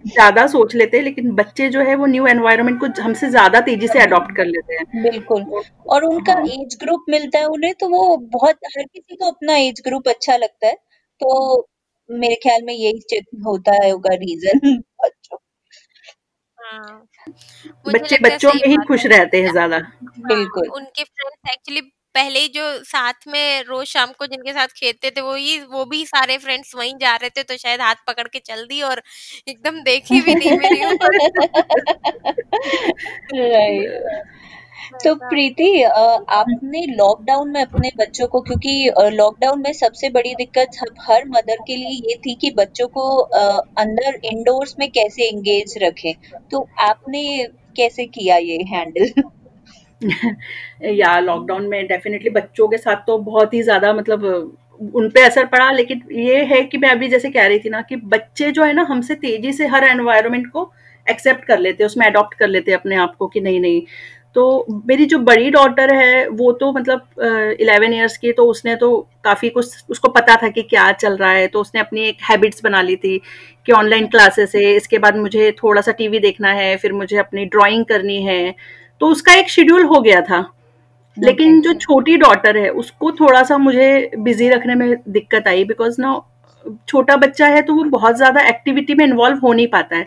ज़्यादा 0.05 0.45
सोच 0.47 0.73
लेते 0.75 0.97
हैं 0.97 1.03
लेकिन 1.03 1.31
बच्चे 1.35 1.69
जो 1.69 1.81
है 1.81 1.95
वो 1.95 2.05
न्यू 2.05 2.27
एनवायरनमेंट 2.27 2.79
को 2.79 2.87
हमसे 3.01 3.29
ज़्यादा 3.29 3.59
तेज़ी 3.61 3.87
से 3.87 3.99
अडॉप्ट 3.99 4.35
कर 4.37 4.45
लेते 4.45 4.75
हैं। 4.75 5.03
बिल्कुल। 5.03 5.43
और 5.89 6.03
उनका 6.05 6.33
एज 6.53 6.77
ग्रुप 6.81 7.05
मिलता 7.09 7.39
है 7.39 7.45
उन्हें 7.47 7.73
तो 7.79 7.89
वो 7.89 8.17
बहुत 8.33 8.59
हर 8.67 8.83
किसी 8.83 9.15
को 9.15 9.31
अपना 9.31 9.55
एज 9.59 9.81
ग्रुप 9.87 10.07
अच्छा 10.07 10.37
लगता 10.37 10.67
है। 10.67 10.73
तो 11.21 11.67
मेरे 12.09 12.35
ख्याल 12.43 12.61
में 12.63 12.73
यही 12.73 13.19
होता 13.45 13.71
है 13.75 13.89
होगा 13.91 14.13
रीजन 14.17 14.59
बच्चों। 15.01 15.37
हाँ। 16.57 17.05
बच्चे 17.87 18.17
बच्चों 18.21 18.51
में 18.55 18.67
ही 18.67 18.77
खुश 18.87 19.05
रहते 19.07 19.41
हैं 19.41 19.51
ज़्यादा। 19.51 19.79
बिल्कुल। 20.27 20.67
उनके 20.71 21.03
फ्रेंड्स 21.03 21.51
एक्चुअली 21.51 21.81
पहले 22.15 22.39
ही 22.39 22.47
जो 22.49 22.63
साथ 22.85 23.27
में 23.27 23.63
रोज 23.63 23.85
शाम 23.87 24.11
को 24.19 24.25
जिनके 24.27 24.53
साथ 24.53 24.67
खेलते 24.77 25.09
थे 25.11 25.21
वो 25.21 25.33
ही 25.35 25.59
वो 25.67 25.83
भी 25.85 26.05
सारे 26.05 26.37
फ्रेंड्स 26.39 26.75
वहीं 26.75 26.93
जा 27.01 27.15
रहे 27.15 27.29
थे 27.31 27.43
तो 27.43 27.57
शायद 27.57 27.81
हाथ 27.81 27.95
पकड़ 28.07 28.27
के 28.27 28.39
चल 28.41 28.65
दी 28.67 28.81
और 28.83 29.01
एकदम 29.47 29.81
देखी 29.83 30.21
भी 30.21 30.35
नहीं 30.35 30.53
मेरी 30.53 30.81
राइट 33.33 34.13
तो 35.03 35.13
प्रीति 35.21 35.81
आपने 35.83 36.85
लॉकडाउन 36.89 37.49
में 37.51 37.61
अपने 37.61 37.91
बच्चों 37.97 38.27
को, 38.27 38.41
क्योंकि 38.41 38.91
लॉकडाउन 39.13 39.61
में 39.61 39.71
सबसे 39.73 40.09
बड़ी 40.09 40.33
दिक्कत 40.35 40.77
हर 41.01 41.23
मदर 41.29 41.63
के 41.67 41.75
लिए 41.75 42.01
ये 42.09 42.15
थी 42.25 42.35
कि 42.41 42.51
बच्चों 42.57 42.87
को 42.89 43.07
अंदर 43.77 44.19
इंडोर्स 44.25 44.75
में 44.79 44.89
कैसे 44.91 45.27
एंगेज 45.27 45.73
रखें। 45.83 46.13
तो 46.51 46.67
आपने 46.81 47.23
कैसे 47.77 48.05
किया 48.07 48.35
ये 48.37 48.57
हैंडल 48.69 49.23
या 50.95 51.17
लॉकडाउन 51.19 51.67
में 51.67 51.85
डेफिनेटली 51.87 52.29
बच्चों 52.31 52.67
के 52.67 52.77
साथ 52.77 52.95
तो 53.07 53.17
बहुत 53.19 53.53
ही 53.53 53.61
ज़्यादा 53.63 53.93
मतलब 53.93 54.23
उन 54.95 55.09
पे 55.09 55.21
असर 55.25 55.45
पड़ा, 55.45 55.69
लेकिन 55.71 56.01
ये 56.13 56.43
है 56.45 56.61
कि 56.63 56.77
मैं 56.77 56.89
अभी 56.89 57.07
जैसे 57.09 57.29
कह 57.29 57.47
रही 57.47 57.59
थी 57.59 57.69
ना 57.69 57.81
कि 57.81 57.95
बच्चे 58.07 58.51
जो 58.51 58.63
है 58.63 58.73
ना 58.73 58.83
हमसे 58.89 59.15
तेज़ी 59.15 59.53
से 59.53 59.67
हर 59.67 59.83
एनवायरनमेंट 59.85 60.47
को 60.51 60.71
एक्सेप्ट 61.07 61.45
कर 61.45 61.59
लेते 61.59 61.83
हैं 61.83 61.85
उसमें 61.85 62.05
अडॉप्ट 62.05 62.33
कर 62.39 62.47
लेते 62.47 62.71
हैं 62.71 62.77
अपने 62.77 62.95
आप 62.97 63.15
को 63.15 63.27
कि 63.27 63.41
नहीं 63.41 63.59
नहीं 63.59 63.81
तो 64.35 64.65
मेरी 64.87 65.05
जो 65.05 65.17
बड़ी 65.19 65.49
डॉटर 65.49 65.93
है 65.95 66.27
वो 66.29 66.51
तो 66.51 66.71
मतलब 66.73 67.55
इलेवन 67.61 67.93
ईयर्स 67.93 68.17
की 68.17 68.31
तो 68.31 68.45
उसने 68.45 68.75
तो 68.75 68.89
काफ़ी 69.23 69.49
कुछ 69.49 69.83
उसको 69.89 70.09
पता 70.09 70.35
था 70.35 70.49
कि 70.49 70.61
क्या 70.63 70.91
चल 70.93 71.15
रहा 71.17 71.31
है 71.31 71.47
तो 71.47 71.61
उसने 71.61 71.81
अपनी 71.81 72.01
एक 72.01 72.17
हैबिट्स 72.23 72.63
बना 72.63 72.81
ली 72.81 72.95
थी 72.95 73.17
कि 73.65 73.71
ऑनलाइन 73.71 74.07
क्लासेस 74.07 74.55
है 74.55 74.73
इसके 74.75 74.97
बाद 74.97 75.17
मुझे 75.17 75.51
थोड़ा 75.63 75.81
सा 75.81 75.91
टीवी 75.93 76.19
देखना 76.19 76.51
है 76.53 76.75
फिर 76.77 76.93
मुझे 76.93 77.17
अपनी 77.17 77.45
ड्राइंग 77.47 77.85
करनी 77.85 78.21
है 78.23 78.55
तो 79.01 79.07
उसका 79.07 79.33
एक 79.33 79.49
शेड्यूल 79.49 79.83
हो 79.85 80.01
गया 80.01 80.21
था। 80.21 80.45
लेकिन 81.17 81.61
जो 81.61 81.73
छोटी 81.75 82.17
डॉटर 82.17 82.57
है 82.57 82.69
उसको 82.71 83.11
थोड़ा 83.11 83.43
सा 83.43 83.57
मुझे 83.57 84.11
बिज़ी 84.19 84.49
रखने 84.49 84.75
में 84.75 84.95
दिक्कत 85.09 85.47
आई 85.47 85.63
बिकॉज़ 85.65 86.01
ना 86.01 86.19
छोटा 86.87 87.15
बच्चा 87.17 87.47
है 87.47 87.61
तो 87.61 87.73
वो 87.73 87.83
बहुत 87.91 88.15
ज़्यादा 88.17 88.41
एक्टिविटी 88.47 88.93
में 88.93 89.05
इन्वॉल्व 89.05 89.39
हो 89.39 89.53
नहीं 89.53 89.67
पाता 89.67 89.95
है। 89.95 90.05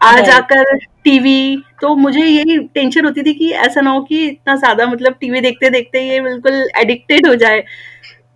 आ 0.00 0.14
जाकर 0.20 0.76
टीवी 1.04 1.56
तो 1.80 1.94
मुझे 1.96 2.20
यही 2.20 2.58
टेंशन 2.74 3.04
होती 3.04 3.22
थी 3.22 3.34
कि 3.34 3.50
ऐसा 3.64 3.80
ना 3.80 3.90
हो 3.90 4.00
कि 4.02 4.24
इतना 4.26 4.56
ज़्यादा 4.56 4.86
मतलब 4.86 5.14
टीवी 5.20 5.40
देखते 5.40 5.70
देखते 5.70 6.00
ये 6.02 6.20
बिल्कुल 6.20 6.68
एडिक्टेड 6.78 7.26
हो 7.26 7.34
जाए। 7.34 7.60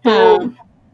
तो 0.05 0.39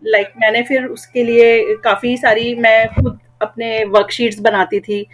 लाइक 0.02 0.26
हाँ। 0.26 0.40
मैंने 0.40 0.62
फिर 0.62 0.84
उसके 0.86 1.24
लिए 1.24 1.74
काफ़ी 1.84 2.16
सारी 2.16 2.54
मैं 2.56 2.86
खुद 2.94 3.18
अपने 3.42 3.84
वर्कशीट्स 3.86 4.40
बनाती 4.40 4.80
थी। 4.80 5.06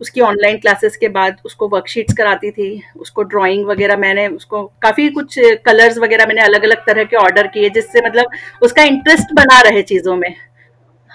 उसकी 0.00 0.20
ऑनलाइन 0.20 0.56
क्लासेस 0.58 0.96
के 0.96 1.08
बाद 1.08 1.36
उसको 1.44 1.68
वर्कशीट्स 1.68 2.14
कराती 2.14 2.50
थी। 2.50 2.82
उसको 2.96 3.22
ड्राइंग 3.24 3.66
वगैरह 3.66 3.96
मैंने 3.96 4.26
उसको 4.28 4.64
काफ़ी 4.82 5.08
कुछ 5.10 5.38
कलर्स 5.66 5.98
वगैरह 5.98 6.26
मैंने 6.26 6.42
अलग 6.42 6.62
अलग 6.64 6.86
तरह 6.86 7.04
के 7.04 7.16
ऑर्डर 7.16 7.46
किए 7.46 7.70
जिससे 7.70 8.00
मतलब 8.06 8.30
उसका 8.62 8.82
इंटरेस्ट 8.84 9.32
बना 9.34 9.60
रहे 9.60 9.82
चीज़ों 9.84 10.16
में। 10.16 10.34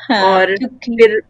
हाँ, 0.10 0.22
और 0.24 0.55
फिर 0.86 1.22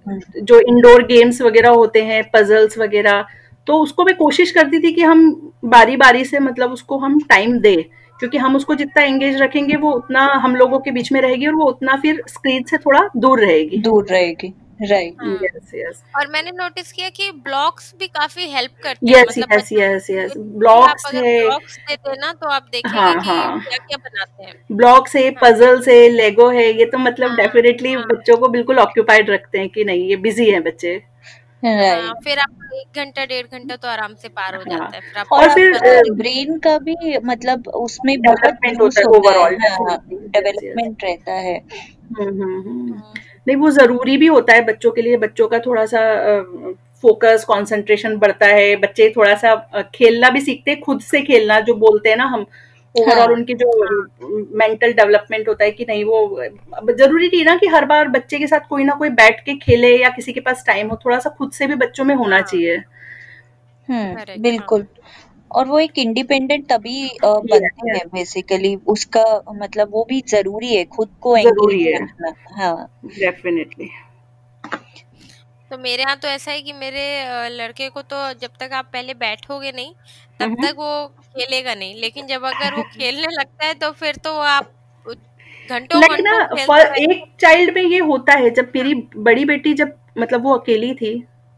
जो 0.41 0.59
इंडोर 0.59 1.03
गेम्स 1.03 1.41
वगैरह 1.41 1.69
होते 1.69 2.03
हैं 2.03 2.23
पजल्स 2.33 2.77
वगैरह 2.77 3.25
तो 3.67 3.73
उसको 3.73 4.03
मैं 4.05 4.15
कोशिश 4.15 4.51
करती 4.51 4.79
थी 4.79 4.91
कि 4.91 5.01
हम 5.01 5.51
बारी 5.65 5.97
बारी 5.97 6.25
से 6.25 6.39
मतलब 6.39 6.71
उसको 6.71 6.97
हम 6.97 7.19
टाइम 7.19 7.57
दे 7.59 7.75
क्योंकि 8.19 8.37
हम 8.37 8.55
उसको 8.55 8.75
जितना 8.75 9.03
एंगेज 9.03 9.41
रखेंगे 9.41 9.75
वो 9.75 9.91
उतना 9.91 10.25
हम 10.43 10.55
लोगों 10.55 10.79
के 10.79 10.91
बीच 10.91 11.11
में 11.11 11.21
रहेगी 11.21 11.47
और 11.47 11.53
वो 11.53 11.65
उतना 11.65 11.95
फिर 11.95 12.23
स्क्रीन 12.27 12.63
से 12.63 12.77
थोड़ा 12.77 13.09
दूर 13.17 13.39
रहेगी। 13.39 13.77
दूर 13.77 14.05
रहेगी। 14.05 14.53
राइट 14.79 15.23
यस 15.43 15.71
यस 15.75 16.01
और 16.15 16.27
मैंने 16.27 16.51
नोटिस 16.51 16.91
किया 16.91 17.09
कि 17.09 17.29
ब्लॉग्स 17.43 17.93
भी 17.99 18.07
काफ़ी 18.07 18.47
हेल्प 18.51 18.71
करते 18.83 19.07
हैं 19.07 19.17
yes 19.17 19.37
yes 19.37 19.71
yes 19.73 20.09
yes 20.09 20.33
blogs 20.37 21.05
है। 21.15 21.39
ब्लॉग्स 21.39 21.77
देते 21.79 22.15
ना 22.17 22.31
तो 22.33 22.49
आप 22.49 22.67
देखेंगे 22.71 22.97
हाँ, 22.99 23.13
कि 23.13 23.29
हाँ. 23.29 23.59
क्या 23.59 23.77
क्या 23.77 23.97
बनाते 23.97 24.43
हैं। 24.43 24.53
ब्लॉग्स 24.71 25.15
है 25.15 25.29
पजल्स 25.41 25.87
है 25.87 26.07
लेगो 26.09 26.49
है 26.49 26.71
ये 26.73 26.85
तो 26.85 26.97
मतलब 26.99 27.35
डेफिनेटली 27.35 27.93
हाँ, 27.93 28.01
हाँ. 28.01 28.07
बच्चों 28.11 28.37
को 28.37 28.47
बिल्कुल 28.49 28.79
ऑक्यूपाइड 28.79 29.29
रखते 29.29 29.57
हैं 29.57 29.69
कि 29.69 29.83
नहीं 29.83 30.07
ये 30.09 30.15
बिज़ी 30.27 30.49
है 30.49 30.59
बच्चे। 30.61 30.93
हाँ, 31.65 32.13
फिर 32.23 32.39
आप 32.39 32.73
एक 32.75 32.97
घंटा 32.99 33.25
डेढ़ 33.25 33.45
घंटा 33.47 33.75
तो 33.75 33.87
आराम 33.87 34.13
से 34.15 34.27
पार 34.29 34.55
हो 34.55 34.63
जाता 34.63 34.95
है 34.95 35.01
फिर 35.01 35.37
और 35.37 35.53
फिर 35.53 36.11
ब्रेन 36.13 36.57
का 36.59 36.77
भी 36.79 37.17
मतलब 37.25 37.67
उसमें 37.67 38.15
बहुत 38.21 38.39
डेवलपमेंट 38.39 38.81
होता 38.81 39.01
है। 39.01 39.05
ओवरऑल 39.17 39.55
डेवलपमेंट 39.55 41.03
रहता 41.03 41.33
है। 41.33 41.55
हम्म, 41.57 42.27
हम्म, 42.41 42.61
हम्म। 42.67 43.01
नहीं 43.47 43.55
वो 43.57 43.69
ज़रूरी 43.71 44.17
भी 44.17 44.27
होता 44.27 44.53
है 44.53 44.65
बच्चों 44.65 44.91
के 44.91 45.01
लिए। 45.01 45.17
बच्चों 45.17 45.47
का 45.47 45.59
थोड़ा 45.59 45.85
सा 45.85 46.01
फोकस 47.03 47.45
कंसंट्रेशन 47.49 48.17
बढ़ता 48.17 48.45
है। 48.45 48.75
बच्चे 48.75 49.09
थोड़ा 49.15 49.35
सा 49.35 49.55
खेलना 49.95 50.29
भी 50.29 50.41
सीखते 50.41 50.71
हैं 50.71 50.79
खुद 50.81 51.01
से 51.01 51.21
खेलना 51.21 51.59
जो 51.59 51.73
बोलते 51.75 52.09
हैं 52.09 52.17
ना 52.17 52.25
हम 52.25 52.45
ओवरऑल 52.95 53.19
हाँ। 53.19 53.27
उनकी 53.27 53.53
जो 53.53 53.71
मेंटल 54.57 54.93
डेवलपमेंट 54.93 55.47
होता 55.49 55.63
है 55.65 55.71
कि 55.71 55.85
नहीं 55.89 56.03
वो 56.03 56.43
ज़रूरी 56.91 57.27
नहीं 57.27 57.43
ना 57.45 57.55
कि 57.55 57.67
हर 57.67 57.85
बार 57.85 58.07
बच्चे 58.07 58.37
के 58.39 58.47
साथ 58.47 58.67
कोई 58.69 58.83
ना 58.83 58.93
कोई 58.93 59.09
बैठ 59.19 59.43
के 59.45 59.53
खेले 59.55 59.95
या 59.97 60.09
किसी 60.09 60.33
के 60.33 60.39
पास 60.39 60.63
टाइम 60.67 60.87
हो 60.87 60.99
थोड़ा 61.05 61.19
सा 61.19 61.29
खुद 61.29 61.51
से 61.51 61.67
भी 61.67 61.75
बच्चों 61.75 62.05
में 62.05 62.15
होना 62.15 62.35
हाँ। 62.35 62.43
चाहिए। 62.43 62.75
हम्म 63.89 64.17
हाँ। 64.17 64.25
बिल्कुल। 64.39 64.85
और 65.51 65.67
वो 65.67 65.79
एक 65.79 65.97
इंडिपेंडेंट 65.99 66.67
तभी 66.69 67.07
अ, 67.07 67.27
बनते 67.27 67.89
हैं 67.89 68.07
बेसिकली 68.13 68.75
उसका 68.87 69.23
मतलब 69.53 69.89
वो 69.91 70.05
भी 70.09 70.21
ज़रूरी 70.27 70.75
है 70.75 70.83
खुद 70.85 71.09
को 71.21 71.37
ज़रूरी 71.37 71.81
एंगेज 71.81 71.95
है 71.95 72.05
रखना 72.27 72.63
हाँ। 72.63 72.89
डेफिनेटली 73.05 73.89
तो 75.71 75.77
मेरे 75.77 76.03
यहाँ 76.03 76.15
तो 76.17 76.27
ऐसा 76.27 76.51
है 76.51 76.61
कि 76.61 76.73
मेरे 76.73 77.05
अ, 77.21 77.47
लड़के 77.47 77.89
को 77.89 78.01
तो 78.01 78.33
जब 78.33 78.49
तक 78.59 78.73
आप 78.73 78.89
पहले 78.93 79.13
बैठोगे 79.13 79.71
नहीं 79.71 79.93
तब 80.39 80.55
तक 80.63 80.75
वो 80.77 81.07
खेलेगा 81.07 81.73
नहीं। 81.75 81.95
लेकिन 81.95 82.27
जब 82.27 82.43
अगर 82.45 82.75
वो 82.75 82.83
खेलने 82.83 83.27
लगता 83.31 83.65
है 83.65 83.73
तो 83.73 83.91
फिर 83.91 84.15
तो 84.15 84.33
आप 84.39 84.71
घंटों 85.69 85.99
लाइक 86.01 86.21
ना 86.21 86.37
घंटों 86.37 86.55
खेलता 86.55 86.65
फॉर 86.65 86.79
रहेगा 86.79 87.13
एक 87.13 87.23
चाइल्ड 87.41 87.73
में 87.75 87.81
ये 87.81 87.99
होता 87.99 88.33
है 88.33 88.49
जब 88.49 88.71
मेरी 88.75 88.93
बड़ी 89.17 89.45
बेटी 89.45 89.73
जब 89.73 89.91
मतलब 90.17 90.43
वो 90.43 90.53
अकेली 90.57 90.93
थी 90.93 91.11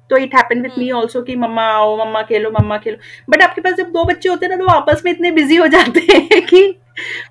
तो 0.09 0.17
it 0.17 0.35
happen 0.35 0.61
with 0.61 0.77
me 0.77 0.89
also 0.91 1.21
कि 1.21 1.35
मम्मा 1.35 1.63
आओ 1.71 1.97
मम्मा 1.97 2.21
खेलो 2.21 2.51
मम्मा 2.51 2.77
खेलो। 2.77 2.97
बट 3.29 3.41
आपके 3.41 3.61
पास 3.61 3.73
जब 3.73 3.91
दो 3.91 4.03
बच्चे 4.05 4.29
होते 4.29 4.45
हैं 4.45 4.55
ना 4.55 4.63
तो 4.63 4.71
आपस 4.71 5.01
में 5.05 5.11
इतने 5.11 5.31
बिज़ी 5.31 5.55
हो 5.55 5.67
जाते 5.67 5.99
हैं 6.11 6.41
कि 6.47 6.63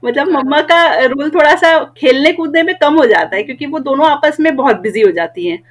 मतलब 0.04 0.32
हाँ। 0.32 0.42
मम्मा 0.42 0.60
का 0.62 0.84
रोल 1.04 1.30
थोड़ा 1.30 1.54
सा 1.56 1.72
खेलने 1.96 2.32
कूदने 2.32 2.62
में 2.62 2.74
कम 2.78 2.98
हो 2.98 3.06
जाता 3.06 3.36
है 3.36 3.42
क्योंकि 3.42 3.66
वो 3.66 3.78
दोनों 3.80 4.08
आपस 4.10 4.40
में 4.40 4.54
बहुत 4.56 4.80
बिज़ी 4.80 5.00
हो 5.00 5.10
जाती 5.12 5.46
हैं। 5.46 5.62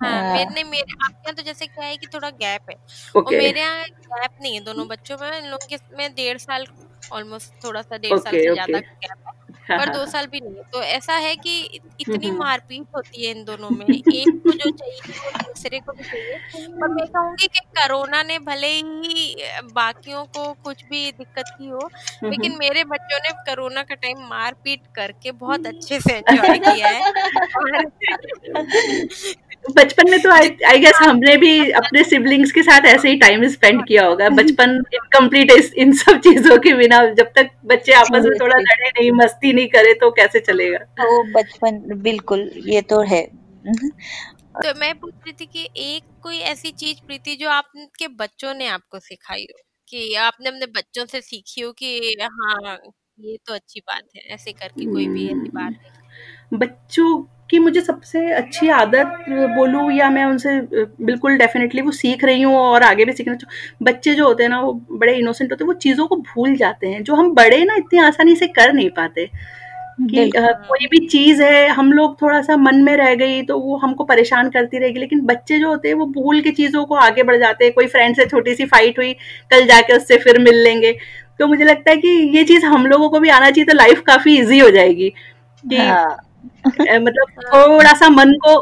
हाँ 0.00 0.10
हाँ। 0.12 0.32
मेरे 0.34 0.62
मेरे 0.64 0.92
आपके 1.04 1.28
यहाँ 1.28 1.34
तो 1.34 1.42
जैसे 1.42 1.66
क्या 1.66 1.84
है 1.86 1.96
कि 1.96 2.06
थोड़ा 2.06 2.28
गैप 2.30 2.70
है। 2.70 2.76
okay. 2.76 3.26
और 3.26 3.32
मेरे 3.32 3.60
यहाँ 3.60 3.84
गैप 3.84 4.30
नहीं 4.42 4.54
है 4.54 4.60
दोनों 4.64 4.86
बच्चों 4.88 5.16
में 5.20 5.38
इन 5.38 5.50
लोगों 5.50 5.66
के 5.68 5.76
में 5.96 6.14
डेढ़ 6.14 6.38
साल 6.38 6.66
ऑलमोस्ट 7.12 7.64
थोड़ा 7.64 7.82
सा 7.82 7.96
डेढ़ 7.96 8.12
okay, 8.12 8.22
साल 8.24 8.32
से 8.32 8.38
ओके 8.40 8.54
ज़्यादा 8.54 8.78
गैप 8.78 9.16
हाँ। 9.26 9.34
पर 9.72 9.88
दो 9.90 10.04
साल 10.06 10.26
भी 10.26 10.40
नहीं। 10.40 10.62
तो 10.72 10.82
ऐसा 10.84 11.14
है 11.18 11.34
कि 11.36 11.58
इतनी 12.00 12.30
मारपीट 12.32 12.86
होती 12.96 13.24
है 13.26 13.30
इन 13.32 13.44
दोनों 13.44 13.70
में। 13.70 13.86
एक 13.86 14.30
को 14.42 14.52
जो 14.54 14.70
चाहिए 14.70 15.12
वो 15.14 15.30
दूसरे 15.32 15.80
को 15.80 15.92
भी 15.92 16.04
चाहिए। 16.04 16.38
पर 16.80 16.88
मैं 16.90 17.06
कहूँगी 17.08 17.46
कि 17.48 17.60
कोरोना 17.78 18.22
ने 18.22 18.38
भले 18.40 18.68
ही 18.68 19.36
बाकियों 19.72 20.24
को 20.28 20.52
कुछ 20.64 20.84
भी 20.84 21.10
दिक्कत 21.12 21.50
की 21.58 21.68
हो 21.68 21.90
लेकिन। 22.24 22.56
मेरे 22.58 22.84
बच्चों 22.86 23.18
ने 23.20 23.32
कोरोना 23.44 23.82
का 23.84 23.94
टाइम 23.96 24.26
मारपीट 24.28 24.86
करके 24.94 25.32
बहुत 25.36 25.66
अच्छे 25.66 26.00
से 26.00 26.16
एंजॉय 26.18 26.58
किया 26.60 26.90
है। 26.90 27.06
बचपन 29.64 30.10
में 30.10 30.18
तो 30.22 30.30
आई 30.30 30.48
आई 30.66 30.78
गेस 30.78 30.98
हमने 31.02 31.36
भी 31.36 31.70
अपने 31.70 32.02
सिबलिंग्स 32.04 32.52
के 32.52 32.62
साथ 32.62 32.86
ऐसे 32.86 33.08
ही 33.08 33.16
टाइम 33.16 33.46
स्पेंड 33.48 33.86
किया 33.86 34.06
होगा। 34.06 34.28
बचपन 34.28 34.70
इनकम्प्लीट 34.94 35.50
है 35.50 35.58
इन 35.76 35.92
सब 35.92 36.18
चीज़ों 36.18 36.58
के 36.58 36.72
बिना 36.74 37.04
जब 37.14 37.32
तक 37.36 37.50
बच्चे 37.64 37.92
आपस 37.92 38.24
में 38.24 38.38
थोड़ा 38.40 38.56
लड़े 38.58 38.88
नहीं 38.88 39.10
मस्ती 39.12 39.52
नहीं 39.52 39.68
करे 39.68 39.94
तो 39.94 40.10
कैसे 40.10 40.40
चलेगा? 40.40 40.78
तो 40.78 41.22
बचपन 41.32 41.82
बिल्कुल 42.02 42.50
ये 42.66 42.82
तो 42.82 43.00
है। 43.00 43.22
तो 44.56 44.74
मैं 44.80 44.94
पूछ 44.98 45.12
रही 45.14 45.32
थी 45.32 45.46
कि 45.46 45.68
एक 45.76 46.04
कोई 46.22 46.38
ऐसी 46.38 46.70
चीज़ 46.70 47.06
प्रीति 47.06 47.36
जो 47.36 47.48
आपके 47.50 48.08
बच्चों 48.08 48.54
ने 48.54 48.66
आपको 48.68 48.98
सिखाई 48.98 49.42
हो? 49.42 49.60
कि 49.88 50.14
आपने 50.14 50.48
अपने 50.48 50.66
बच्चों 50.66 51.04
से 51.06 51.20
सीखी 51.20 51.60
हो 51.60 51.72
कि 51.72 52.16
हाँ 52.22 52.78
ये 53.20 53.36
तो 53.46 53.54
अच्छी 53.54 53.80
बात 53.80 54.02
है 54.16 54.22
ऐसे 54.34 54.52
करके 54.52 54.84
कोई 54.84 55.06
भी 55.06 55.24
ऐसी 55.26 55.48
बात 55.54 55.72
है 55.84 55.90
हम्म, 55.90 56.58
बच्चों 56.58 57.22
की 57.50 57.58
मुझे 57.58 57.80
सबसे 57.80 58.24
अच्छी 58.32 58.68
आदत 58.70 59.24
बोलूँ 59.56 59.90
या 59.92 60.10
मैं 60.10 60.24
उनसे 60.24 60.60
बिल्कुल 61.02 61.36
डेफिनेटली 61.38 61.82
वो 61.82 61.90
सीख 61.92 62.24
रही 62.24 62.42
हूँ 62.42 62.56
और 62.56 62.82
आगे 62.82 63.04
भी 63.04 63.12
सीखना 63.12 63.34
चाहूँ। 63.34 63.86
बच्चे 63.86 64.14
जो 64.14 64.26
होते 64.26 64.42
हैं 64.42 64.50
ना 64.50 64.60
वो 64.60 64.72
बड़े 64.92 65.14
इनोसेंट 65.14 65.50
होते 65.52 65.64
हैं 65.64 65.66
वो 65.66 65.74
चीज़ों 65.80 66.06
को 66.06 66.16
भूल 66.26 66.56
जाते 66.56 66.88
हैं 66.88 67.02
जो 67.04 67.14
हम 67.14 67.32
बड़े 67.34 67.62
ना 67.64 67.74
इतनी 67.78 68.00
आसानी 68.00 68.36
से 68.36 68.46
कर 68.50 68.72
नहीं 68.72 68.90
पाते 68.92 69.26
कि 69.26 70.06
बिल्कुल। 70.12 70.52
कोई 70.68 70.86
भी 70.90 71.06
चीज़ 71.08 71.42
है 71.42 71.66
हम 71.70 71.92
लोग 71.92 72.20
थोड़ा 72.22 72.40
सा 72.42 72.56
मन 72.56 72.76
में 72.84 72.96
रह 72.96 73.14
गई 73.16 73.42
तो 73.42 73.58
वो 73.60 73.76
हमको 73.78 74.04
परेशान 74.04 74.50
करती 74.50 74.78
रहेगी 74.78 75.00
लेकिन 75.00 75.20
बच्चे 75.26 75.58
जो 75.58 75.68
होते 75.68 75.88
हैं 75.88 75.94
वो 75.96 76.06
भूल 76.12 76.40
के 76.40 76.50
चीज़ों 76.52 76.84
को 76.84 76.94
आगे 76.98 77.22
बढ़ 77.22 77.36
जाते 77.38 77.64
हैं। 77.64 77.72
कोई 77.74 77.86
फ्रेंड 77.88 78.16
से 78.16 78.26
छोटी 78.26 78.54
सी 78.54 78.66
फाइट 78.66 78.98
हुई 78.98 79.12
कल 79.50 79.66
जाके 79.66 79.96
उससे 79.96 80.18
फिर 80.18 80.38
मिल 80.40 80.62
लेंगे। 80.64 80.92
तो 81.40 81.46
मुझे 81.46 81.64
लगता 81.64 81.90
है 81.90 81.96
कि 81.96 82.08
ये 82.36 82.44
चीज़ 82.44 82.64
हम 82.66 82.86
लोगों 82.86 83.08
को 83.10 83.20
भी 83.20 83.28
आना 83.30 83.50
चाहिए 83.50 83.64
तो 83.66 83.76
लाइफ 83.76 84.00
काफ़ी 84.06 84.36
इजी 84.38 84.58
हो 84.58 84.70
जाएगी 84.70 85.08
कि 85.64 85.76
हाँ। 85.78 86.16
मतलब 87.00 87.26
हाँ। 87.38 87.68
थोड़ा 87.68 87.92
सा 87.92 88.08
मन 88.08 88.32
को 88.46 88.56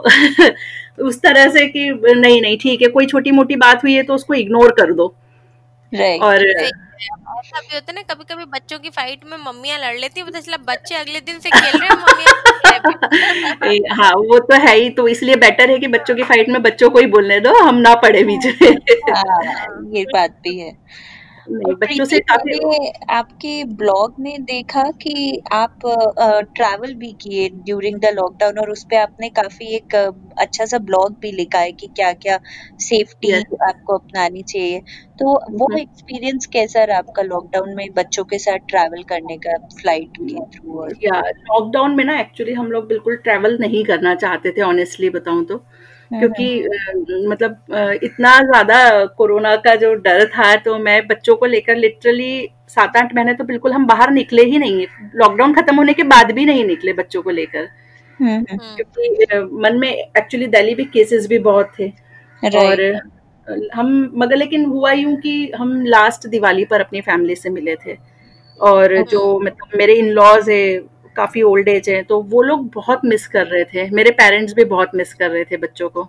उस 1.04 1.20
तरह 1.22 1.48
से 1.48 1.66
कि 1.66 1.90
नहीं 2.16 2.42
नहीं 2.42 2.58
ठीक 2.58 2.82
है 2.82 2.88
कोई 2.88 3.06
छोटी 3.06 3.30
मोटी 3.30 3.56
बात 3.56 3.82
हुई 3.82 3.94
है 3.94 4.02
तो 4.02 4.14
उसको 4.14 4.34
इग्नोर 4.34 4.72
कर 4.72 4.92
दो। 4.92 5.14
राइट 5.94 6.22
और 6.22 6.44
ऐसा 6.48 7.60
भी 7.60 7.74
होता 7.74 7.92
है 7.92 7.94
ना 7.94 8.14
कभी 8.14 8.34
कभी 8.34 8.44
बच्चों 8.44 8.78
की 8.78 8.90
फाइट 8.90 9.20
में 9.24 9.36
मम्मियाँ 9.38 9.78
लड़ 9.78 9.98
लेती 9.98 10.20
है 10.20 10.26
पता 10.26 10.40
चला 10.40 10.56
बच्चे 10.56 10.94
अगले 10.94 11.20
दिन 11.20 11.38
से 11.38 11.50
खेल 11.50 11.80
रहे 11.80 11.88
हैं 11.88 11.98
हाँ 13.92 14.12
वो 14.12 14.38
तो 14.38 14.54
है 14.54 14.76
ही 14.76 14.90
तो 14.90 15.08
इसलिए 15.08 15.36
बेटर 15.36 15.70
है 15.70 15.78
कि 15.78 15.86
बच्चों 15.86 16.14
की 16.14 16.22
फाइट 16.22 16.48
में 16.48 16.62
बच्चों 16.62 16.90
को 16.90 16.98
ही 16.98 17.06
बोलने 17.06 17.40
दो 17.40 17.62
हम 17.62 17.74
ना 17.74 17.94
पड़े 17.94 18.24
बीच 18.24 18.46
में। 18.46 18.72
हाँ 19.16 19.90
ये 19.94 20.04
बात 20.04 20.30
भी 20.30 20.58
है। 20.58 20.76
नहीं 21.50 21.74
बच्चों 21.74 22.04
से 22.04 22.18
काफ़ी 22.20 22.88
आपके 23.10 23.52
ब्लॉग 23.74 24.14
में 24.20 24.42
देखा 24.44 24.82
कि 25.02 25.40
आप 25.52 25.78
ट्रैवल 26.56 26.94
भी 26.94 27.12
किए 27.20 27.48
ड्यूरिंग 27.48 27.98
द 28.00 28.12
लॉकडाउन 28.14 28.58
और 28.58 28.70
उस 28.70 28.84
पे 28.84 28.96
आपने 28.96 29.28
काफ़ी 29.38 29.74
एक 29.76 29.94
अच्छा 30.38 30.64
सा 30.64 30.78
ब्लॉग 30.88 31.16
भी 31.20 31.32
लिखा 31.32 31.58
है 31.58 31.72
कि 31.72 31.86
क्या 31.96 32.12
क्या 32.24 32.38
सेफ्टी 32.80 33.32
आपको 33.68 33.94
अपनानी 33.94 34.42
चाहिए। 34.42 34.80
तो 35.18 35.32
वो 35.52 35.68
एक्सपीरियंस 35.78 36.46
कैसा 36.46 36.84
रहा 36.84 36.98
आपका 36.98 37.22
लॉकडाउन 37.22 37.74
में 37.74 37.86
बच्चों 37.94 38.24
के 38.24 38.38
साथ 38.38 38.68
ट्रैवल 38.68 39.02
करने 39.02 39.36
का 39.38 39.56
फ़्लाइट 39.76 40.16
के 40.20 40.44
थ्रू 40.56 40.86
या 41.04 41.20
लॉकडाउन 41.30 41.96
में 41.96 42.04
ना 42.04 42.18
एक्चुअली 42.20 42.52
हम 42.52 42.70
लोग 42.72 42.86
बिल्कुल 42.88 43.16
ट्रैवल 43.24 43.58
नहीं 43.60 43.84
करना 43.84 44.14
चाहते 44.16 44.52
थे 44.52 44.62
ऑनेस्टली 44.62 45.10
बताऊँ 45.10 45.44
तो। 45.44 45.62
क्योंकि 46.10 46.46
हम्म 46.62 47.30
मतलब 47.30 47.98
इतना 48.04 48.36
ज़्यादा 48.42 49.04
कोरोना 49.16 49.54
का 49.56 49.74
जो 49.74 49.92
डर 49.96 50.24
था 50.28 50.54
तो 50.58 50.78
मैं 50.78 51.06
बच्चों 51.06 51.36
को 51.36 51.46
लेकर 51.46 51.76
लिटरली 51.76 52.48
सात 52.68 52.96
आठ 52.96 53.14
महीने 53.14 53.34
तो 53.34 53.44
बिल्कुल 53.44 53.72
हम 53.72 53.86
बाहर 53.86 54.10
निकले 54.10 54.42
ही 54.44 54.58
नहीं। 54.58 54.86
लॉकडाउन 55.16 55.54
खत्म 55.54 55.76
होने 55.76 55.92
के 55.92 56.02
बाद 56.04 56.32
भी 56.32 56.44
नहीं 56.44 56.64
निकले 56.64 56.92
बच्चों 56.92 57.22
को 57.22 57.30
लेकर। 57.30 57.68
हम्म 58.20 58.44
हम्म। 58.50 58.74
क्योंकि 58.76 59.40
मन 59.62 59.78
में 59.78 59.88
एक्चुअली 59.90 60.46
दिल्ली 60.48 60.74
भी 60.74 60.84
केसेस 60.86 61.26
भी 61.26 61.38
बहुत 61.40 61.72
थे। 61.78 61.88
और 62.58 62.82
हम 63.74 63.88
मगर 64.16 64.36
लेकिन 64.36 64.64
हुआ 64.64 64.92
यूँ 64.92 65.16
कि 65.16 65.50
हम 65.56 65.80
लास्ट 65.86 66.26
दिवाली 66.28 66.64
पर 66.64 66.80
अपनी 66.80 67.00
फैमिली 67.00 67.34
से 67.36 67.50
मिले 67.50 67.74
थे। 67.76 67.96
और 68.58 68.96
जो 69.02 69.20
हम्म 69.26 69.46
मतलब 69.46 69.78
मेरे 69.78 69.94
इन 69.94 70.08
लॉज 70.12 70.48
है 70.50 70.78
काफ़ी 71.18 71.42
ओल्ड 71.44 71.68
एज 71.68 71.88
है 71.88 72.02
तो 72.02 72.20
वो 72.24 72.42
लोग 72.42 72.70
बहुत 72.74 73.00
मिस 73.04 73.26
कर 73.26 73.46
रहे 73.46 73.64
थे। 73.64 73.88
मेरे 73.90 74.10
पेरेंट्स 74.12 74.54
भी 74.54 74.64
बहुत 74.66 74.90
मिस 74.94 75.14
कर 75.14 75.30
रहे 75.30 75.44
थे 75.44 75.56
बच्चों 75.56 75.88
को। 75.88 76.04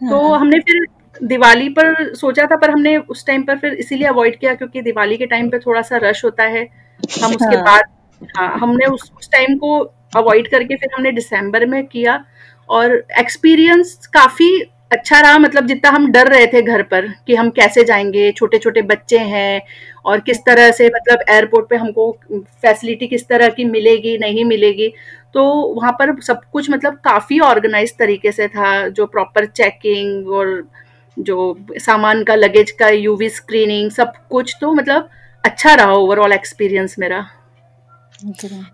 तो 0.00 0.28
हाँ। 0.28 0.38
हमने 0.40 0.60
फिर 0.60 0.86
दिवाली 1.22 1.68
पर 1.68 2.14
सोचा 2.14 2.46
था 2.46 2.56
पर 2.56 2.70
हमने 2.70 2.96
उस 2.96 3.26
टाइम 3.26 3.42
पर 3.42 3.58
फिर 3.58 3.72
इसीलिए 3.74 4.08
अवॉइड 4.08 4.38
किया 4.38 4.54
क्योंकि 4.54 4.82
दिवाली 4.82 5.16
के 5.16 5.26
टाइम 5.26 5.48
पे 5.50 5.58
थोड़ा 5.58 5.82
सा 5.82 5.96
रश 6.02 6.24
होता 6.24 6.44
है। 6.44 6.62
हम 7.22 7.30
उसके 7.30 7.56
हाँ। 7.56 7.64
बाद 7.64 7.84
हाँ 8.38 8.48
हमने 8.58 8.86
उस 8.86 9.10
उस 9.18 9.30
टाइम 9.32 9.56
को 9.58 9.78
अवॉइड 10.16 10.48
करके 10.50 10.76
फिर 10.76 10.88
हमने 10.94 11.12
दिसंबर 11.12 11.66
में 11.66 11.84
किया। 11.86 12.24
और 12.68 12.92
एक्सपीरियंस 13.18 14.06
काफ़ी 14.06 14.48
अच्छा 14.92 15.20
रहा 15.20 15.38
मतलब 15.38 15.66
जितना 15.66 15.90
हम 15.90 16.10
डर 16.12 16.28
रहे 16.28 16.46
थे 16.46 16.62
घर 16.62 16.82
पर 16.82 17.06
कि 17.26 17.34
हम 17.34 17.50
कैसे 17.50 17.84
जाएँगे 17.84 18.30
छोटे 18.32 18.58
छोटे 18.58 18.82
बच्चे 18.82 19.18
हैं 19.18 19.60
और 20.06 20.20
किस 20.20 20.38
तरह 20.46 20.70
से 20.70 20.86
मतलब 20.86 21.24
एयरपोर्ट 21.30 21.68
पे 21.68 21.76
हमको 21.76 22.10
फैसिलिटी 22.32 23.06
किस 23.06 23.26
तरह 23.28 23.48
की 23.48 23.64
मिलेगी, 23.64 24.16
नहीं 24.18 24.44
मिलेगी 24.44 24.92
तो 25.34 25.44
वहाँ 25.72 25.92
पर 25.92 26.20
सब 26.22 26.40
कुछ 26.52 26.70
मतलब 26.70 26.94
काफ़ी 27.04 27.38
ऑर्गेनाइज 27.40 27.96
तरीके 27.98 28.32
से 28.32 28.48
था, 28.48 28.88
जो 28.88 29.06
प्रॉपर 29.06 29.46
चेकिंग 29.46 30.28
और 30.28 30.62
जो 31.16 31.56
सामान 31.78 32.22
का 32.24 32.34
लगेज 32.34 32.70
का 32.70 32.88
यूवी 32.88 33.28
स्क्रीनिंग 33.30 33.90
सब 33.90 34.12
कुछ 34.30 34.56
तो 34.60 34.72
मतलब 34.72 35.08
अच्छा 35.44 35.74
रहा 35.74 35.92
ओवरऑल 35.94 36.32
एक्सपीरियंस 36.32 36.96
मेरा। 36.98 37.26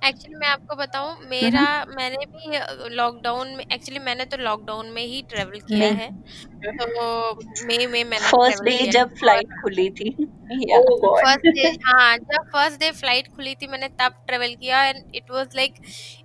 एक्चुअली 0.04 0.36
मैं 0.36 0.48
आपको 0.48 0.76
बताऊँ 0.76 1.16
मेरा 1.30 1.62
मैंने 1.88 2.24
भी 2.26 2.58
लॉकडाउन 2.96 3.48
में 3.56 3.64
एक्चुअली 3.64 3.98
मैंने 4.00 4.24
तो 4.24 4.36
लॉकडाउन 4.38 4.86
में 4.90 5.02
ही 5.02 5.22
ट्रेवल 5.28 5.60
किया 5.60 5.88
मैं 5.88 5.92
है। 5.92 6.10
तो 6.72 7.34
मई 7.66 7.86
में 7.86 8.04
मैंने 8.04 8.28
फ़र्स्ट 8.28 8.58
ट्रेवल 8.58 8.64
डे 8.64 8.76
किया 8.78 8.92
जब 8.92 9.08
और 9.08 9.14
फ़्लाइट 9.20 9.48
खुली 9.62 9.88
थी। 9.90 10.10
या 10.64 10.78
ओह 10.78 10.96
गॉड 11.00 11.24
फ़र्स्ट 11.24 11.46
डे 11.56 11.68
हाँ 11.86 12.16
जब 12.18 12.42
फ़र्स्ट 12.52 12.78
डे 12.80 12.90
फ़्लाइट 12.92 13.28
खुली 13.28 13.54
थी 13.54 13.66
मैंने 13.66 13.88
तब 14.00 14.14
ट्रेवल 14.26 14.54
किया 14.54 14.82
एंड 14.84 15.02
इट 15.14 15.30
वाज 15.30 15.56
लाइक 15.56 15.74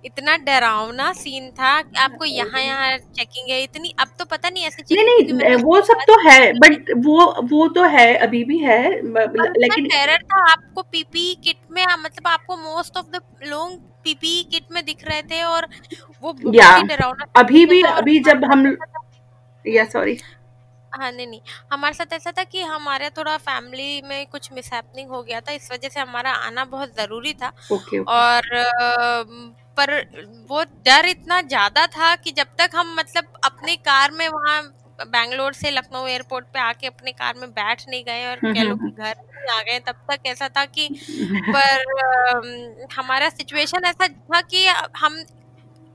इतना 0.04 0.36
डरावना 0.44 1.12
सीन 1.14 1.50
था 1.52 1.80
कि 1.82 2.00
आपको 2.00 2.24
यहाँ 2.24 2.62
यहाँ 2.62 2.96
चेकिंग 2.98 3.50
है 3.50 3.62
इतनी 3.62 3.94
अब 3.98 4.08
तो 4.18 4.24
पता 4.26 4.50
नहीं 4.50 4.64
ऐसी 4.64 4.82
नहीं 4.82 5.04
चेकिंग 5.04 5.16
क्योंकि 5.16 5.32
नहीं 5.32 5.38
मैंने 5.38 5.56
वो 5.62 5.76
उसके 5.76 5.86
सब 5.86 5.94
बाद 5.94 6.06
तो 6.06 6.18
है 6.28 6.52
बट 6.58 6.90
वो 7.06 7.18
वो 7.48 7.66
तो 7.74 7.84
है 7.96 8.14
अभी 8.18 8.42
भी 8.44 8.58
है 8.58 8.78
और 9.36 9.46
इतना 9.46 9.48
लेकिन 9.56 9.86
टेरर 9.86 10.22
था 10.24 10.40
आपको 10.52 10.82
पीपी 10.84 11.34
किट 11.44 11.56
में 11.70 11.82
आ, 11.84 11.96
मतलब 11.96 12.28
आपको 12.28 12.56
मोस्ट 12.58 12.96
ऑफ़ 12.96 13.06
द 13.14 13.20
लोग 13.46 13.78
पीपीई 14.04 14.42
किट 14.52 14.72
में 14.72 14.84
दिख 14.84 15.04
रहे 15.08 15.22
थे 15.22 15.42
और 15.44 15.66
वो 16.22 16.34
या 16.54 16.70
डरावना 16.82 17.24
अभी 17.36 17.64
भी 17.66 17.82
था 17.82 17.90
अभी 17.96 18.18
जब 18.20 18.44
हम 18.44 18.66
या 19.64 19.84
सॉरी 19.86 20.18
हाँ 20.92 21.10
नहीं 21.12 21.26
नहीं। 21.26 21.40
हमारे 21.72 21.94
साथ 21.94 22.12
ऐसा 22.12 22.30
था 22.38 22.42
कि 22.44 22.62
हमारे 22.62 23.08
थोड़ा 23.10 23.36
फैमिली 23.38 24.02
में 24.02 24.26
कुछ 24.26 24.52
मिसहैपनिंग 24.52 25.10
हो 25.10 25.22
गया 25.22 25.40
था 25.40 25.52
इस 25.52 25.70
वजह 25.72 25.88
से 25.88 26.00
हमारा 26.00 26.30
आना 26.46 26.64
बहुत 26.64 26.94
ज़रूरी 26.96 27.32
था। 27.32 27.48
ओके 27.72 27.98
ओके 27.98 28.12
और 28.12 28.42
पर 29.76 29.92
वो 30.50 30.62
डर 30.86 31.06
इतना 31.06 31.40
ज़्यादा 31.42 31.86
था 31.88 32.14
कि 32.16 32.30
जब 32.30 32.54
तक 32.58 32.70
हम 32.74 32.94
मतलब 32.98 33.32
अपनी 33.44 33.76
कार 33.76 34.10
में 34.10 34.28
वहाँ 34.28 34.60
बैंगलोर 35.00 35.52
से 35.52 35.70
लखनऊ 35.70 36.06
एयरपोर्ट 36.06 36.46
पे 36.46 36.58
आके 36.58 36.86
अपने 36.86 37.12
कार 37.12 37.34
में 37.34 37.50
बैठ 37.50 37.82
नहीं 37.88 38.04
गए 38.04 38.24
और 38.26 38.38
हम्म 38.44 38.54
कह 38.54 38.62
लो 38.62 38.74
हम्म 38.74 38.90
कि 38.90 39.02
घर 39.02 39.14
नहीं 39.16 39.58
आ 39.58 39.62
गए 39.62 39.78
तब 39.80 40.04
तक 40.10 40.26
ऐसा 40.26 40.48
था 40.48 40.64
कि 40.64 40.88
पर 41.56 42.86
हमारा 42.92 43.28
सिचुएशन 43.28 43.84
ऐसा 43.84 44.08
था 44.08 44.40
कि 44.40 44.66
हम 44.96 45.22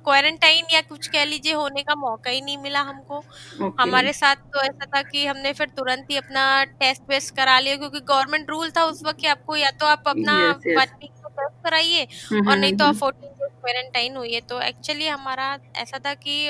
क्वारंटाइन 0.06 0.66
या 0.74 0.80
कुछ 0.82 1.08
कह 1.08 1.24
लीजिए 1.26 1.54
होने 1.54 1.82
का 1.84 1.96
मौका 1.96 2.30
ही 2.32 2.42
नहीं 2.42 2.58
मिला 2.58 2.80
हमको। 2.82 3.18
ओके 3.18 3.82
हमारे 3.82 4.14
साथ 4.14 4.36
तो 4.54 4.62
ऐसा 4.62 4.86
था 4.96 5.02
कि 5.02 5.26
हमने 5.26 5.54
फिर 5.54 5.68
तुरंत 5.78 6.08
ही 6.12 6.18
अपना 6.18 6.64
टेस्ट 6.80 7.04
वेस्ट 7.10 7.36
करा 7.36 7.60
लिया 7.60 7.76
क्योंकि 7.76 8.00
गवर्नमेंट 8.00 8.50
रूल 8.50 8.72
था 8.72 8.84
उस 8.86 9.04
वक्त 9.06 9.20
कि 9.20 9.28
आपको 9.28 9.56
या 9.56 9.70
तो 9.72 9.86
आप 9.86 10.04
अपना 10.08 10.40
यस 10.42 10.68
यस 10.68 10.78
वन 10.78 10.98
वीक 11.02 11.12
का 11.12 11.30
टेस्ट 11.30 11.64
कराइए 11.64 12.08
हम्म 12.32 12.50
और 12.50 12.58
नहीं 12.58 12.72
हम्म 12.72 12.78
तो 12.80 12.86
आप 12.86 12.90
हम्म। 12.90 13.00
फोर्टीन 13.00 13.30
डेज़ 13.30 13.52
क्वारंटाइन 13.62 14.18
हुई 14.18 14.34
है। 14.34 14.42
तो 14.42 14.62
एक्चुअली 14.62 15.08
हमारा 15.08 15.58
ऐसा 15.78 16.00
था 16.06 16.14
कि 16.26 16.48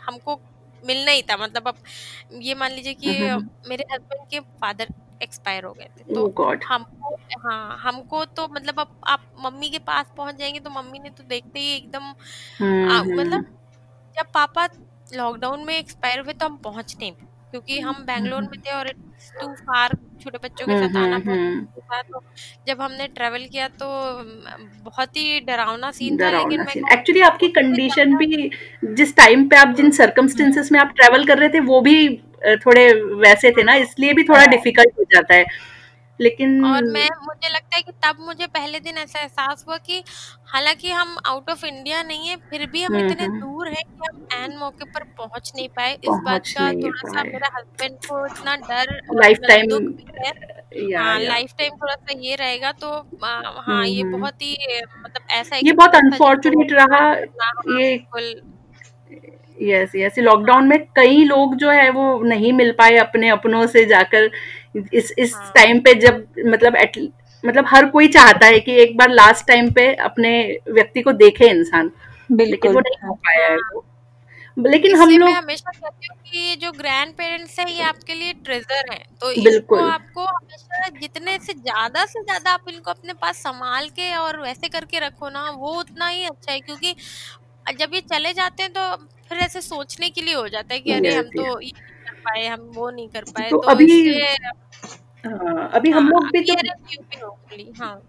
हमको 0.00 0.40
मिलना 0.86 1.12
ही 1.12 1.22
था 1.22 1.36
मतलब 1.36 1.68
अब 1.68 1.76
ये 2.32 2.54
मान 2.54 2.72
लीजिए 2.72 2.94
कि 2.94 3.18
हम्म 3.18 3.30
हम्म। 3.32 3.68
मेरे 3.68 3.84
हस्बैंड 3.92 4.28
के 4.30 4.40
फादर 4.40 4.88
एक्सपायर 5.22 5.64
हो 5.64 5.72
गए 5.72 5.88
थे 5.98 6.14
तो 6.14 6.26
oh 6.28 6.64
हमको 6.64 7.14
हाँ 7.38 7.78
हमको 7.78 8.24
तो 8.24 8.48
मतलब 8.48 8.80
अब 8.80 9.00
आप 9.06 9.24
मम्मी 9.40 9.70
के 9.70 9.78
पास 9.78 10.12
पहुँच 10.16 10.36
जाएँगे 10.36 10.60
तो 10.60 10.70
मम्मी 10.70 10.98
ने 10.98 11.10
तो 11.10 11.24
देखते 11.24 11.60
ही 11.60 11.76
एकदम 11.76 12.12
हम्म 12.58 13.20
मतलब 13.20 13.46
जब 14.16 14.26
पापा 14.34 14.68
लॉकडाउन 15.14 15.64
में 15.64 15.78
एक्सपायर 15.78 16.20
हुए 16.20 16.32
तो 16.32 16.46
हम 16.46 16.56
पहुँच 16.56 16.96
नहीं 17.00 17.12
क्योंकि 17.50 17.78
हम 17.80 18.04
बैंगलोर 18.06 18.42
में 18.42 18.60
थे 18.60 18.70
और 18.70 18.88
इट्स 18.88 19.32
टू 19.40 19.46
फार 19.60 19.96
छोटे 20.22 20.38
बच्चों 20.38 20.66
के 20.66 20.72
हम्म 20.72 20.86
साथ 20.86 21.02
आना 21.02 21.16
हम्म 21.16 21.30
हम्म। 21.30 21.54
मुश्किल 21.54 21.82
था 21.92 22.02
तो 22.02 22.20
जब 22.68 22.80
हमने 22.80 23.06
ट्रेवल 23.08 23.44
किया 23.52 23.68
तो 23.82 23.86
बहुत 24.84 25.16
ही 25.16 25.40
डरावना 25.40 25.90
सीन 25.90 26.18
था 26.18 26.30
लेकिन 26.30 26.60
मैं 26.60 26.92
एक्चुअली 26.92 27.20
आपकी 27.20 27.48
कंडीशन 27.58 28.16
भी 28.16 28.50
जिस 28.94 29.16
टाइम 29.16 29.48
पे 29.48 29.56
आप 29.56 29.74
जिन 29.76 29.90
सर्कमस्टेंसेस 30.00 30.72
में 30.72 30.80
आप 30.80 30.92
ट्रेवल 30.96 31.24
कर 31.24 31.38
रहे 31.38 31.48
थे 31.48 31.60
वो 31.70 31.80
भी 31.80 31.96
थोड़े 32.56 32.92
वैसे 33.22 33.50
थे 33.50 33.62
ना 33.62 33.74
इसलिए 33.76 34.12
भी 34.12 34.22
थोड़ा 34.24 34.40
हाँ। 34.40 34.48
डिफ़िकल्ट 34.48 34.98
हो 34.98 35.04
जाता 35.14 35.34
है। 35.34 35.44
लेकिन 36.20 36.64
और 36.64 36.84
मैं 36.84 37.08
मुझे 37.26 37.48
लगता 37.48 37.76
है 37.76 37.82
कि 37.82 37.92
तब 38.04 38.16
मुझे 38.20 38.46
पहले 38.46 38.80
दिन 38.80 38.98
ऐसा 38.98 39.20
एहसास 39.20 39.64
हुआ 39.68 39.76
कि 39.76 40.02
हालाँकि 40.46 40.90
हम 40.90 41.16
आउट 41.26 41.50
ऑफ़ 41.50 41.64
इंडिया 41.66 42.02
नहीं 42.02 42.28
है 42.28 42.36
फिर 42.50 42.66
भी 42.66 42.82
हम 42.82 42.94
हम्म 42.94 43.10
इतने 43.10 43.24
हम्म। 43.24 43.40
दूर 43.40 43.68
हैं 43.68 43.82
कि 43.84 44.06
हम 44.08 44.44
एन 44.44 44.56
मौके 44.58 44.84
पर 44.84 45.04
पहुँच 45.18 45.52
नहीं 45.56 45.68
पाए। 45.68 45.92
इस 45.94 46.20
बात 46.24 46.46
का 46.48 46.72
थोड़ा 46.72 47.08
सा 47.10 47.22
मेरा 47.22 47.50
हस्बैंड 47.56 47.96
को 48.06 48.26
इतना 48.26 48.56
डर 48.56 49.00
लाइफ 49.14 49.38
टाइम 49.48 49.72
है। 50.24 50.32
हाँ 50.96 51.18
लाइफ 51.20 51.52
टाइम 51.58 51.76
थोड़ा 51.76 51.94
सा 51.94 52.18
ये 52.20 52.34
रहेगा 52.34 52.72
तो 52.72 52.90
हाँ 53.24 53.42
हम्म 53.58 53.82
ये 53.84 54.04
बहुत 54.04 54.42
ही 54.42 54.56
मतलब 54.98 55.26
ऐसा 55.30 55.56
ये 55.56 55.72
बहुत 55.72 55.94
अनफॉर्चुनेट 55.94 56.72
रहा। 56.72 56.98
हाँ 56.98 57.12
ये 57.68 57.96
बिल्कुल। 57.96 58.57
यस 59.60 59.92
यस 59.96 60.18
लॉकडाउन 60.18 60.68
में 60.68 60.78
कई 60.96 61.24
लोग 61.24 61.54
जो 61.56 61.70
है 61.70 61.88
वो 61.90 62.06
नहीं 62.24 62.52
मिल 62.52 62.72
पाए 62.78 62.96
अपने 62.98 63.28
अपनों 63.28 63.66
से 63.66 63.84
जाकर। 63.86 64.30
इस 64.94 65.12
इस 65.18 65.34
हाँ। 65.34 65.52
टाइम 65.54 65.80
पे 65.80 65.94
जब 65.96 66.24
मतलब 66.46 66.76
एट 66.76 66.98
मतलब 67.44 67.64
हर 67.68 67.86
कोई 67.90 68.08
चाहता 68.10 68.46
है 68.46 68.60
कि 68.60 68.72
एक 68.82 68.96
बार 68.96 69.10
लास्ट 69.10 69.46
टाइम 69.46 69.70
पे 69.72 69.92
अपने 70.04 70.30
व्यक्ति 70.70 71.02
को 71.02 71.12
देखे 71.14 71.48
इंसान। 71.50 71.90
लेकिन 72.30 72.72
वो 72.72 72.80
बिल्कुल। 72.80 72.82
नहीं 72.82 72.96
हो 73.02 73.08
हाँ 73.08 73.16
पाया 73.16 73.46
है 73.46 73.56
हाँ। 73.56 73.70
वो। 73.74 73.84
लेकिन 74.56 74.94
हम 74.96 75.10
लोग 75.10 75.28
हमेशा 75.30 75.70
कहती 75.70 76.06
हूँ 76.06 76.16
कि 76.22 76.56
जो 76.56 76.70
ग्रैंड 76.72 77.12
पेरेंट्स 77.14 77.58
हैं 77.58 77.66
ये 77.68 77.82
आपके 77.84 78.14
लिए 78.14 78.32
ट्रेजर 78.44 78.92
हैं। 78.92 79.04
तो 79.20 79.30
इसको 79.32 79.44
बिल्कुल। 79.44 79.80
आपको 79.80 80.24
हमेशा 80.26 80.88
जितने 81.00 81.38
से 81.38 81.52
ज़्यादा 81.54 82.04
से 82.06 82.22
ज़्यादा 82.22 82.50
आप 82.50 82.64
इनको 82.68 82.90
अपने 82.90 83.12
पास 83.14 83.36
संभाल 83.38 83.88
के 83.90 84.14
और 84.16 84.40
वैसे 84.40 84.68
करके 84.68 84.98
रखो 84.98 85.28
ना 85.30 85.48
वो 85.52 85.74
उतना 85.80 86.08
ही 86.08 86.24
अच्छा 86.24 86.52
है। 86.52 86.58
क्योंकि 86.60 86.94
जब 87.72 87.94
ये 87.94 88.00
चले 88.02 88.32
जाते 88.32 88.62
हैं 88.62 88.72
तो 88.72 88.96
फिर 89.28 89.38
ऐसे 89.38 89.60
सोचने 89.60 90.10
के 90.10 90.20
लिए 90.20 90.34
हो 90.34 90.48
जाता 90.48 90.74
है 90.74 90.80
कि 90.80 90.92
अरे 90.92 91.14
हम 91.14 91.22
तो 91.22 91.60
ये 91.60 91.70
नहीं 91.72 91.72
कर 92.06 92.12
पाए 92.24 92.46
हम 92.46 92.60
वो 92.74 92.90
नहीं 92.90 93.08
कर 93.08 93.24
पाए। 93.24 93.50
तो 93.50 93.56
तो 93.56 93.68
अभी 93.68 94.24
हाँ, 95.26 95.70
अभी 95.74 95.90
हम 95.90 96.04
हाँ 96.04 96.10
लोग 96.10 96.30
भी 96.32 96.40
होपफुली 97.22 97.72
हाँ 97.80 98.00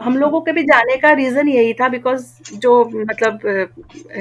हम 0.00 0.16
लोगों 0.16 0.40
के 0.40 0.52
भी 0.52 0.62
जाने 0.62 0.96
का 0.96 1.12
रीजन 1.12 1.48
यही 1.48 1.72
था 1.74 1.88
बिकॉज़ 1.88 2.24
जो 2.52 2.84
मतलब 2.84 3.40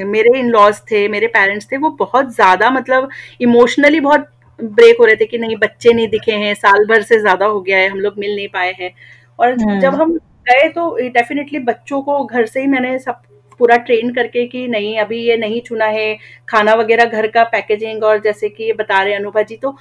मेरे 0.05 0.39
इन 0.39 0.49
लॉज 0.49 0.81
थे 0.91 1.07
मेरे 1.07 1.27
पेरेंट्स 1.27 1.71
थे 1.71 1.77
वो 1.77 1.89
बहुत 1.89 2.33
ज़्यादा 2.35 2.69
मतलब 2.69 3.09
इमोशनली 3.41 3.99
बहुत 3.99 4.27
ब्रेक 4.59 4.97
हो 4.99 5.05
रहे 5.05 5.15
थे 5.15 5.25
कि 5.25 5.37
नहीं 5.37 5.55
बच्चे 5.55 5.93
नहीं 5.93 6.07
दिखे 6.07 6.31
हैं 6.31 6.53
साल 6.55 6.85
भर 6.85 7.01
से 7.01 7.19
ज़्यादा 7.19 7.45
हो 7.45 7.61
गया 7.61 7.77
है 7.77 7.87
हम 7.89 7.99
लोग 7.99 8.17
मिल 8.17 8.35
नहीं 8.35 8.47
पाए 8.47 8.71
हैं। 8.79 8.93
और 9.39 9.55
जब 9.55 9.93
हम्म 9.93 10.01
हम 10.01 10.13
गए 10.49 10.69
तो 10.69 10.95
डेफिनेटली 11.09 11.59
बच्चों 11.59 12.01
को 12.01 12.23
घर 12.25 12.45
से 12.45 12.61
ही 12.61 12.67
मैंने 12.67 12.97
सब 12.99 13.21
पूरा 13.59 13.77
ट्रेन 13.79 14.13
करके 14.13 14.45
कि 14.47 14.67
नहीं 14.67 14.97
अभी 14.99 15.19
ये 15.19 15.37
नहीं 15.37 15.61
छूना 15.61 15.85
है 15.87 16.15
खाना 16.49 16.73
वगैरह 16.75 17.05
घर 17.05 17.27
का 17.27 17.43
पैकेजिंग 17.51 18.03
और 18.03 18.21
जैसे 18.21 18.49
कि 18.49 18.63
ये 18.63 18.73
बता 18.73 19.01
रहे 19.03 19.13
अनुभा 19.13 19.41
जी 19.41 19.55
तो 19.57 19.75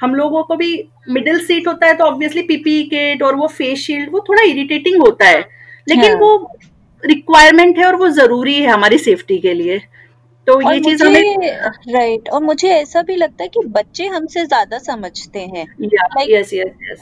हम 0.00 0.14
लोगों 0.14 0.42
को 0.42 0.56
भी 0.56 0.70
मिडिल 1.08 1.38
सीट 1.40 1.68
होता 1.68 1.86
है 1.86 1.94
तो 1.94 2.04
ऑब्वियसली 2.04 2.42
पीपी 2.42 2.82
किट 2.84 3.22
और 3.22 3.34
वो 3.34 3.46
फेस 3.48 3.78
शील्ड 3.80 4.10
वो 4.12 4.24
थोड़ा 4.28 4.42
इरिटेटिंग 4.42 5.00
होता 5.02 5.28
है। 5.28 5.40
हाँ 5.40 5.84
लेकिन 5.86 6.04
हाँ। 6.04 6.18
वो 6.20 6.50
रिक्वायरमेंट 7.02 7.78
है 7.78 7.84
और 7.86 7.96
वो 7.96 8.08
ज़रूरी 8.10 8.54
है 8.54 8.66
हमारी 8.66 8.98
सेफ्टी 8.98 9.38
के 9.38 9.54
लिए। 9.54 9.78
तो 10.46 10.60
ये 10.62 10.80
चीज़ 10.80 11.02
हमें 11.04 11.48
राइट 11.88 12.28
और 12.28 12.42
मुझे 12.42 12.68
ऐसा 12.70 13.02
भी 13.02 13.16
लगता 13.16 13.44
है 13.44 13.48
कि 13.48 13.60
बच्चे 13.68 14.06
हमसे 14.06 14.44
ज़्यादा 14.46 14.78
समझते 14.80 15.40
हैं। 15.40 15.66
यस 15.82 16.52
यस 16.52 16.52
यस 16.52 17.00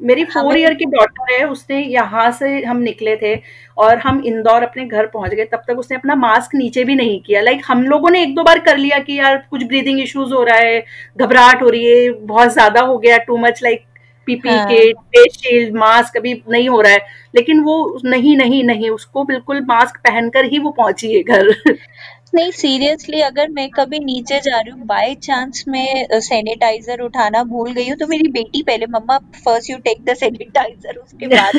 मेरी 0.00 0.24
फोर 0.24 0.56
ईयर 0.58 0.74
की 0.74 0.84
डॉटर 0.86 1.32
है 1.32 1.44
उसने 1.46 1.80
यहाँ 1.82 2.30
से 2.32 2.48
हम 2.64 2.76
निकले 2.78 3.16
थे 3.16 3.34
और 3.76 3.98
हम 3.98 4.20
इंदौर 4.26 4.62
अपने 4.62 4.84
घर 4.86 5.06
पहुँच 5.06 5.30
गए 5.30 5.44
तब 5.44 5.62
तक 5.68 5.78
उसने 5.78 5.96
अपना 5.96 6.14
मास्क 6.16 6.54
नीचे 6.54 6.84
भी 6.84 6.94
नहीं 6.94 7.20
किया। 7.22 7.40
लाइक 7.40 7.62
हम 7.66 7.82
लोगों 7.84 8.10
ने 8.10 8.22
एक 8.22 8.34
दो 8.34 8.42
बार 8.44 8.58
कर 8.60 8.76
लिया 8.76 8.98
कि 9.00 9.18
यार 9.18 9.36
कुछ 9.50 9.64
ब्रीदिंग 9.64 10.00
इश्यूज़ 10.00 10.32
हो 10.34 10.42
रहा 10.44 10.56
है 10.56 10.80
घबराहट 11.18 11.62
हो 11.62 11.68
रही 11.68 11.84
है 11.86 12.10
बहुत 12.12 12.52
ज़्यादा 12.52 12.80
हो 12.82 12.98
गया 12.98 13.18
टू 13.26 13.36
मच 13.38 13.62
लाइक 13.62 13.84
पीपी 14.28 14.58
के 14.64 14.92
फेस 14.92 15.36
शील्ड 15.42 15.76
मास्क 15.76 16.16
अभी 16.16 16.32
नहीं 16.50 16.68
हो 16.68 16.80
रहा 16.80 16.92
है। 16.92 17.06
लेकिन 17.34 17.60
वो 17.60 18.00
नहीं 18.04 18.36
नहीं 18.36 18.62
नहीं 18.64 18.90
उसको 18.90 19.24
बिल्कुल 19.24 19.60
मास्क 19.68 19.96
पहनकर 19.98 20.44
ही 20.44 20.58
वो 20.58 20.70
पहुँची 20.72 21.12
है 21.14 21.22
घर। 21.22 21.52
नहीं 22.32 22.50
सीरियसली 22.52 23.20
अगर 23.20 23.48
मैं 23.48 23.68
कभी 23.70 23.98
नीचे 23.98 24.38
जा 24.40 24.58
रही 24.58 24.70
हूँ 24.70 24.86
बाय 24.86 25.14
चांस 25.22 25.64
मैं 25.68 26.20
सैनिटाइजर 26.20 27.00
उठाना 27.00 27.42
भूल 27.44 27.70
गई 27.72 27.88
हूँ 27.88 27.96
तो 27.98 28.06
मेरी 28.06 28.28
बेटी 28.32 28.62
पहले 28.62 28.86
मम्मा 28.88 29.16
first 29.36 29.70
you 29.70 29.76
take 29.84 30.04
the 30.04 30.14
sanitiser 30.16 30.96
उसके 30.96 31.26
बाद 31.34 31.54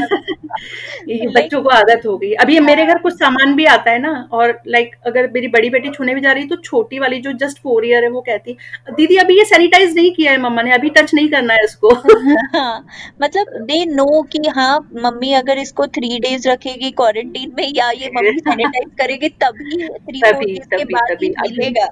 ये 1.09 1.27
बच्चों 1.35 1.61
को 1.61 1.69
आदत 1.69 2.01
हो 2.05 2.17
गई। 2.17 2.31
अभी 2.35 2.59
मेरे 2.59 2.85
घर 2.85 2.97
कुछ 2.99 3.13
सामान 3.13 3.53
भी 3.55 3.65
आता 3.67 3.91
है 3.91 3.99
ना 3.99 4.11
और 4.33 4.57
लाइक 4.67 4.95
अगर 5.07 5.29
मेरी 5.31 5.47
बड़ी 5.47 5.69
बेटी 5.69 5.89
छूने 5.89 6.15
भी 6.15 6.21
जा 6.21 6.31
रही 6.31 6.43
है 6.43 6.49
तो 6.49 6.55
छोटी 6.63 6.99
वाली 6.99 7.19
जो 7.21 7.31
जस्ट 7.43 7.59
फोर 7.63 7.85
ईयर 7.85 8.03
है 8.03 8.09
वो 8.09 8.21
कहती 8.21 8.55
दीदी 8.91 9.17
अभी 9.17 9.37
ये 9.37 9.45
सैनिटाइज 9.45 9.95
नहीं 9.95 10.11
किया 10.13 10.31
है 10.31 10.37
मम्मा 10.41 10.61
ने 10.61 10.73
अभी 10.73 10.89
टच 10.97 11.13
नहीं 11.13 11.29
करना 11.29 11.53
है 11.53 11.63
इसको। 11.63 11.93
हाँ 12.55 12.85
मतलब 13.21 13.57
दे 13.63 13.83
नो 13.87 14.21
कि 14.31 14.47
हाँ 14.55 14.77
मम्मी 15.03 15.33
अगर 15.33 15.57
इसको 15.57 15.87
थ्री 15.97 16.19
डेज़ 16.19 16.47
रखेगी 16.49 16.91
क्वारंटीन 16.93 17.53
में 17.57 17.67
या 17.75 17.89
ये 17.93 18.11
मम्मी 18.15 18.39
सैनिटाइज 18.49 18.89
करेगी 18.99 19.29
तभी 19.43 19.87
थ्री 19.87 20.58
फोर 20.59 20.77
तभी 20.77 20.83
डेज़ 20.83 21.01
के 21.01 21.15
तभी 21.15 21.29
बाद 21.29 21.43
ही 21.43 21.57
मिलेगा। 21.57 21.87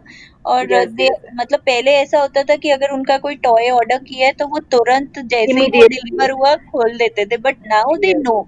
और 0.46 0.66
दे 0.66 1.10
मतलब 1.36 1.60
पहले 1.60 1.92
ऐसा 1.92 2.20
होता 2.20 2.44
था 2.44 2.56
कि 2.56 2.70
अगर 2.70 2.90
उनका 2.90 3.18
कोई 3.18 3.36
टॉय 3.36 3.70
ऑर्डर 3.70 3.98
किया 3.98 4.28
है 4.28 4.34
तो 4.34 4.48
वो 4.48 4.60
तुरंत 4.60 5.20
जैसे 5.20 5.54
ही 5.54 5.68
डिलीवर 5.68 6.32
हुआ 6.32 6.56
खोल 6.56 6.98
देते 6.98 7.26
थे। 7.26 7.38
बट 7.38 7.56
नाउ 7.68 7.96
दे 7.96 8.14
नो 8.14 8.42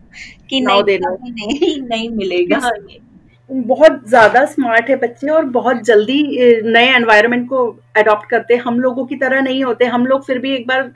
कि 0.49 0.61
नाउ 0.61 0.75
नहीं 0.75 0.83
दे 0.83 0.97
नो 0.97 1.17
नहीं 1.23 1.81
नहीं 1.89 2.09
मिलेगा। 2.09 2.71
बहुत 3.49 4.01
ज़्यादा 4.09 4.45
स्मार्ट 4.45 4.89
है 4.89 4.95
बच्चे 4.95 5.27
और 5.27 5.45
बहुत 5.45 5.83
जल्दी 5.83 6.23
नए 6.63 6.95
एनवायरनमेंट 6.95 7.47
को 7.49 7.79
अडॉप्ट 7.97 8.29
करते 8.29 8.53
हैं। 8.53 8.61
हम 8.61 8.79
लोगों 8.79 9.05
की 9.05 9.15
तरह 9.15 9.41
नहीं 9.41 9.63
होते। 9.63 9.85
हम 9.85 10.05
लोग 10.05 10.25
फिर 10.25 10.39
भी 10.39 10.53
एक 10.55 10.67
बार 10.67 10.91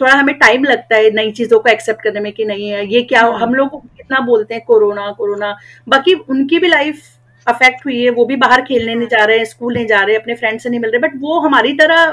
थोड़ा 0.00 0.12
हमें 0.12 0.34
टाइम 0.38 0.64
लगता 0.64 0.96
है 0.96 1.10
नई 1.10 1.30
चीज़ों 1.30 1.58
को 1.60 1.68
एक्सेप्ट 1.70 2.02
करने 2.02 2.20
में 2.20 2.32
कि 2.32 2.44
नहीं 2.44 2.68
है 2.70 2.86
ये 2.86 3.02
क्या 3.02 3.20
हम्म 3.20 3.42
हम 3.42 3.54
लोग 3.54 3.80
कितना 3.96 4.20
बोलते 4.20 4.54
हैं 4.54 4.64
कोरोना 4.66 5.10
कोरोना। 5.12 5.56
बाकी 5.88 6.14
उनकी 6.14 6.58
भी 6.58 6.68
लाइफ 6.68 7.02
अफेक्ट 7.46 7.84
हुई 7.86 8.02
है 8.04 8.10
वो 8.10 8.24
भी 8.24 8.36
बाहर 8.36 8.62
खेलने 8.62 8.94
नहीं 8.94 9.08
जा 9.08 9.24
रहे 9.24 9.38
हैं 9.38 9.44
स्कूल 9.44 9.74
नहीं 9.74 9.86
जा 9.86 10.00
रहे 10.00 10.16
अपने 10.16 10.34
फ्रेंड 10.34 10.60
से 10.60 10.68
नहीं 10.68 10.80
मिल 10.80 10.90
रहे 10.90 10.98
बट 10.98 11.12
वो 11.16 11.40
हमारी 11.40 11.72
तरह 11.72 12.04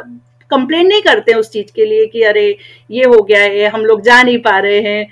कंप्लेन 0.51 0.87
नहीं 0.87 1.01
करते 1.01 1.33
उस 1.33 1.51
चीज़ 1.51 1.71
के 1.75 1.85
लिए 1.85 2.05
कि 2.05 2.21
अरे 2.23 2.45
ये 2.91 3.03
हो 3.05 3.21
गया 3.23 3.41
है 3.41 3.67
हम 3.69 3.85
लोग 3.85 4.01
जा 4.01 4.21
नहीं 4.23 4.37
पा 4.37 4.57
रहे 4.59 4.79
हैं। 4.81 5.07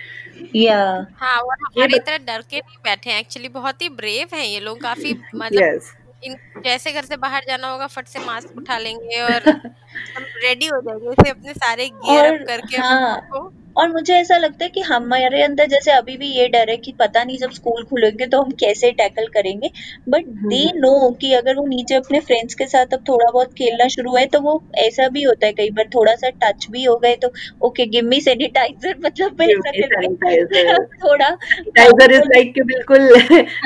या 0.56 0.78
हाँ 1.20 1.38
और 1.38 1.56
हमारी 1.66 2.00
तरह 2.00 2.18
डर 2.18 2.42
के 2.42 2.58
नहीं 2.58 2.78
बैठे 2.84 3.10
हैं 3.10 3.20
एक्चुअली 3.20 3.50
बहुत 3.50 3.82
ही 3.82 3.90
ब्रेव 3.90 4.36
हैं 4.36 4.46
ये 4.46 4.60
लोग 4.60 4.82
काफ़ी 4.82 5.14
मतलब 5.36 5.64
यस 5.64 5.94
इन 6.24 6.36
जैसे 6.66 6.92
घर 6.92 7.06
से 7.06 7.18
बाहर 7.18 7.44
जाना 7.48 7.72
होगा 7.72 7.88
फट 7.88 8.08
से 8.08 8.20
मास्क 8.20 8.58
उठा 8.58 8.78
लेंगे 8.78 9.22
और 9.22 9.50
हम 10.18 10.24
रेडी 10.44 10.68
हो 10.68 10.82
जाएँगे 10.82 11.30
अपने 11.30 11.54
सारे 11.54 11.90
गियर 11.90 12.26
अप 12.26 12.32
और 12.32 12.46
करके 12.46 12.78
हाँ। 12.78 13.30
और 13.78 13.92
मुझे 13.94 14.14
ऐसा 14.14 14.38
लगता 14.38 14.64
है 14.66 14.70
कि 14.70 14.82
हमारे 14.82 15.42
अंदर 15.44 15.66
जैसे 15.66 15.92
अभी 15.92 16.18
भी 16.18 16.28
ये 16.28 16.48
डर 16.48 16.70
है 16.70 16.78
कि 16.78 16.92
पता 17.00 17.24
नहीं 17.24 17.38
जब 17.38 17.52
स्कूल 17.52 17.84
खुलेंगे 17.84 18.26
तो 18.26 18.42
हम 18.42 18.52
कैसे 18.52 18.92
टैकल 18.92 19.28
करेंगे। 19.28 19.70
बट 20.10 20.26
दे 20.26 20.64
नो 20.76 21.12
कि 21.12 21.34
अगर 21.34 21.56
वो 21.56 21.66
नीचे 21.68 21.96
अपने 21.96 22.20
फ्रेंड्स 22.20 22.54
के 22.54 22.66
साथ 22.66 22.94
अब 22.94 23.04
थोड़ा 23.10 23.32
बहुत 23.32 23.54
खेलना 23.54 23.88
शुरू 23.88 24.16
है 24.16 24.26
तो 24.26 24.42
वो 24.42 24.64
ऐसा 24.78 25.08
भी 25.08 25.24
होता 25.24 25.46
है 25.48 25.54
कई 25.54 25.70
बार 25.70 25.90
थोड़ा 25.96 26.16
सा 26.16 26.30
टच 26.30 26.68
भी 26.72 26.84
हो 26.84 26.96
गए 26.96 27.16
तो 27.16 27.32
ओके 27.62 27.86
गिव 27.86 28.06
मी 28.06 28.22
सैनिटाइजर 28.22 28.96
मतलब 29.06 29.38
थोड़ा 31.04 31.30
सैनिटाइजर 31.30 32.12
इज़ 32.12 32.22
लाइक 32.22 32.54
कि 32.54 32.62
बिल्कुल 32.62 33.10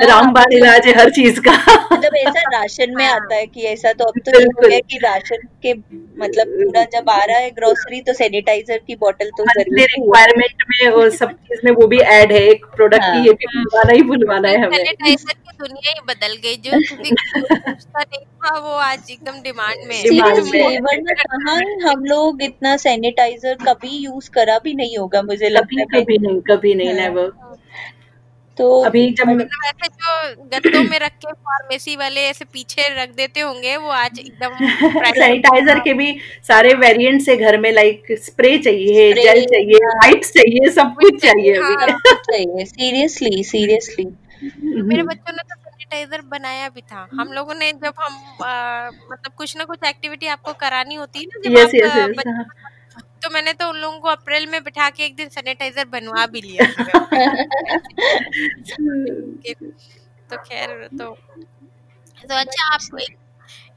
रामबाण 0.08 0.52
इलाज 0.52 0.86
है 0.86 0.98
हर 0.98 1.10
चीज़ 1.10 1.40
का। 1.40 1.56
मतलब 1.92 2.16
ऐसा 2.16 2.40
राशन 2.52 2.94
में 2.96 3.04
हाँ। 3.04 3.14
आता 3.14 3.34
है 3.34 3.46
कि 3.46 3.60
ऐसा 3.62 3.92
तो 3.92 4.04
अब 4.04 4.20
तो 4.28 4.38
हो 4.40 4.80
कि 4.88 4.98
राशन 4.98 5.46
के 5.62 5.74
मतलब 6.22 6.46
पूरा 6.46 6.84
जब 6.84 7.10
आ 7.10 7.24
रहा 7.24 7.38
है 7.38 7.50
ग्रोसरी 7.50 8.00
तो 8.00 8.12
सैनिटाइजर 8.12 8.80
की 8.86 8.94
बोतल 8.94 9.30
तो 9.30 9.44
मंथली 9.44 9.82
ज़रूर 9.82 9.88
है 9.90 10.01
रिक्वायरमेंट 10.02 10.62
में 10.70 10.88
और 10.90 11.10
सब 11.12 11.30
चीज़ 11.30 11.60
में 11.64 11.72
वो 11.72 11.86
भी 11.86 11.98
ऐड 12.12 12.32
है 12.32 12.40
एक 12.42 12.64
प्रोडक्ट 12.76 13.02
हाँ। 13.02 13.12
की 13.14 13.28
ये 13.28 13.32
भी 13.34 13.46
बुलवाना 13.48 13.92
ही 13.92 14.02
बुलवाना 14.02 14.48
है 14.48 14.62
हमें 14.62 14.76
सैनिटाइजर 14.76 15.34
की 15.34 15.56
दुनिया 15.58 15.92
ही 15.92 16.00
बदल 16.08 16.36
गई 16.42 16.56
जो 16.58 16.76
नहीं 16.76 17.12
था 18.42 18.58
वो 18.58 18.72
आज 18.80 19.10
एकदम 19.10 19.40
डिमांड 19.42 19.86
में 19.86 20.80
वरना 20.80 21.54
हम 21.84 22.04
लोग 22.04 22.42
इतना 22.42 22.76
सैनिटाइजर 22.78 23.56
कभी 23.62 23.96
यूज़ 23.98 24.30
करा 24.30 24.58
भी 24.58 24.74
नहीं 24.74 24.96
होगा 24.98 25.22
मुझे 25.22 25.48
लगता 25.48 25.64
कभी 25.64 25.80
है 25.80 25.86
कभी 25.94 26.18
नहीं 26.18 26.40
कभी 26.48 26.74
नहीं 26.74 26.88
हाँ। 26.88 26.96
नेवर 26.96 27.30
तो 28.58 28.66
अभी 28.82 29.10
जब 29.10 29.28
मतलब 29.28 29.64
ऐसे 29.66 29.88
जो 29.88 30.44
गत्तों 30.46 30.82
में 30.84 30.98
रख 30.98 31.12
के 31.24 31.32
फार्मेसी 31.32 31.96
वाले 31.96 32.20
ऐसे 32.20 32.44
पीछे 32.44 32.88
रख 32.94 33.14
देते 33.16 33.40
होंगे 33.40 33.76
वो 33.76 33.90
आज 33.90 34.18
एकदम 34.18 34.56
सैनिटाइजर 35.10 35.78
के 35.84 35.94
भी 35.94 36.10
सारे 36.48 36.74
वेरिएंट्स 36.74 37.28
है 37.28 37.36
घर 37.36 37.58
में 37.60 37.70
लाइक 37.72 38.12
स्प्रे 38.24 38.56
चाहिए 38.58 39.12
जेल 39.12 39.44
चाहिए 39.44 39.78
हाँ। 39.84 39.94
वाइप्स 39.96 40.32
चाहिए 40.32 40.70
सब 40.70 40.94
कुछ 40.94 41.20
चाहिए 41.22 41.54
हाँ। 41.60 41.72
अभी 41.76 42.14
चाहिए 42.14 42.64
सीरियसली 42.64 43.42
सीरियसली 43.44 44.06
मेरे 44.82 45.02
बच्चों 45.02 45.32
ने 45.32 45.42
तो 45.42 45.54
सैनिटाइजर 45.54 46.20
बनाया 46.30 46.68
भी 46.68 46.80
था 46.82 47.08
हम 47.20 47.32
लोगों 47.32 47.54
ने 47.54 47.72
जब 47.72 47.94
हम 48.00 48.44
आ, 48.44 48.86
मतलब 49.12 49.32
कुछ 49.36 49.56
ना 49.56 49.64
कुछ 49.64 49.84
एक्टिविटी 49.88 50.26
आपको 50.26 50.52
करानी 50.60 50.94
होती 50.94 51.18
है 51.18 51.26
ना 51.26 51.40
जब 51.44 51.58
यस 51.58 51.92
आप 51.92 51.98
यस 51.98 52.16
बच- 52.18 52.70
तो 53.22 53.30
मैंने 53.30 53.52
तो 53.52 53.68
उन 53.68 53.76
लोगों 53.76 53.98
को 54.00 54.08
अप्रैल 54.08 54.46
में 54.46 54.62
बिठा 54.64 54.88
के 54.90 55.04
एक 55.04 55.16
दिन 55.16 55.28
सैनिटाइजर 55.30 55.84
बनवा 55.88 56.26
भी 56.26 56.40
लिया 56.42 56.66
तो 60.30 60.36
खैर 60.38 60.88
तो 60.98 61.14
तो 62.22 62.34
अच्छा 62.34 62.74
आप 62.74 62.98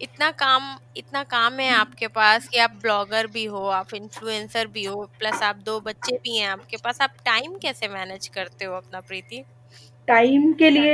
इतना 0.01 0.29
काम 0.33 0.63
इतना 0.97 1.23
काम 1.25 1.59
है 1.59 1.69
आपके 1.71 2.07
पास 2.09 2.47
कि 2.47 2.59
आप 2.59 2.71
ब्लॉगर 2.81 3.27
भी 3.27 3.45
हो 3.45 3.65
आप 3.71 3.93
इन्फ्लुएंसर 3.93 4.67
भी 4.67 4.83
हो 4.85 5.05
प्लस 5.19 5.41
आप 5.43 5.55
दो 5.65 5.79
बच्चे 5.81 6.17
भी 6.17 6.37
हैं 6.37 6.47
आपके 6.49 6.77
पास 6.77 7.01
आप 7.01 7.15
टाइम 7.25 7.57
कैसे 7.61 7.87
मैनेज 7.89 8.27
करते 8.29 8.65
हो 8.65 8.75
अपना 8.75 9.01
प्रीति? 9.01 9.43
टाइम 10.07 10.51
के 10.53 10.69
लिए 10.69 10.91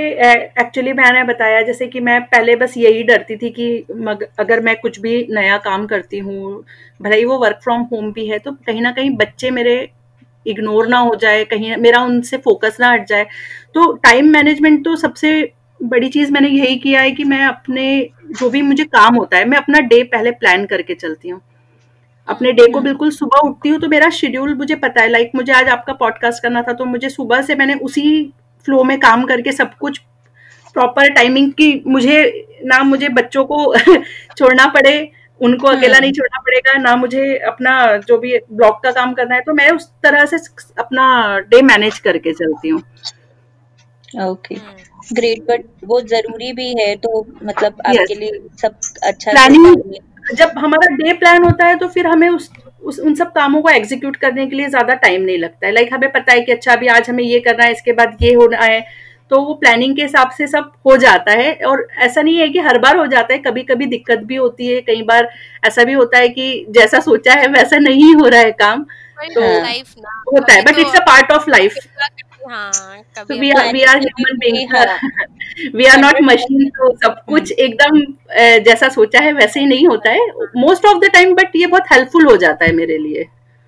एक्चुअली 0.60 0.94
मैंने 0.94 1.24
बताया 1.24 1.62
जैसे 1.62 1.88
कि 1.88 2.00
मैं 2.00 2.22
पहले 2.24 2.56
बस 2.56 2.74
यही 2.78 3.04
डरती 3.04 3.36
थी 3.38 3.50
कि 3.50 3.86
मग, 3.92 4.24
अगर 4.40 4.60
मैं 4.60 4.76
कुछ 4.82 5.00
भी 5.00 5.26
नया 5.30 5.58
काम 5.60 5.86
करती 5.88 6.20
हूँ 6.20 6.64
भले 7.00 7.16
ही 7.16 7.26
वो 7.26 7.38
वर्क 7.40 7.60
फ्रॉम 7.64 7.82
होम 7.92 8.12
भी 8.14 8.26
है 8.28 8.40
तो 8.40 8.52
कहीं 8.68 8.82
ना 8.82 8.92
कहीं 8.92 9.10
बच्चे 9.18 9.52
मेरे 9.52 9.76
इग्नोर 10.46 10.88
ना 10.88 11.00
हो 11.00 11.16
जाए 11.16 11.44
कहीं 11.46 11.76
मेरा 11.78 12.02
उनसे 12.04 12.38
फोकस 12.38 12.78
ना 12.80 12.92
हट 12.92 13.08
जाए। 13.08 13.26
तो 13.74 13.92
टाइम 14.04 14.30
मैनेजमेंट 14.30 14.84
तो 14.86 14.96
सबसे 14.96 15.32
बड़ी 15.80 16.10
चीज़ 16.10 16.32
मैंने 16.32 16.50
यही 16.50 16.76
किया 16.78 17.02
है 17.02 17.12
कि 17.12 17.24
मैं 17.24 17.44
अपने 17.46 17.86
जो 18.32 18.50
भी 18.50 18.62
मुझे 18.62 18.84
काम 18.86 19.16
होता 19.16 19.38
है 19.38 19.46
मैं 19.46 19.58
अपना 19.58 19.80
डे 19.82 20.02
पहले 20.06 20.32
प्लान 20.34 20.66
करके 20.66 20.94
चलती 20.96 21.30
हूँ। 21.30 21.42
अपने 22.28 22.52
डे 22.52 22.66
को 22.66 22.78
हम्म। 22.78 22.84
बिल्कुल 22.84 23.12
सुबह 23.12 23.48
उठती 23.48 23.70
हूँ 23.70 23.80
तो 23.80 23.88
मेरा 23.88 24.10
शेड्यूल 24.12 24.54
मुझे 24.56 24.76
पता 24.78 25.02
है 25.02 25.10
लाइक 25.10 25.32
मुझे 25.36 25.54
आज 25.54 25.68
आपका 25.70 25.94
पॉडकास्ट 25.94 26.44
करना 26.44 26.62
था 26.62 26.74
तो 26.74 26.86
मुझे 26.86 27.10
सुबह 27.10 27.42
से 27.42 27.56
मैंने 27.56 27.74
उसी 27.82 28.34
फ्लो 28.66 28.84
में 28.84 29.00
काम 29.00 29.24
करके 29.26 29.52
सब 29.52 29.74
कुछ 29.78 29.98
प्रॉपर 30.76 31.10
टाइमिंग 31.14 31.52
की 31.54 31.72
मुझे 31.88 32.20
ना 32.66 32.82
मुझे 32.84 33.10
बच्चों 33.12 33.44
को 33.46 33.74
छोड़ना 34.38 34.68
पड़े 34.68 34.94
उनको 35.42 35.68
अकेला 35.68 35.94
हम्म। 35.94 36.02
नहीं 36.02 36.12
छोड़ना 36.14 36.40
पड़ेगा 36.40 36.78
ना 36.80 36.96
मुझे 36.96 37.24
अपना 37.48 37.72
जो 38.08 38.18
भी 38.18 38.38
ब्लॉग 38.52 38.82
का 38.84 38.92
काम 38.92 39.14
करना 39.14 39.36
है 39.36 39.42
तो 39.42 39.54
मैं 39.54 39.70
उस 39.72 39.90
तरह 40.04 40.26
से 40.26 40.38
अपना 40.80 41.08
डे 41.50 41.62
मैनेज 41.62 42.00
करके 42.00 42.34
चलती 42.34 42.70
हूँ 42.70 42.82
ओके। 44.22 44.56
ग्रेट 45.14 45.42
बट 45.42 45.64
वो 45.84 46.00
ज़रूरी 46.10 46.52
भी 46.54 46.74
है 46.80 46.96
तो 46.96 47.26
मतलब 47.44 47.82
Yes. 47.88 48.00
आपके 48.00 48.16
लिए 48.16 48.40
सब 48.62 48.76
अच्छा 49.04 49.32
time- 49.32 50.36
जब 50.36 50.58
हमारा 50.58 50.96
डे 50.96 51.14
प्लान 51.14 51.44
होता 51.44 51.66
है 51.66 51.76
तो 51.76 51.88
फिर 51.88 52.08
हमें 52.08 52.28
उस 52.30 52.50
उस 52.82 53.00
उन 53.00 53.16
सब 53.16 53.32
कामों 53.34 53.62
को 53.62 53.70
एग्जीक्यूट 53.70 54.16
करने 54.18 54.46
के 54.48 54.56
लिए 54.56 54.68
ज़्यादा 54.70 54.94
टाइम 54.96 55.22
नहीं 55.22 55.38
लगता 55.38 55.68
है। 55.68 55.74
लाइक 55.74 55.94
हमें 55.94 56.12
पता 56.12 56.34
है 56.34 56.42
कि 56.42 56.52
अच्छा 56.52 56.74
अभी 56.74 56.88
आज 56.90 57.10
हमें 57.10 57.24
ये 57.24 57.40
करना 57.42 57.64
है 57.64 57.72
इसके 57.72 57.94
बाद 57.94 58.18
ये 58.22 58.34
होना 58.34 58.58
है 58.60 58.86
तो 59.32 59.42
वो 59.42 59.54
प्लानिंग 59.56 59.96
के 59.96 60.02
हिसाब 60.02 60.32
से 60.38 60.48
सब 60.48 60.72
हो 60.86 60.96
जाता 60.98 61.32
है। 61.34 61.54
और 61.66 61.88
ऐसा 62.00 62.22
नहीं 62.22 62.38
है 62.38 62.48
कि 62.50 62.60
हर 62.62 62.78
बार 62.80 62.98
हो 62.98 63.06
जाता 63.08 63.34
है 63.34 63.40
कभी 63.42 63.64
कभी 63.64 63.86
दिक्कत 63.88 64.24
भी 64.26 64.36
होती 64.36 64.68
है 64.68 64.82
कई 64.82 65.02
बार 65.04 65.30
ऐसा 65.66 65.84
भी 65.84 65.94
होता 65.94 66.18
है 66.18 66.30
कि 66.30 66.66
जैसा 66.70 67.00
सोचा 67.02 67.34
है 67.34 67.48
वैसा 67.50 67.78
नहीं 67.80 68.14
हो 68.16 68.28
रहा 68.28 68.42
है 68.42 68.52
काम। 68.62 68.86
तो 69.28 69.42
होता 70.32 70.54
है 70.54 70.62
but 70.64 70.78
it's 70.80 70.96
a 70.96 71.00
part 71.08 71.32
of 71.32 71.50
life 71.50 71.76
we 73.32 73.52
are 73.52 73.98
human. 73.98 74.38
Being 74.38 74.76
we 75.76 75.86
are 75.86 76.00
not 76.00 76.22
machine 76.24 76.70
तो 76.70 76.92
सब 76.98 77.16
कुछ 77.28 77.52
एकदम 77.52 78.00
जैसा 78.64 78.90
सोचा 78.90 79.20
है 79.20 79.34
वैसे 79.34 79.60
ही 79.60 79.66
नहीं 79.66 79.88
होता 79.88 80.12
है। 80.12 80.28
Most 80.58 80.86
of 80.86 80.98
the 80.98 81.10
time 81.14 81.34
but 81.36 81.56
ये 81.56 81.68
बहुत 81.68 81.92
हेल्पफुल 81.92 82.26
हो 82.26 82.36
जाता 82.38 82.66
है 82.66 82.74
मेरे 82.76 82.98
लिए। 82.98 83.26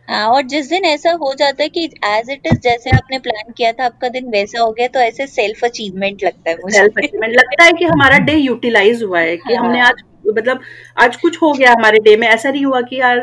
हाँ 0.07 0.25
और 0.27 0.41
जिस 0.43 0.69
दिन 0.69 0.85
ऐसा 0.85 1.11
हो 1.11 1.33
जाता 1.39 1.63
है 1.63 1.69
कि 1.69 1.83
एज 2.05 2.29
इट 2.31 2.47
इज़ 2.47 2.59
जैसे 2.61 2.89
आपने 2.89 3.19
प्लान 3.19 3.51
किया 3.57 3.71
था 3.71 3.85
आपका 3.85 4.07
दिन 4.09 4.29
वैसा 4.29 4.61
हो 4.61 4.71
गया 4.71 4.87
तो 4.87 4.99
ऐसे 4.99 5.27
सेल्फ 5.27 5.63
अचीवमेंट 5.63 6.23
लगता 6.23 6.49
है 6.49 6.55
मुझे। 6.57 6.77
सेल्फ 6.77 6.97
अचीवमेंट 6.97 7.33
लगता 7.33 7.63
है 7.63 7.71
कि 7.71 7.85
हमारा 7.85 8.17
डे 8.21 8.35
यूटिलाइज 8.35 9.03
हुआ 9.03 9.19
है 9.19 9.37
कि 9.37 9.53
हाँ। 9.53 9.65
हमने 9.65 9.79
आज 9.81 10.03
मतलब 10.27 10.59
आज 10.97 11.15
कुछ 11.15 11.41
हो 11.41 11.51
गया 11.53 11.71
हमारे 11.71 11.99
डे 11.99 12.15
में। 12.17 12.27
ऐसा 12.27 12.49
नहीं 12.49 12.65
हुआ 12.65 12.81
कि 12.81 12.99
यार 12.99 13.19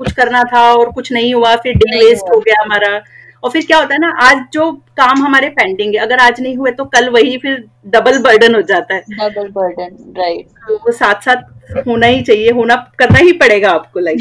कुछ 0.00 0.12
करना 0.12 0.42
था 0.52 0.62
और 0.72 0.90
कुछ 0.92 1.12
नहीं 1.12 1.34
हुआ 1.34 1.54
फिर 1.56 1.74
डे 1.76 1.98
वेस्ट 1.98 2.30
हो 2.30 2.38
गया 2.40 2.62
हमारा। 2.62 2.96
और 3.42 3.50
फिर 3.50 3.64
क्या 3.66 3.78
होता 3.78 3.94
है 3.94 4.00
ना 4.00 4.08
आज 4.20 4.44
जो 4.52 4.70
काम 4.96 5.22
हमारे 5.24 5.48
पेंडिंग 5.48 5.94
है 5.94 6.00
अगर 6.00 6.18
आज 6.18 6.40
नहीं 6.40 6.56
हुए 6.56 6.70
तो 6.70 6.84
कल 6.84 7.08
वही 7.08 7.36
फिर 7.38 7.64
डबल 7.86 8.18
बर्डन 8.18 8.54
हो 8.54 8.60
जाता 8.62 8.94
है। 8.94 9.00
डबल 9.00 9.48
बर्डन 9.48 10.12
राइट 10.18 10.46
तो 10.68 10.76
वो 10.76 10.92
साथ 10.92 11.20
साथ 11.20 11.50
होना 11.86 12.06
ही 12.06 12.22
चाहिए 12.22 12.50
होना 12.50 12.74
करना 12.98 13.18
ही 13.18 13.32
पड़ेगा 13.32 13.70
आपको 13.70 14.00
लाइक 14.00 14.20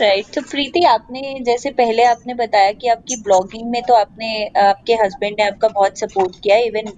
राइट 0.00 0.26
तो 0.34 0.40
प्रीति 0.40 0.84
आपने 0.84 1.38
जैसे 1.40 1.70
पहले 1.70 2.04
आपने 2.04 2.34
बताया 2.34 2.72
कि 2.72 2.88
आपकी 2.88 3.16
ब्लॉगिंग 3.22 3.70
में 3.70 3.82
तो 3.82 3.94
आपने 3.94 4.44
आपके 4.46 4.92
हस्बैंड 4.94 5.36
ने 5.38 5.46
आपका 5.46 5.68
बहुत 5.68 5.98
सपोर्ट 5.98 6.36
किया 6.42 6.56
इवन 6.56 6.92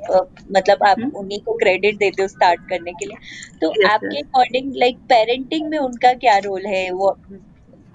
मतलब 0.57 0.83
आप 0.87 1.01
हम्म। 1.01 1.11
उन्हीं 1.17 1.41
को 1.41 1.53
क्रेडिट 1.53 1.99
देते 1.99 2.23
हो 2.23 2.29
स्टार्ट 2.29 2.61
करने 2.61 2.93
के 2.93 3.07
लिए। 3.07 3.17
तो 3.61 3.69
Yes, 3.69 3.91
आपके 3.91 4.21
अकॉर्डिंग 4.21 4.73
लाइक 4.77 4.99
पेरेंटिंग 4.99 5.69
में 5.69 5.79
उनका 5.79 6.13
क्या 6.15 6.39
रोल 6.39 6.67
है 6.67 6.91
वो 6.91 7.17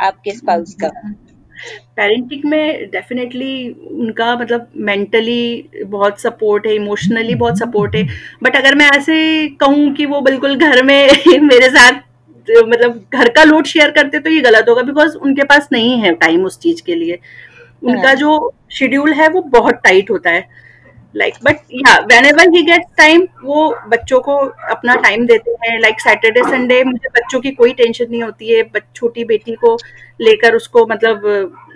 आपके 0.02 0.32
स्पाउस 0.32 0.76
का? 0.84 0.88
पेरेंटिंग 1.96 2.42
में 2.46 2.90
डेफिनेटली 2.92 3.70
उनका 3.70 4.36
मतलब 4.36 4.68
मेंटली 4.78 5.70
बहुत 5.86 6.22
सपोर्ट 6.22 6.68
है 6.68 6.76
इमोशनली 6.76 7.36
बहुत 7.36 7.60
सपोर्ट 7.60 7.96
है। 7.96 8.08
बट 8.44 8.56
अगर 8.56 8.76
मैं 8.76 8.90
ऐसे 8.90 9.48
कहूँ 9.48 9.94
कि 9.94 10.06
वो 10.06 10.22
बिल्कुल 10.22 10.56
घर 10.56 10.84
में 10.84 11.10
मेरे 11.42 11.70
साथ 11.70 11.92
मतलब 12.50 13.06
घर 13.14 13.30
का 13.30 13.44
लोड 13.44 13.66
शेयर 13.66 13.92
करते 13.92 14.20
तो 14.20 14.30
ये 14.30 14.42
गलत 14.42 14.66
होगा 14.70 14.82
बिकॉज़ 14.82 15.16
उनके 15.18 15.44
पास 15.44 15.70
नहीं 15.72 16.00
है 16.00 16.14
टाइम 16.16 16.46
उस 16.46 16.60
चीज़ 16.60 16.82
के 16.84 16.96
लिए। 16.96 17.20
उनका। 17.84 18.14
जो 18.14 18.54
शेड्यूल 18.72 19.14
है 19.14 19.30
वो 19.30 19.42
बहुत 19.42 19.74
टाइट 19.74 20.12
होता 20.12 20.30
है। 20.30 20.61
Like 21.16 21.34
but 21.44 21.56
yeah 21.76 21.96
whenever 22.26 22.50
he 22.50 22.62
get 22.64 22.84
time 22.98 23.28
वो 23.44 23.68
बच्चों 23.88 24.20
को 24.22 24.36
अपना 24.72 24.96
टाइम 24.98 25.26
देते 25.28 25.52
हैं। 25.62 25.80
लाइक 25.80 26.00
सैटरडे 26.02 26.42
संडे 26.44 26.84
मुझे 26.84 27.10
बच्चों 27.12 27.40
की 27.40 27.52
कोई 27.52 27.74
टेंशन 27.74 28.06
नहीं 28.10 28.24
होती 28.24 28.54
है। 28.54 28.64
छोटी 28.96 29.24
बेटी 29.26 29.56
को 29.56 29.78
लेकर 30.22 30.56
उसको 30.56 30.86
मतलब 30.86 31.22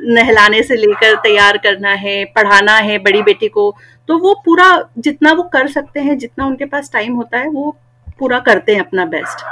नहलाने 0.01 0.61
से 0.63 0.75
लेकर 0.75 1.15
तैयार 1.17 1.57
करना 1.57 1.91
है, 1.91 2.23
पढ़ाना 2.25 2.77
है 2.79 2.97
बड़ी 2.99 3.21
बेटी 3.23 3.47
को 3.49 3.75
तो 4.09 4.17
वो 4.19 4.33
पूरा 4.45 4.67
जितना 4.97 5.31
वो 5.33 5.43
कर 5.53 5.67
सकते 5.67 5.99
हैं, 5.99 6.17
जितना 6.17 6.45
उनके 6.45 6.65
पास 6.65 6.91
टाइम 6.93 7.13
होता 7.13 7.37
है, 7.37 7.49
वो 7.49 7.77
पूरा 8.19 8.39
करते 8.41 8.73
हैं 8.73 8.79
अपना 8.79 9.05
best 9.07 9.45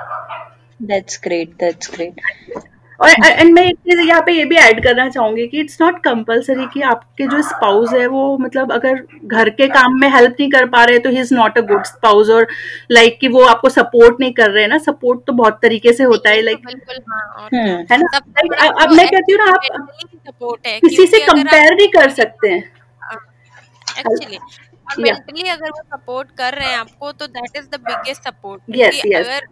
that's 0.82 1.20
great 1.24 1.50
that's 1.60 1.92
great 1.94 2.22
और 3.00 3.10
एंड 3.26 3.54
मैं 3.54 3.64
एक 3.66 3.76
चीज़ 3.78 4.00
यहाँ 4.02 4.22
पे 4.22 4.32
ये 4.32 4.44
भी 4.46 4.56
ऐड 4.56 4.84
करना 4.84 5.08
चाहूँगी 5.10 5.46
कि 5.48 5.60
इट्स 5.60 5.78
नॉट 5.82 5.98
कंपलसरी 6.04 6.66
कि 6.74 6.82
आपके 6.84 7.28
जो 7.28 7.42
स्पाउस 7.42 7.94
है 7.94 8.06
वो 8.08 8.38
मतलब 8.38 8.72
अगर 8.72 9.02
घर 9.26 9.50
के 9.50 9.68
काम 9.68 10.00
में 10.02 10.08
हेल्प 10.10 10.36
नहीं 10.40 10.50
कर 10.52 10.66
पा 10.70 10.84
रहे 10.84 11.00
तो 11.00 11.10
he 11.10 11.20
is 11.20 11.34
not 11.36 11.58
a 11.58 11.62
good 11.62 11.84
spouse 11.86 12.30
और 12.30 12.48
लाइक 12.92 13.10
like 13.10 13.20
कि 13.22 13.28
वो 13.28 13.44
आपको 13.46 13.70
सपोर्ट 13.70 14.20
नहीं 14.20 14.34
कर 14.34 14.50
रहे 14.52 14.64
हैं 14.64 14.70
ना 14.70 14.78
सपोर्ट 14.82 15.26
तो 15.28 15.34
बहुत 15.34 15.60
तरीके 15.62 15.94
से 15.94 16.04
होता 16.04 16.30
है 16.30 16.36
तो 16.36 16.46
लाइक 16.46 16.68
हाँ 17.10 17.48
हम्म 17.54 17.86
है 17.92 17.98
ना? 17.98 18.20
बड़ा 18.20 18.68
अब 18.68 18.90
तो 18.90 18.96
मैं 18.96 19.08
कहती 19.08 19.32
हूँ 19.32 19.40
ना 19.40 19.50
आप 19.50 20.58
है 20.68 20.80
किसी 20.80 21.06
से 21.08 21.20
कंपेयर 21.26 21.76
नहीं 21.76 21.88
कर 21.90 22.10
सकते 22.12 22.50
हैं। 22.50 22.64
एक्चुअली 24.00 24.40
मेंटली 25.00 25.50
अगर 25.50 25.70
वो 25.70 25.82
सपोर्ट 25.84 26.32
कर 26.38 26.54
रहे 26.54 26.68
हैं 26.68 26.78
आपको 26.78 27.12
तो 27.12 27.28
that 27.28 27.58
is 27.58 27.68
the 27.68 27.80
biggest 27.82 28.28
support 28.28 28.62
अगर 29.16 29.46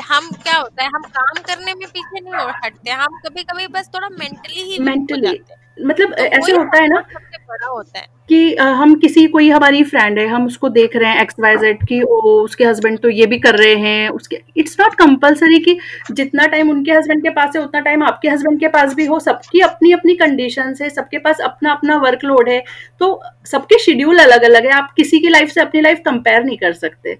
हम 0.00 0.30
क्या 0.42 0.56
होता 0.56 0.82
है 0.82 0.88
हम 0.88 1.02
काम 1.02 1.42
करने 1.42 1.74
में 1.74 1.88
पीछे 1.88 2.20
नहीं 2.20 2.34
हो 2.34 2.48
हटते 2.64 2.90
हम 2.90 3.20
कभी 3.26 3.42
कभी 3.42 3.66
बस 3.66 3.90
थोड़ा 3.94 4.08
मेंटली 4.08 4.62
ही 4.62 4.78
मेंटली 4.78 5.40
मतलब 5.80 6.08
तो 6.08 6.16
ऐसे 6.16 6.52
होता 6.52 6.82
है 6.82 6.88
ना 6.88 7.00
सबसे 7.00 7.36
बड़ा 7.48 7.66
होता 7.66 7.98
है। 7.98 8.06
कि 8.28 8.52
अ, 8.54 8.64
हम 8.64 8.94
किसी 8.94 9.26
कोई 9.26 9.50
हमारी 9.50 9.82
फ्रेंड 9.84 10.18
है 10.18 10.26
हम 10.26 10.46
उसको 10.46 10.68
देख 10.68 10.96
रहे 10.96 11.10
हैं 11.10 11.20
एक्स 11.22 11.34
वाई 11.40 11.56
जेड 11.56 11.82
की 11.82 12.02
ओ 12.02 12.16
उसके 12.44 12.64
हस्बैंड 12.64 12.98
तो 12.98 13.08
ये 13.08 13.26
भी 13.26 13.38
कर 13.38 13.56
रहे 13.56 13.74
हैं 13.74 14.08
उसके 14.08 14.40
इट्स 14.56 14.76
नॉट 14.80 14.94
कंपलसरी 14.94 15.58
कि 15.58 15.78
जितना 16.10 16.46
टाइम 16.46 16.70
उनके 16.70 16.92
हस्बैंड 16.92 17.22
के 17.22 17.30
पास 17.30 17.56
है 17.56 17.62
उतना 17.62 17.80
टाइम 17.80 18.02
आपके 18.02 18.28
हस्बैंड 18.28 18.60
के 18.60 18.68
पास 18.68 18.94
भी 18.94 19.06
हो। 19.06 19.18
सबकी 19.20 19.60
अपनी 19.60 19.92
अपनी 19.92 20.14
कंडीशन 20.14 20.74
है 20.82 20.90
सबके 20.90 21.18
पास 21.18 21.40
अपना 21.40 21.72
अपना 21.72 21.96
वर्कलोड 21.96 22.48
है 22.48 22.64
तो 23.00 23.22
सबके 23.46 23.78
शेड्यूल 23.78 24.18
अलग 24.18 24.42
अलग 24.42 24.64
है 24.64 24.72
आप 24.72 24.92
किसी 24.96 25.20
की 25.20 25.28
लाइफ 25.28 25.50
से 25.50 25.60
अपनी 25.60 25.80
लाइफ 25.80 26.02
कंपेयर 26.04 26.44
नहीं 26.44 26.56
कर 26.56 26.72
सकते। 26.72 27.18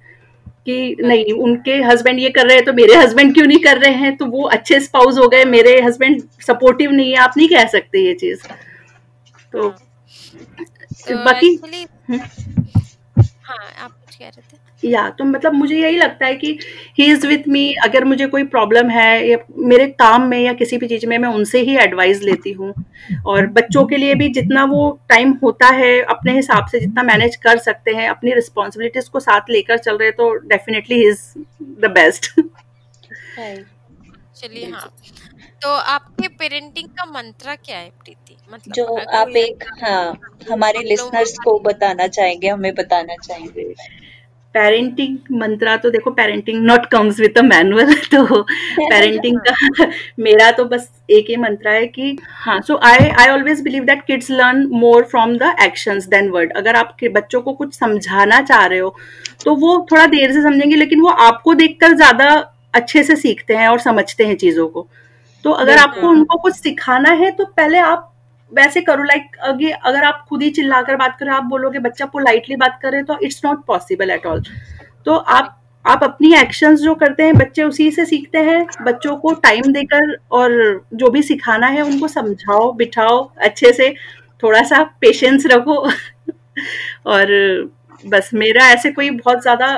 कि 0.66 0.96
नहीं 1.00 1.32
उनके 1.42 1.74
हस्बैंड 1.82 2.18
ये 2.20 2.28
कर 2.30 2.46
रहे 2.46 2.56
हैं 2.56 2.64
तो 2.64 2.72
मेरे 2.72 2.94
हस्बैंड 2.96 3.32
क्यों 3.34 3.46
नहीं 3.46 3.58
कर 3.58 3.78
रहे 3.78 3.94
हैं? 3.94 4.16
तो 4.16 4.26
वो 4.26 4.42
अच्छे 4.48 4.80
स्पाउस 4.80 5.18
हो 5.18 5.28
गए 5.28 5.44
मेरे 5.44 5.80
हस्बैंड 5.80 6.22
सपोर्टिव 6.46 6.90
नहीं 6.90 7.10
है 7.10 7.16
आप 7.18 7.34
नहीं 7.36 7.48
कह 7.48 7.66
सकते 7.68 8.04
ये 8.06 8.14
चीज़। 8.14 8.42
तो 9.52 9.68
तो 11.08 11.16
बाकी 11.24 11.54
हम्म, 12.10 12.20
हाँ 13.42 13.58
आप 13.82 13.90
कुछ 13.90 14.16
कह 14.16 14.28
रहे 14.28 14.40
थे? 14.42 14.56
या 14.84 15.08
तो 15.10 15.24
मतलब 15.24 15.52
मुझे 15.52 15.76
यही 15.76 15.96
लगता 15.96 16.26
है 16.26 16.34
कि 16.36 16.58
ही 16.98 17.04
इज़ 17.04 17.26
विथ 17.26 17.48
मी 17.48 17.72
अगर 17.84 18.04
मुझे 18.04 18.26
कोई 18.26 18.44
प्रॉब्लम 18.46 18.90
है 18.90 19.28
या 19.28 19.38
मेरे 19.64 19.86
काम 19.98 20.26
में 20.28 20.38
या 20.38 20.52
किसी 20.52 20.78
भी 20.78 20.88
चीज़ 20.88 21.06
में 21.06 21.16
मैं 21.18 21.28
उनसे 21.30 21.60
ही 21.60 21.76
एडवाइस 21.78 22.22
लेती 22.22 22.52
हूँ। 22.52 22.72
और 23.26 23.46
बच्चों 23.52 23.84
के 23.86 23.96
लिए 23.96 24.14
भी 24.14 24.28
जितना 24.30 24.64
वो 24.64 24.90
टाइम 25.08 25.32
होता 25.42 25.66
है 25.74 25.92
अपने 26.06 26.32
हिसाब 26.32 26.66
से 26.66 26.80
जितना 26.80 27.02
मैनेज 27.02 27.36
कर 27.36 27.58
सकते 27.60 27.90
हैं 27.90 28.08
अपनी 28.08 28.32
रिस्पॉन्सिबिलिटीज 28.34 29.08
को 29.08 29.20
साथ 29.20 29.50
लेकर 29.50 29.78
चल 29.78 29.96
रहे 29.98 30.10
तो 30.12 30.32
definitely 30.48 30.96
he 30.96 31.08
is 31.08 31.22
the 31.80 31.90
best 31.90 32.32
चलिए 34.36 34.66
हाँ। 34.66 34.88
तो 35.62 35.68
आपके 35.68 36.28
पेरेंटिंग 36.28 36.88
का 36.90 37.04
मंत्र 37.06 37.54
क्या 37.56 37.78
है 37.78 37.88
प्रीति? 37.98 38.36
मतलब 38.48 38.74
जो 38.74 38.84
आप 39.16 39.28
एक 39.36 39.64
हाँ 39.82 40.12
हमारे 40.50 40.82
लिसनर्स 40.82 41.36
को 41.38 41.58
बताना 41.60 42.06
चाहेंगे 42.08 42.48
हमें 42.48 42.74
बताना 42.74 43.16
चाहेंगे। 43.18 43.74
पेरेंटिंग 44.54 45.18
मंत्रा 45.32 45.76
तो 45.76 45.90
देखो 45.90 46.10
parenting 46.10 46.64
not 46.64 46.86
comes 46.86 47.20
with 47.20 47.38
a 47.38 47.42
manual 47.42 47.94
तो 47.94 48.42
पेरेंटिंग 48.78 49.38
का 49.38 49.86
मेरा 50.18 50.50
तो 50.50 50.64
बस 50.64 50.90
एक 51.10 51.26
ही 51.28 51.36
मंत्र 51.36 51.68
है 51.68 51.86
कि 51.86 52.18
हाँ 52.30 52.60
so 52.60 52.80
I 52.82 52.98
I 52.98 53.28
always 53.28 53.60
believe 53.60 53.84
that 53.84 54.04
kids 54.06 54.30
learn 54.30 54.66
more 54.66 55.02
from 55.02 55.38
the 55.38 55.56
actions 55.62 56.06
than 56.06 56.30
word 56.30 56.52
अगर 56.52 56.76
आप 56.76 56.96
बच्चों 57.04 57.40
को 57.40 57.52
कुछ 57.52 57.74
समझाना 57.74 58.40
चाह 58.40 58.66
रहे 58.66 58.78
हो 58.78 58.96
तो 59.44 59.54
वो 59.54 59.88
थोड़ा 59.92 60.06
देर 60.06 60.32
से 60.32 60.42
समझेंगे 60.42 60.76
लेकिन 60.76 61.00
वो 61.00 61.08
आपको 61.08 61.54
देखकर 61.54 61.92
ज़्यादा 61.92 62.48
अच्छे 62.74 63.02
से 63.02 63.16
सीखते 63.16 63.54
हैं 63.54 63.68
और 63.68 63.78
समझते 63.78 64.26
हैं 64.26 64.36
चीज़ों 64.36 64.68
को। 64.68 64.88
तो 65.44 65.50
अगर 65.50 65.78
आपको 65.78 66.08
उनको 66.08 66.38
कुछ 66.38 66.54
सिखाना 66.54 67.10
है 67.10 67.30
तो 67.30 67.44
पहले 67.44 67.78
आप 67.78 68.11
वैसे 68.52 68.80
करो 68.80 69.04
लाइक 69.04 69.36
अगे 69.44 69.70
अगर 69.70 70.04
आप 70.04 70.24
खुद 70.28 70.42
ही 70.42 70.50
चिल्लाकर 70.50 70.96
बात 70.96 71.16
करो 71.20 71.32
आप 71.32 71.44
बोलोगे, 71.44 71.78
बच्चा 71.80 72.06
पोलाइटली 72.06 72.56
बात 72.56 72.78
करे 72.82 73.02
तो 73.02 73.18
it's 73.22 73.40
not 73.44 73.64
possible 73.66 74.10
at 74.10 74.26
all 74.26 74.42
तो 75.06 75.14
आप 75.14 75.58
आप 75.84 76.02
अपनी 76.04 76.32
एक्शंस 76.34 76.80
जो 76.80 76.94
करते 76.94 77.22
हैं, 77.22 77.34
बच्चे 77.34 77.62
उसी 77.62 77.90
से 77.90 78.04
सीखते 78.06 78.38
हैं। 78.38 78.66
बच्चों 78.82 79.16
को 79.16 79.32
टाइम 79.36 79.72
देकर 79.72 80.14
और 80.32 80.52
जो 80.94 81.10
भी 81.10 81.22
सिखाना 81.22 81.66
है, 81.66 81.82
उनको 81.82 82.08
समझाओ, 82.08 82.72
बिठाओ, 82.72 83.18
अच्छे 83.38 83.72
से 83.72 83.90
थोड़ा 84.42 84.62
सा 84.62 84.82
पेशेंस 85.00 85.46
रखो। 85.46 85.76
और 87.06 87.26
बस 88.04 88.30
मेरा 88.34 88.68
ऐसे 88.68 88.90
कोई 88.90 89.10
बहुत 89.10 89.42
ज़्यादा 89.42 89.74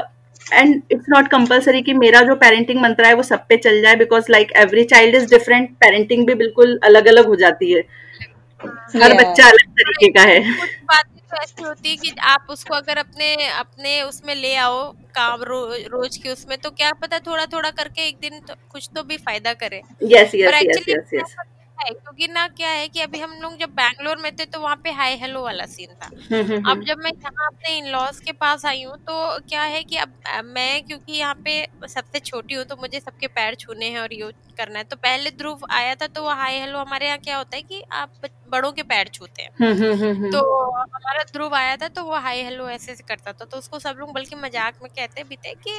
एंड 0.47 0.83
इट्स 0.93 1.07
नॉट 1.09 1.29
कंपलसरी 1.29 1.83
कि 1.83 1.93
मेरा 1.95 2.20
जो 2.22 2.35
पेरेंटिंग 2.37 2.81
मंत्र 2.83 3.05
है, 3.05 3.14
वो 3.14 3.22
सब 3.22 3.47
पे 3.49 3.57
चल 3.57 3.81
जाए 3.83 3.97
because 3.97 4.31
like 4.31 4.53
every 4.57 4.85
child 4.85 5.14
is 5.14 5.31
different 5.31 5.70
parenting 5.77 6.27
भी 6.27 6.35
बिल्कुल 6.37 6.79
अलग 6.85 7.07
अलग 7.09 7.27
हो 7.27 7.37
जाती 7.37 7.72
है। 7.72 7.83
हर 8.97 9.15
बच्चा 9.15 9.49
अलग 9.49 9.71
तरीके 9.73 10.11
का 10.12 10.23
है। 10.23 10.41
कुछ 10.51 10.71
बातें 10.85 11.12
तो 11.25 11.37
ऐसी 11.37 11.65
होती 11.65 11.91
है 11.91 11.97
कि 11.97 12.11
आप 12.25 12.47
उसको 12.51 12.75
अगर 12.75 12.99
अपने 12.99 13.35
अपने 13.49 14.01
उसमें 14.03 14.35
ले 14.35 14.55
आओ 14.57 14.91
काम 15.17 15.43
रो, 15.43 15.65
रोज 15.89 16.17
के 16.17 16.29
उसमें 16.31 16.57
तो 16.59 16.71
क्या 16.73 16.93
पता 17.03 17.19
थोड़ा 17.27 17.47
थोड़ा 17.47 17.71
करके 17.73 18.09
एक 18.09 18.19
दिन 18.21 18.41
तो, 18.41 18.55
कुछ 18.71 18.89
तो 18.95 19.03
भी 19.03 19.17
फ़ायदा 19.19 19.53
करे। 19.55 19.83
Yes 20.05 20.35
yes 20.35 20.35
yes 20.35 20.55
actually 20.55 20.93
yes 20.93 21.15
yes 21.15 21.37
है 21.79 21.91
क्योंकि 21.91 22.27
ना 22.29 22.47
क्या 22.49 22.69
है 22.71 22.87
कि 22.89 23.01
अभी 23.01 23.21
हम 23.21 23.31
लोग 23.43 23.57
जब 23.61 23.71
बैंगलोर 23.77 24.17
में 24.17 24.31
थे 24.37 24.45
तो 24.47 24.61
वहाँ 24.61 24.77
पे 24.85 24.91
हाई 24.93 25.17
हेलो 25.19 25.43
वाला 25.43 25.65
सीन 25.67 25.95
था। 25.95 26.07
हम्म, 26.07 26.71
अब 26.71 26.85
जब 26.85 26.99
मैं 26.99 27.11
यहाँ 27.12 27.47
अपने 27.47 27.77
इन 27.79 27.87
लॉज 27.93 28.21
के 28.21 28.33
पास 28.35 28.65
आई 28.67 28.83
हूँ 28.83 28.97
तो 29.01 29.39
क्या 29.49 29.62
है 29.65 29.83
कि 29.83 29.97
अब 29.97 30.12
मैं 30.47 30.83
क्योंकि 30.85 31.12
यहाँ 31.12 31.35
पे 31.45 31.67
सबसे 31.89 32.21
छोटी 32.21 32.55
हूँ 32.55 32.65
तो 32.65 32.77
मुझे 32.81 33.01
सबके 33.01 33.27
पैर 33.29 33.55
छूने 33.57 33.87
हैं 33.87 34.01
और 34.01 34.12
ये 34.12 34.31
करना 34.59 34.79
है। 34.79 34.85
तो 34.85 34.97
पहले 34.99 35.31
ध्रुव 35.33 35.67
आया 35.73 35.95
था 35.95 36.07
तो 36.09 36.23
वो 36.23 36.35
हाई 36.35 36.59
हेलो 36.61 36.79
हमारे 36.79 37.07
यहाँ 37.07 37.19
क्या 37.19 37.37
होता 37.37 37.57
है 37.57 37.62
कि 37.62 37.83
आप 37.93 38.29
बड़ों 38.55 38.72
के 38.72 38.82
पैर 38.84 39.09
छूते 39.14 39.42
हैं। 39.42 39.50
हम्म, 39.61 40.30
तो 40.30 40.40
हमारा 40.72 41.22
ध्रुव 41.24 41.55
आया 41.57 41.76
था 41.76 41.88
तो 41.90 42.02
वो 42.05 42.18
हाई 42.20 42.42
हेलो 42.42 42.68
ऐसे 42.70 42.94
करता 43.09 43.32
था 43.32 43.44
तो 43.44 43.59
उसको 43.59 43.78
सब 43.78 43.96
लोग 44.00 44.12
बल्कि 44.14 44.36
मज़ाक 44.36 44.74
में 44.82 44.90
कहते 44.90 45.22
भी 45.24 45.36
थे 45.38 45.55
कि 45.59 45.70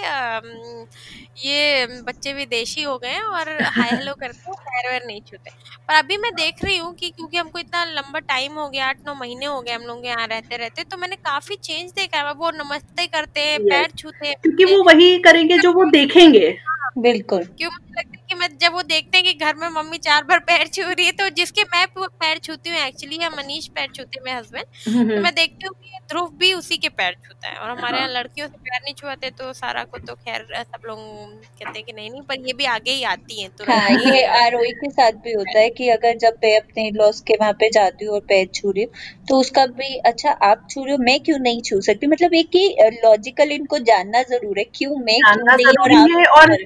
ये 1.40 1.86
बच्चे 2.04 2.34
विदेशी 2.34 2.84
हो 2.84 2.98
गए 2.98 3.10
हैं 3.10 3.22
और 3.22 3.50
हाई 3.64 3.90
हेलो 3.90 4.14
करते 4.20 4.50
हैं 4.50 4.56
पैर 4.60 4.92
वैर 4.92 5.06
नहीं 5.08 5.22
छूते। 5.22 5.52
पर 5.88 5.94
अभी 5.96 6.18
मैं 6.18 6.32
देख 6.36 6.64
रही 6.64 6.78
हूँ 6.78 6.94
कि 6.96 7.10
क्योंकि 7.10 7.38
हमको 7.38 7.60
इतना 7.60 7.84
लंबा 7.86 8.20
टाइम 8.28 8.54
हो 8.54 8.68
गया 8.70 8.88
आठ 8.88 8.98
नौ 9.08 9.14
महीने 9.16 9.46
हो 9.46 9.60
गए 9.62 9.72
हम 9.72 9.84
लोग 9.84 10.06
यहाँ 10.06 10.28
रहते 10.28 10.58
रहते 10.58 10.84
तो 10.86 10.98
मैंने 10.98 11.16
काफ़ी 11.18 11.56
चेंज 11.64 11.92
देखा 11.92 12.18
है। 12.20 12.34
वो 12.36 12.52
नमस्ते 12.54 13.06
करते 13.08 13.42
हैं 13.42 13.60
पैर 13.62 13.90
छूते 13.98 14.28
हैं। 14.28 14.36
क्योंकि 14.44 14.66
वो 14.66 14.84
वही 14.84 15.18
करेंगे 15.22 15.58
जो 15.58 15.72
वो 15.74 15.86
देखेंगे। 15.92 16.56
बिल्कुल। 17.00 17.44
क्यों 17.58 17.70
मुझे 17.72 17.92
लगता 17.92 18.00
है 18.00 18.04
कि 18.06 18.15
मैं 18.46 18.58
जब 18.60 18.74
वो 18.74 18.82
देखते 18.84 19.18
हैं 19.18 19.26
कि 19.26 19.34
घर 19.36 19.56
में 19.56 19.68
मम्मी 19.72 19.98
चार 20.00 20.24
बार 20.24 20.40
पैर 20.42 20.68
छू 20.68 20.82
रही 20.84 21.06
है 21.06 21.12
तो 21.14 21.30
जिसके 21.36 21.64
मैं 21.66 21.86
पैर 21.98 22.38
छूती 22.40 22.70
हूँ 22.70 22.78
एक्चुअली 22.80 23.18
या 23.22 23.30
मनीष 23.32 23.68
पैर 23.76 23.88
छूते 23.92 24.20
मेरे 24.24 24.38
हस्बैंड 24.38 24.66
तो 24.66 24.92
हम्म, 24.92 25.22
मैं 25.24 25.34
देखती 25.36 25.68
हूँ 25.68 25.74
कि 25.76 26.00
ध्रुव 26.10 26.30
भी 26.40 26.54
उसी 26.54 26.78
के 26.78 26.90
पैर 26.92 27.16
छूता 27.26 27.48
है 27.48 27.58
और 27.58 27.70
हमारे 27.70 27.98
यहाँ 27.98 28.08
हाँ। 28.08 28.16
लड़कियों 28.16 28.48
से 28.48 28.58
पैर 28.60 28.80
नहीं 28.84 28.94
छुआते 28.94 29.30
तो 29.32 29.52
सारा 29.54 29.84
को 29.86 29.98
तो 30.00 30.14
खैर 30.16 30.46
सब 30.54 30.86
लोग 30.88 31.00
कहते 31.00 31.72
हैं 31.72 31.84
कि 31.84 31.94
नहीं 31.94 32.10
नहीं 32.12 32.22
पर 32.22 32.48
ये 32.48 32.54
भी 32.54 32.66
आगे 32.68 32.92
ही 32.92 33.04
आती 33.06 33.42
है 33.42 33.48
तो 33.50 33.72
हाँ 33.72 33.90
ये 33.92 34.24
आरोही 34.38 34.72
के 34.74 34.90
साथ 34.92 35.22
भी 35.24 35.34
होता 35.34 35.60
है 35.60 35.70
कि 35.70 35.90
अगर 35.90 36.18
जब 36.18 36.38
मैं 36.44 36.56
अपने 36.60 36.90
लॉस 36.92 37.22
के 37.22 37.38
वहाँ 37.40 37.54
पे 37.54 37.70
जाती 37.70 38.06
हूँ 38.06 38.14
और 38.14 38.22
पैर 38.28 38.48
छू 38.54 38.72
रही 38.72 38.84
हूँ 38.84 39.26
तो 39.28 39.40
उसका 39.40 39.66
भी 39.74 39.96
अच्छा 40.06 40.32
आप 40.50 40.68
छू 40.72 40.84
रहे 40.84 40.92
हो 40.92 41.04
मैं 41.04 41.20
क्यों 41.20 41.40
नहीं 41.40 41.62
छू 41.62 41.82
सकती? 41.82 42.08
मतलब 42.08 42.34
एक 42.34 42.56
ही 42.56 42.90
लॉजिकल 43.04 43.52
इनको 43.52 43.80
जानना 43.86 44.22
ज़रूर 44.30 44.60
है 44.60 44.66
क्यों 44.76 44.96
मैं 45.00 45.20
क्यों 45.24 45.88
नहीं 45.88 46.26
और 46.28 46.58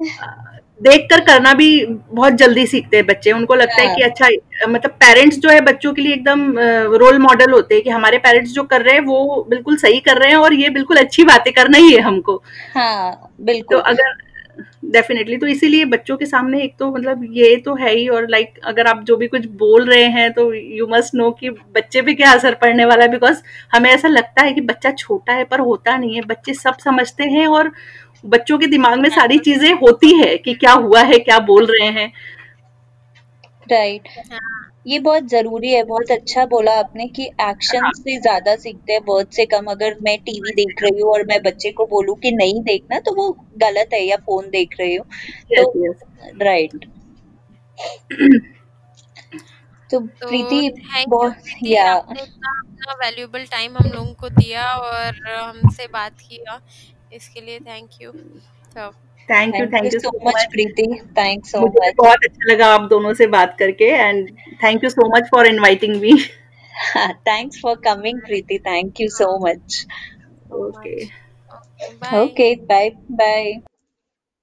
देख 0.00 1.06
कर 1.10 1.20
करना 1.20 1.52
भी 1.54 1.68
बहुत 1.86 2.32
जल्दी 2.32 2.66
सीखते 2.66 2.96
हैं 2.96 3.06
बच्चे। 3.06 3.32
उनको 3.32 3.54
लगता 3.54 3.82
है। 3.82 3.94
कि 3.96 4.02
अच्छा 4.02 4.28
मतलब 4.68 4.90
पेरेंट्स 5.00 5.38
जो 5.38 5.50
है 5.50 5.60
बच्चों 5.60 5.92
के 5.92 6.02
लिए 6.02 6.12
एकदम 6.14 6.52
रोल 6.96 7.18
मॉडल 7.18 7.52
होते 7.52 7.74
हैं 7.74 7.84
कि 7.84 7.90
हमारे 7.90 8.18
पेरेंट्स 8.18 8.52
जो 8.52 8.62
कर 8.64 8.82
रहे 8.82 8.94
हैं 8.94 9.04
वो 9.04 9.46
बिल्कुल 9.50 9.76
सही 9.76 10.00
कर 10.00 10.18
रहे 10.18 10.30
हैं 10.30 10.36
और 10.38 10.54
ये 10.54 10.70
बिल्कुल 10.70 10.96
अच्छी 10.96 11.24
बातें 11.24 11.52
करना 11.52 11.78
ही 11.78 11.92
है 11.94 12.00
हमको। 12.00 12.42
हाँ 12.74 13.30
बिल्कुल। 13.40 13.76
तो 13.76 13.82
अगर 13.84 14.16
डेफिनेटली 14.84 15.36
तो 15.36 15.46
इसीलिए 15.46 15.84
बच्चों 15.84 16.16
के 16.16 16.26
सामने 16.26 16.62
एक 16.62 16.74
तो 16.78 16.90
मतलब 16.90 17.24
ये 17.32 17.54
तो 17.56 17.74
है 17.74 17.94
ही 17.94 18.06
और 18.08 18.28
लाइक 18.30 18.48
like, 18.48 18.64
अगर 18.64 18.86
आप 18.86 19.02
जो 19.04 19.16
भी 19.16 19.26
कुछ 19.26 19.46
बोल 19.58 19.84
रहे 19.84 20.04
हैं 20.06 20.32
तो 20.32 20.52
यू 20.54 20.86
मस्ट 20.90 21.14
नो 21.14 21.30
कि 21.30 21.50
बच्चे 21.50 22.02
पे 22.02 22.14
क्या 22.14 22.32
असर 22.32 22.54
पड़ने 22.54 22.84
वाला 22.84 23.02
है 23.04 23.10
बिकॉज़ 23.10 23.42
हमें 23.72 23.90
ऐसा 23.90 24.08
लगता 24.08 24.42
है 24.42 24.52
कि 24.52 24.60
बच्चा 24.60 24.90
छोटा 24.92 25.32
है 25.32 25.44
पर 25.44 25.60
होता 25.60 25.96
नहीं 25.96 26.14
है। 26.14 26.22
बच्चे 26.22 26.54
सब 26.54 26.78
समझते 26.78 27.24
हैं 27.24 27.46
और 27.48 27.70
बच्चों 28.24 28.58
के 28.58 28.66
दिमाग 28.66 28.98
में 29.00 29.08
सारी 29.10 29.38
चीज़ें 29.40 29.72
होती 29.76 30.12
है 30.18 30.36
कि 30.38 30.54
क्या 30.56 30.72
हुआ 30.74 31.02
है 31.04 31.18
क्या 31.20 31.38
बोल 31.46 31.66
रहे 31.66 31.88
हैं। 31.92 32.12
राइट 33.66 34.08
हाँ। 34.32 34.40
ये 34.86 34.98
बहुत 35.00 35.24
ज़रूरी 35.28 35.72
है 35.72 35.82
बहुत 35.84 36.10
अच्छा 36.10 36.44
बोला 36.46 36.72
आपने 36.78 37.06
कि 37.08 37.24
एक्शन 37.42 37.90
से 37.94 38.18
ज़्यादा 38.20 38.54
सीखते 38.56 38.92
हैं 38.92 39.00
वर्ड 39.08 39.28
से 39.32 39.44
कम। 39.46 39.66
अगर 39.70 39.96
मैं 40.02 40.16
टीवी 40.20 40.52
देख 40.54 40.82
रही 40.82 41.00
हूँ 41.00 41.10
और 41.12 41.24
मैं 41.26 41.40
बच्चे 41.42 41.70
को 41.72 41.86
बोलूँ 41.86 42.16
कि 42.18 42.30
नहीं 42.32 42.62
देखना 42.64 42.98
तो 43.00 43.14
वो 43.14 43.30
गलत 43.58 43.90
है 43.94 44.02
या 44.04 44.16
फ़ोन 44.18 44.48
देख 44.50 44.76
रही 44.80 44.94
हूँ। 44.94 45.06
तो 45.54 45.92
राइट 46.44 46.84
तो 49.90 49.98
तो 50.00 50.26
प्रीति 50.26 50.70
बहुत 51.08 51.36
या 51.64 51.84
आपने 51.92 52.22
इतना 52.22 52.50
अपना 52.60 52.92
वैल्यूएबल 52.96 53.44
टाइम 53.50 53.76
हम 53.76 53.90
लोगों 53.90 54.12
को 54.14 54.28
दिया 54.30 54.64
और 54.72 55.20
हमसे 55.28 55.86
बात 55.92 56.20
किया। 56.20 56.60
इसके 57.12 57.40
लिए 57.40 57.58
थैंक 57.60 58.02
यू 58.02 58.10
तो 58.10 58.90
thank 59.28 59.54
you 59.54 59.60
thank 59.60 59.74
thank 59.74 59.94
you 59.94 60.00
so 60.00 60.10
much 60.26 60.46
Preeti 60.52 60.86
thanks 61.18 61.52
so 61.52 61.60
much 61.60 61.94
बहुत 61.96 62.24
अच्छा 62.24 62.52
लगा 62.52 62.72
आप 62.74 62.88
दोनों 62.90 63.12
से 63.14 63.26
बात 63.28 63.56
करके 63.58 63.84
and 63.84 64.30
thank 64.64 64.84
you 64.84 64.90
so 64.90 65.08
much 65.16 65.28
for 65.30 65.46
inviting 65.46 65.96
me 66.00 66.16
thanks 67.28 67.60
for 67.62 67.80
coming 67.84 68.20
Preeti 68.20 68.58
thank 68.66 69.00
you 69.00 69.08
so 69.12 69.36
much 69.46 69.86
okay 70.54 70.96
much. 71.00 71.08
Okay, 71.50 71.96
bye. 72.00 72.18
Okay 72.20 72.54
bye 72.66 72.90
bye 73.12 73.60